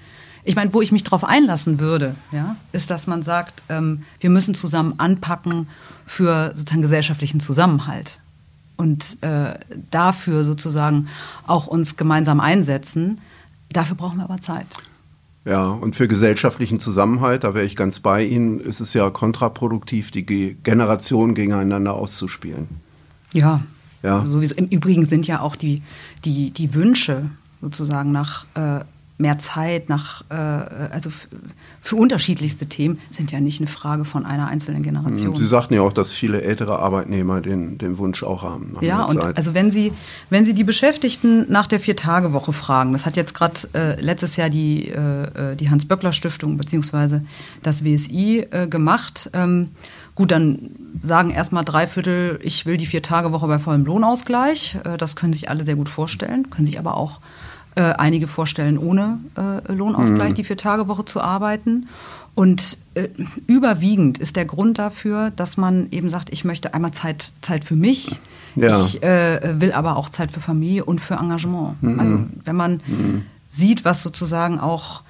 Ich 0.44 0.56
meine, 0.56 0.74
wo 0.74 0.82
ich 0.82 0.92
mich 0.92 1.02
darauf 1.02 1.24
einlassen 1.24 1.80
würde, 1.80 2.14
ja, 2.30 2.56
ist, 2.72 2.90
dass 2.90 3.06
man 3.06 3.22
sagt, 3.22 3.62
ähm, 3.68 4.02
wir 4.20 4.30
müssen 4.30 4.54
zusammen 4.54 4.94
anpacken 4.98 5.68
für 6.04 6.52
sozusagen 6.54 6.82
gesellschaftlichen 6.82 7.40
Zusammenhalt 7.40 8.20
und 8.76 9.22
äh, 9.22 9.58
dafür 9.90 10.44
sozusagen 10.44 11.08
auch 11.46 11.66
uns 11.66 11.96
gemeinsam 11.96 12.40
einsetzen. 12.40 13.20
Dafür 13.72 13.96
brauchen 13.96 14.18
wir 14.18 14.24
aber 14.24 14.40
Zeit. 14.40 14.66
Ja, 15.46 15.68
und 15.68 15.94
für 15.94 16.08
gesellschaftlichen 16.08 16.80
Zusammenhalt, 16.80 17.44
da 17.44 17.54
wäre 17.54 17.66
ich 17.66 17.76
ganz 17.76 18.00
bei 18.00 18.24
Ihnen, 18.24 18.60
ist 18.60 18.80
es 18.80 18.94
ja 18.94 19.10
kontraproduktiv, 19.10 20.10
die 20.10 20.24
Generationen 20.62 21.34
gegeneinander 21.34 21.94
auszuspielen. 21.94 22.68
Ja. 23.34 23.60
ja. 24.02 24.24
Sowieso. 24.24 24.54
Im 24.54 24.68
Übrigen 24.68 25.06
sind 25.06 25.26
ja 25.26 25.40
auch 25.40 25.56
die, 25.56 25.82
die, 26.24 26.50
die 26.50 26.74
Wünsche 26.74 27.30
sozusagen 27.60 28.10
nach 28.10 28.46
äh, 28.54 28.84
mehr 29.16 29.38
Zeit 29.38 29.88
nach, 29.88 30.22
äh, 30.28 30.34
also 30.34 31.10
für 31.80 31.96
unterschiedlichste 31.96 32.66
Themen 32.66 32.98
sind 33.10 33.30
ja 33.30 33.40
nicht 33.40 33.60
eine 33.60 33.68
Frage 33.68 34.04
von 34.04 34.26
einer 34.26 34.48
einzelnen 34.48 34.82
Generation. 34.82 35.36
Sie 35.36 35.46
sagten 35.46 35.74
ja 35.74 35.82
auch, 35.82 35.92
dass 35.92 36.12
viele 36.12 36.42
ältere 36.42 36.80
Arbeitnehmer 36.80 37.40
den, 37.40 37.78
den 37.78 37.98
Wunsch 37.98 38.24
auch 38.24 38.42
haben. 38.42 38.76
Ja, 38.80 39.04
und 39.04 39.20
Zeit. 39.20 39.36
also 39.36 39.54
wenn 39.54 39.70
Sie, 39.70 39.92
wenn 40.30 40.44
Sie 40.44 40.52
die 40.52 40.64
Beschäftigten 40.64 41.50
nach 41.50 41.68
der 41.68 41.78
Vier-Tage-Woche 41.78 42.52
fragen, 42.52 42.92
das 42.92 43.06
hat 43.06 43.16
jetzt 43.16 43.34
gerade 43.34 43.54
äh, 43.74 44.00
letztes 44.00 44.36
Jahr 44.36 44.50
die, 44.50 44.88
äh, 44.88 45.52
äh 45.52 45.56
die 45.56 45.70
Hans-Böckler-Stiftung 45.70 46.56
beziehungsweise 46.56 47.24
das 47.62 47.84
WSI 47.84 48.46
äh, 48.50 48.66
gemacht. 48.66 49.30
Ähm, 49.32 49.70
Gut, 50.14 50.30
dann 50.30 50.70
sagen 51.02 51.30
erstmal 51.30 51.64
drei 51.64 51.88
Viertel, 51.88 52.38
ich 52.42 52.66
will 52.66 52.76
die 52.76 52.86
Vier-Tage-Woche 52.86 53.48
bei 53.48 53.58
vollem 53.58 53.84
Lohnausgleich. 53.84 54.78
Äh, 54.84 54.96
das 54.96 55.16
können 55.16 55.32
sich 55.32 55.50
alle 55.50 55.64
sehr 55.64 55.74
gut 55.74 55.88
vorstellen, 55.88 56.50
können 56.50 56.66
sich 56.66 56.78
aber 56.78 56.96
auch 56.96 57.20
äh, 57.76 57.82
einige 57.82 58.26
vorstellen, 58.26 58.78
ohne 58.78 59.18
äh, 59.36 59.72
Lohnausgleich 59.72 60.30
mhm. 60.30 60.34
die 60.34 60.44
Vier-Tage-Woche 60.44 61.04
zu 61.04 61.20
arbeiten. 61.20 61.88
Und 62.34 62.78
äh, 62.94 63.08
überwiegend 63.46 64.18
ist 64.18 64.36
der 64.36 64.44
Grund 64.44 64.78
dafür, 64.78 65.30
dass 65.30 65.56
man 65.56 65.88
eben 65.90 66.10
sagt, 66.10 66.30
ich 66.32 66.44
möchte 66.44 66.74
einmal 66.74 66.92
Zeit, 66.92 67.32
Zeit 67.42 67.64
für 67.64 67.76
mich, 67.76 68.18
ja. 68.56 68.80
ich 68.80 69.02
äh, 69.02 69.60
will 69.60 69.72
aber 69.72 69.96
auch 69.96 70.08
Zeit 70.08 70.32
für 70.32 70.40
Familie 70.40 70.84
und 70.84 71.00
für 71.00 71.14
Engagement. 71.14 71.80
Mhm. 71.82 72.00
Also 72.00 72.18
wenn 72.44 72.56
man 72.56 72.80
mhm. 72.86 73.22
sieht, 73.50 73.84
was 73.84 74.02
sozusagen 74.02 74.58
auch 74.58 75.02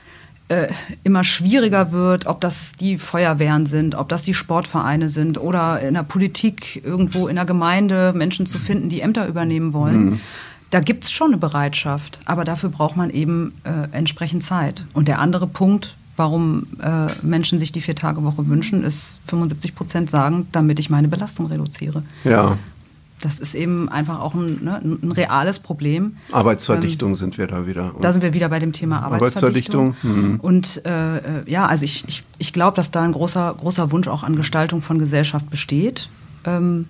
äh, 0.48 0.68
immer 1.03 1.24
schwieriger 1.24 1.92
wird, 1.92 2.27
ob 2.27 2.42
das 2.42 2.72
die 2.72 2.98
Feuerwehren 2.98 3.64
sind, 3.64 3.94
ob 3.94 4.11
das 4.11 4.22
die 4.22 4.35
Sportvereine 4.35 5.09
sind 5.09 5.38
oder 5.38 5.81
in 5.81 5.94
der 5.94 6.03
Politik 6.03 6.85
irgendwo 6.85 7.29
in 7.29 7.37
der 7.37 7.46
Gemeinde 7.46 8.12
Menschen 8.14 8.44
zu 8.44 8.59
finden, 8.59 8.90
die 8.90 9.00
Ämter 9.00 9.27
übernehmen 9.27 9.72
wollen. 9.72 10.05
Mhm 10.05 10.20
da 10.74 10.80
gibt 10.80 11.04
es 11.04 11.12
schon 11.12 11.28
eine 11.28 11.37
Bereitschaft, 11.37 12.18
aber 12.24 12.42
dafür 12.42 12.68
braucht 12.68 12.96
man 12.96 13.08
eben 13.08 13.54
äh, 13.62 13.87
entsprechend 13.92 14.42
Zeit. 14.42 14.84
Und 14.92 15.06
der 15.06 15.20
andere 15.20 15.46
Punkt, 15.46 15.94
warum 16.16 16.66
äh, 16.82 17.06
Menschen 17.22 17.60
sich 17.60 17.70
die 17.70 17.80
Vier-Tage-Woche 17.80 18.48
wünschen, 18.48 18.82
ist 18.82 19.18
75 19.28 19.76
Prozent 19.76 20.10
sagen, 20.10 20.48
damit 20.50 20.80
ich 20.80 20.90
meine 20.90 21.06
Belastung 21.06 21.46
reduziere. 21.46 22.02
Ja. 22.24 22.58
Das 23.20 23.38
ist 23.38 23.54
eben 23.54 23.88
einfach 23.88 24.18
auch 24.18 24.34
ein, 24.34 24.64
ne, 24.64 24.80
ein 24.82 25.12
reales 25.12 25.60
Problem. 25.60 26.16
Arbeitsverdichtung 26.32 27.10
ähm, 27.10 27.14
sind 27.14 27.38
wir 27.38 27.46
da 27.46 27.68
wieder. 27.68 27.94
Da 28.00 28.10
sind 28.10 28.22
wir 28.22 28.34
wieder 28.34 28.48
bei 28.48 28.58
dem 28.58 28.72
Thema 28.72 29.00
Arbeitsverdichtung. 29.04 29.94
Arbeitsverdichtung. 30.02 30.32
Mhm. 30.32 30.40
Und 30.40 30.84
äh, 30.84 31.18
äh, 31.18 31.20
ja, 31.46 31.66
also 31.66 31.84
ich, 31.84 32.02
ich, 32.08 32.24
ich 32.38 32.52
glaube, 32.52 32.74
dass 32.74 32.90
da 32.90 33.02
ein 33.02 33.12
großer, 33.12 33.54
großer 33.56 33.92
Wunsch 33.92 34.08
auch 34.08 34.24
an 34.24 34.34
Gestaltung 34.34 34.82
von 34.82 34.98
Gesellschaft 34.98 35.48
besteht. 35.50 36.08
Ähm, 36.44 36.88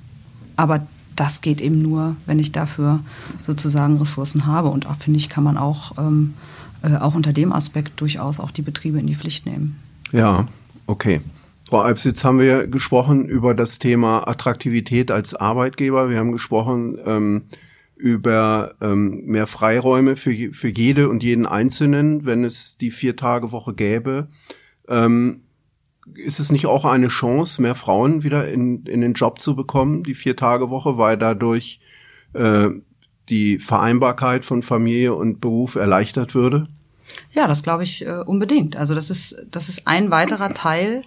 aber 0.56 0.86
das 1.16 1.40
geht 1.40 1.60
eben 1.60 1.80
nur, 1.80 2.16
wenn 2.26 2.38
ich 2.38 2.52
dafür 2.52 3.00
sozusagen 3.42 3.98
Ressourcen 3.98 4.46
habe. 4.46 4.68
Und 4.68 4.86
auch, 4.86 4.96
finde 4.96 5.18
ich, 5.18 5.28
kann 5.28 5.44
man 5.44 5.56
auch, 5.56 5.98
ähm, 5.98 6.34
äh, 6.82 6.96
auch 6.96 7.14
unter 7.14 7.32
dem 7.32 7.52
Aspekt 7.52 8.00
durchaus 8.00 8.40
auch 8.40 8.50
die 8.50 8.62
Betriebe 8.62 8.98
in 8.98 9.06
die 9.06 9.14
Pflicht 9.14 9.46
nehmen. 9.46 9.78
Ja, 10.12 10.46
okay. 10.86 11.20
Frau 11.68 11.80
Alps, 11.80 12.04
jetzt 12.04 12.24
haben 12.24 12.38
wir 12.38 12.66
gesprochen 12.66 13.24
über 13.24 13.54
das 13.54 13.78
Thema 13.78 14.28
Attraktivität 14.28 15.10
als 15.10 15.34
Arbeitgeber. 15.34 16.10
Wir 16.10 16.18
haben 16.18 16.32
gesprochen 16.32 16.98
ähm, 17.06 17.42
über 17.96 18.74
ähm, 18.80 19.24
mehr 19.24 19.46
Freiräume 19.46 20.16
für, 20.16 20.52
für 20.52 20.68
jede 20.68 21.08
und 21.08 21.22
jeden 21.22 21.46
Einzelnen, 21.46 22.26
wenn 22.26 22.44
es 22.44 22.76
die 22.76 22.90
Vier-Tage-Woche 22.90 23.72
gäbe. 23.72 24.28
Ähm, 24.88 25.40
ist 26.14 26.40
es 26.40 26.52
nicht 26.52 26.66
auch 26.66 26.84
eine 26.84 27.08
Chance, 27.08 27.62
mehr 27.62 27.74
Frauen 27.74 28.22
wieder 28.22 28.48
in, 28.48 28.84
in 28.86 29.00
den 29.00 29.14
Job 29.14 29.40
zu 29.40 29.56
bekommen, 29.56 30.02
die 30.02 30.14
Vier-Tage-Woche, 30.14 30.98
weil 30.98 31.16
dadurch 31.16 31.80
äh, 32.34 32.68
die 33.28 33.58
Vereinbarkeit 33.58 34.44
von 34.44 34.62
Familie 34.62 35.14
und 35.14 35.40
Beruf 35.40 35.76
erleichtert 35.76 36.34
würde? 36.34 36.64
Ja, 37.32 37.46
das 37.46 37.62
glaube 37.62 37.82
ich 37.82 38.06
äh, 38.06 38.22
unbedingt. 38.26 38.76
Also 38.76 38.94
das 38.94 39.10
ist, 39.10 39.36
das 39.50 39.68
ist 39.68 39.86
ein 39.86 40.10
weiterer 40.10 40.50
Teil. 40.50 41.04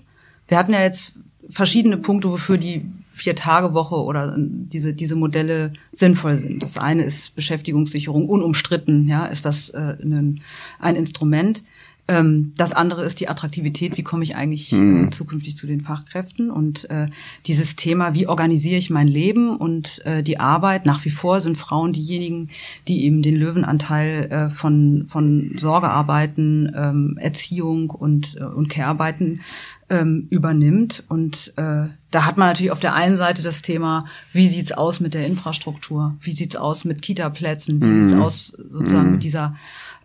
Wir 0.47 0.57
hatten 0.57 0.73
ja 0.73 0.81
jetzt 0.81 1.17
verschiedene 1.49 1.97
Punkte, 1.97 2.29
wofür 2.29 2.57
die 2.57 2.85
Vier-Tage-Woche 3.13 3.95
oder 3.95 4.35
diese, 4.37 4.93
diese 4.93 5.15
Modelle 5.15 5.73
sinnvoll 5.91 6.37
sind. 6.37 6.61
Das 6.61 6.77
eine 6.77 7.03
ist 7.03 7.35
Beschäftigungssicherung, 7.35 8.29
unumstritten, 8.29 9.07
ja, 9.07 9.25
ist 9.25 9.45
das 9.45 9.69
äh, 9.71 9.97
ein, 10.01 10.41
ein 10.79 10.95
Instrument. 10.95 11.63
Ähm, 12.07 12.53
das 12.55 12.73
andere 12.73 13.03
ist 13.03 13.19
die 13.19 13.27
Attraktivität. 13.27 13.97
Wie 13.97 14.03
komme 14.03 14.23
ich 14.23 14.35
eigentlich 14.35 14.71
mhm. 14.71 15.11
zukünftig 15.11 15.57
zu 15.57 15.67
den 15.67 15.81
Fachkräften? 15.81 16.49
Und 16.49 16.89
äh, 16.89 17.07
dieses 17.45 17.75
Thema, 17.75 18.13
wie 18.13 18.27
organisiere 18.27 18.77
ich 18.77 18.89
mein 18.89 19.07
Leben 19.07 19.55
und 19.55 20.05
äh, 20.05 20.23
die 20.23 20.39
Arbeit? 20.39 20.85
Nach 20.85 21.03
wie 21.03 21.09
vor 21.09 21.41
sind 21.41 21.57
Frauen 21.57 21.91
diejenigen, 21.91 22.49
die 22.87 23.03
eben 23.03 23.21
den 23.21 23.35
Löwenanteil 23.35 24.31
äh, 24.31 24.49
von, 24.49 25.07
von 25.09 25.55
Sorgearbeiten, 25.57 26.71
ähm, 26.75 27.17
Erziehung 27.19 27.89
und, 27.89 28.37
äh, 28.39 28.43
und 28.43 28.69
Care-Arbeiten 28.69 29.41
ähm, 29.89 30.27
übernimmt. 30.29 31.03
Und 31.09 31.53
äh, 31.57 31.87
da 32.11 32.25
hat 32.25 32.37
man 32.37 32.47
natürlich 32.47 32.71
auf 32.71 32.79
der 32.79 32.93
einen 32.93 33.17
Seite 33.17 33.41
das 33.41 33.61
Thema, 33.61 34.05
wie 34.31 34.47
sieht's 34.47 34.71
aus 34.71 35.01
mit 35.01 35.13
der 35.13 35.25
Infrastruktur, 35.25 36.15
wie 36.21 36.31
sieht's 36.31 36.55
aus 36.55 36.85
mit 36.85 37.01
Kita-Plätzen, 37.01 37.81
wie 37.81 37.85
mhm. 37.85 38.09
sieht's 38.09 38.21
aus 38.21 38.47
sozusagen 38.47 39.07
mhm. 39.07 39.11
mit 39.13 39.23
dieser 39.23 39.55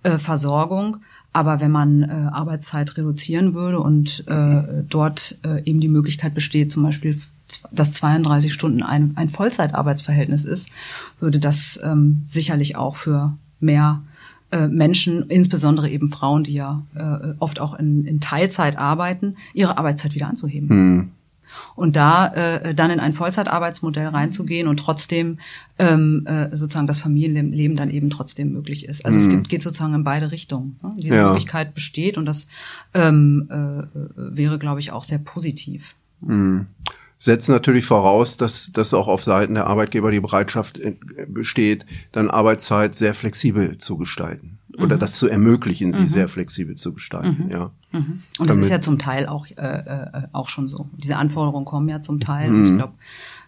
äh, 0.02 0.18
Versorgung. 0.18 0.98
Aber 1.32 1.60
wenn 1.60 1.70
man 1.70 2.02
äh, 2.02 2.12
Arbeitszeit 2.30 2.96
reduzieren 2.96 3.54
würde 3.54 3.80
und 3.80 4.26
äh, 4.28 4.82
dort 4.88 5.38
äh, 5.44 5.62
eben 5.64 5.80
die 5.80 5.88
Möglichkeit 5.88 6.34
besteht, 6.34 6.70
zum 6.70 6.82
Beispiel 6.82 7.18
dass 7.70 7.92
32 7.92 8.52
Stunden 8.52 8.82
ein, 8.82 9.12
ein 9.16 9.28
Vollzeitarbeitsverhältnis 9.28 10.44
ist, 10.44 10.70
würde 11.20 11.38
das 11.38 11.78
ähm, 11.82 12.22
sicherlich 12.24 12.76
auch 12.76 12.96
für 12.96 13.36
mehr 13.60 14.02
äh, 14.50 14.68
Menschen, 14.68 15.28
insbesondere 15.28 15.88
eben 15.90 16.08
Frauen, 16.08 16.44
die 16.44 16.54
ja 16.54 16.82
äh, 16.94 17.34
oft 17.38 17.60
auch 17.60 17.74
in, 17.78 18.04
in 18.04 18.20
Teilzeit 18.20 18.78
arbeiten, 18.78 19.36
ihre 19.54 19.78
Arbeitszeit 19.78 20.14
wieder 20.14 20.28
anzuheben. 20.28 20.68
Hm. 20.68 21.10
Und 21.74 21.96
da 21.96 22.28
äh, 22.28 22.74
dann 22.74 22.90
in 22.90 23.00
ein 23.00 23.12
Vollzeitarbeitsmodell 23.12 24.08
reinzugehen 24.08 24.68
und 24.68 24.78
trotzdem 24.78 25.38
ähm, 25.78 26.26
äh, 26.26 26.56
sozusagen 26.56 26.86
das 26.86 27.00
Familienleben 27.00 27.76
dann 27.76 27.90
eben 27.90 28.10
trotzdem 28.10 28.52
möglich 28.52 28.86
ist. 28.86 29.04
Also 29.04 29.18
mhm. 29.18 29.24
es 29.24 29.30
gibt, 29.30 29.48
geht 29.48 29.62
sozusagen 29.62 29.94
in 29.94 30.04
beide 30.04 30.30
Richtungen. 30.30 30.76
Ne? 30.82 30.94
Diese 30.98 31.16
ja. 31.16 31.26
Möglichkeit 31.26 31.74
besteht 31.74 32.18
und 32.18 32.26
das 32.26 32.46
ähm, 32.94 33.48
äh, 33.50 33.84
wäre, 34.16 34.58
glaube 34.58 34.80
ich, 34.80 34.92
auch 34.92 35.04
sehr 35.04 35.18
positiv. 35.18 35.94
Mhm 36.20 36.66
setzt 37.22 37.48
natürlich 37.48 37.84
voraus, 37.84 38.36
dass, 38.36 38.72
dass 38.72 38.92
auch 38.92 39.06
auf 39.06 39.22
Seiten 39.22 39.54
der 39.54 39.68
Arbeitgeber 39.68 40.10
die 40.10 40.18
Bereitschaft 40.18 40.80
äh, 40.80 40.96
besteht, 41.28 41.86
dann 42.10 42.28
Arbeitszeit 42.28 42.96
sehr 42.96 43.14
flexibel 43.14 43.78
zu 43.78 43.96
gestalten 43.96 44.58
oder 44.78 44.96
mhm. 44.96 45.00
das 45.00 45.18
zu 45.18 45.28
ermöglichen, 45.28 45.92
sie 45.92 46.02
mhm. 46.02 46.08
sehr 46.08 46.28
flexibel 46.28 46.76
zu 46.76 46.92
gestalten. 46.94 47.44
Mhm. 47.46 47.50
Ja. 47.50 47.70
Mhm. 47.92 48.22
Und 48.38 48.50
das 48.50 48.56
ist 48.56 48.70
ja 48.70 48.80
zum 48.80 48.98
Teil 48.98 49.26
auch 49.26 49.46
äh, 49.46 49.54
äh, 49.54 50.22
auch 50.32 50.48
schon 50.48 50.68
so. 50.68 50.88
Diese 50.96 51.16
Anforderungen 51.16 51.64
kommen 51.64 51.88
ja 51.88 52.02
zum 52.02 52.20
Teil. 52.20 52.50
Und 52.50 52.64
ich 52.64 52.72
mhm. 52.72 52.76
glaube, 52.76 52.94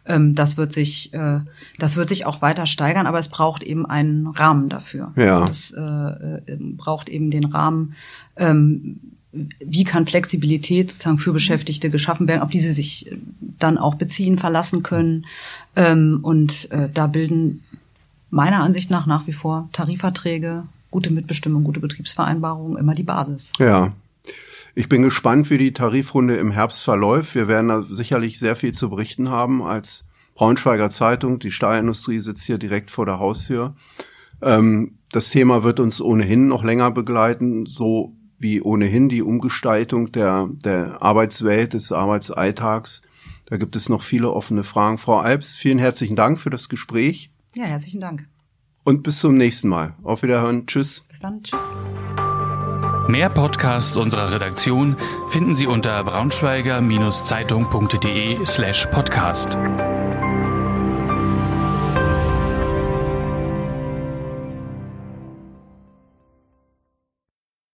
ähm, 0.06 0.34
das 0.34 0.56
wird 0.56 0.72
sich 0.72 1.14
äh, 1.14 1.40
das 1.78 1.96
wird 1.96 2.08
sich 2.08 2.26
auch 2.26 2.42
weiter 2.42 2.66
steigern, 2.66 3.06
aber 3.06 3.18
es 3.18 3.28
braucht 3.28 3.62
eben 3.62 3.86
einen 3.86 4.26
Rahmen 4.26 4.68
dafür. 4.68 5.12
Ja. 5.16 5.46
Das 5.46 5.70
äh, 5.70 5.80
äh, 5.82 6.58
braucht 6.76 7.08
eben 7.08 7.30
den 7.30 7.46
Rahmen. 7.46 7.94
Ähm, 8.36 9.00
wie 9.32 9.84
kann 9.84 10.06
Flexibilität 10.06 10.92
sozusagen 10.92 11.18
für 11.18 11.32
Beschäftigte 11.32 11.90
geschaffen 11.90 12.28
werden, 12.28 12.40
auf 12.40 12.50
die 12.50 12.60
sie 12.60 12.72
sich 12.72 13.10
dann 13.58 13.78
auch 13.78 13.96
beziehen, 13.96 14.38
verlassen 14.38 14.84
können. 14.84 15.26
Ähm, 15.74 16.20
und 16.22 16.70
äh, 16.70 16.88
da 16.92 17.08
bilden 17.08 17.62
meiner 18.30 18.62
Ansicht 18.62 18.90
nach 18.90 19.06
nach 19.06 19.26
wie 19.26 19.32
vor 19.32 19.68
Tarifverträge, 19.72 20.64
gute 20.94 21.12
Mitbestimmung, 21.12 21.64
gute 21.64 21.80
Betriebsvereinbarungen 21.80 22.78
immer 22.78 22.94
die 22.94 23.02
Basis. 23.02 23.52
Ja. 23.58 23.92
Ich 24.76 24.88
bin 24.88 25.02
gespannt, 25.02 25.50
wie 25.50 25.58
die 25.58 25.72
Tarifrunde 25.72 26.36
im 26.36 26.52
Herbst 26.52 26.84
verläuft. 26.84 27.34
Wir 27.34 27.48
werden 27.48 27.66
da 27.66 27.82
sicherlich 27.82 28.38
sehr 28.38 28.54
viel 28.54 28.70
zu 28.70 28.90
berichten 28.90 29.28
haben 29.28 29.60
als 29.60 30.06
Braunschweiger 30.36 30.90
Zeitung. 30.90 31.40
Die 31.40 31.50
Stahlindustrie 31.50 32.20
sitzt 32.20 32.44
hier 32.44 32.58
direkt 32.58 32.92
vor 32.92 33.06
der 33.06 33.18
Haustür. 33.18 33.74
Ähm, 34.40 34.98
das 35.10 35.30
Thema 35.30 35.64
wird 35.64 35.80
uns 35.80 36.00
ohnehin 36.00 36.46
noch 36.46 36.62
länger 36.62 36.92
begleiten, 36.92 37.66
so 37.66 38.14
wie 38.38 38.62
ohnehin 38.62 39.08
die 39.08 39.22
Umgestaltung 39.22 40.12
der, 40.12 40.48
der 40.64 41.02
Arbeitswelt, 41.02 41.74
des 41.74 41.90
Arbeitsalltags. 41.90 43.02
Da 43.46 43.56
gibt 43.56 43.74
es 43.74 43.88
noch 43.88 44.02
viele 44.02 44.30
offene 44.30 44.62
Fragen. 44.62 44.98
Frau 44.98 45.18
Alps, 45.18 45.56
vielen 45.56 45.80
herzlichen 45.80 46.14
Dank 46.14 46.38
für 46.38 46.50
das 46.50 46.68
Gespräch. 46.68 47.32
Ja, 47.56 47.64
herzlichen 47.64 48.00
Dank. 48.00 48.28
Und 48.84 49.02
bis 49.02 49.18
zum 49.20 49.36
nächsten 49.36 49.68
Mal. 49.68 49.92
Auf 50.02 50.22
Wiederhören. 50.22 50.66
Tschüss. 50.66 51.04
Bis 51.08 51.20
dann. 51.20 51.42
Tschüss. 51.42 51.74
Mehr 53.08 53.28
Podcasts 53.28 53.96
unserer 53.96 54.30
Redaktion 54.32 54.96
finden 55.28 55.56
Sie 55.56 55.66
unter 55.66 56.02
braunschweiger-zeitung.de 56.04 58.46
slash 58.46 58.86
podcast. 58.86 59.58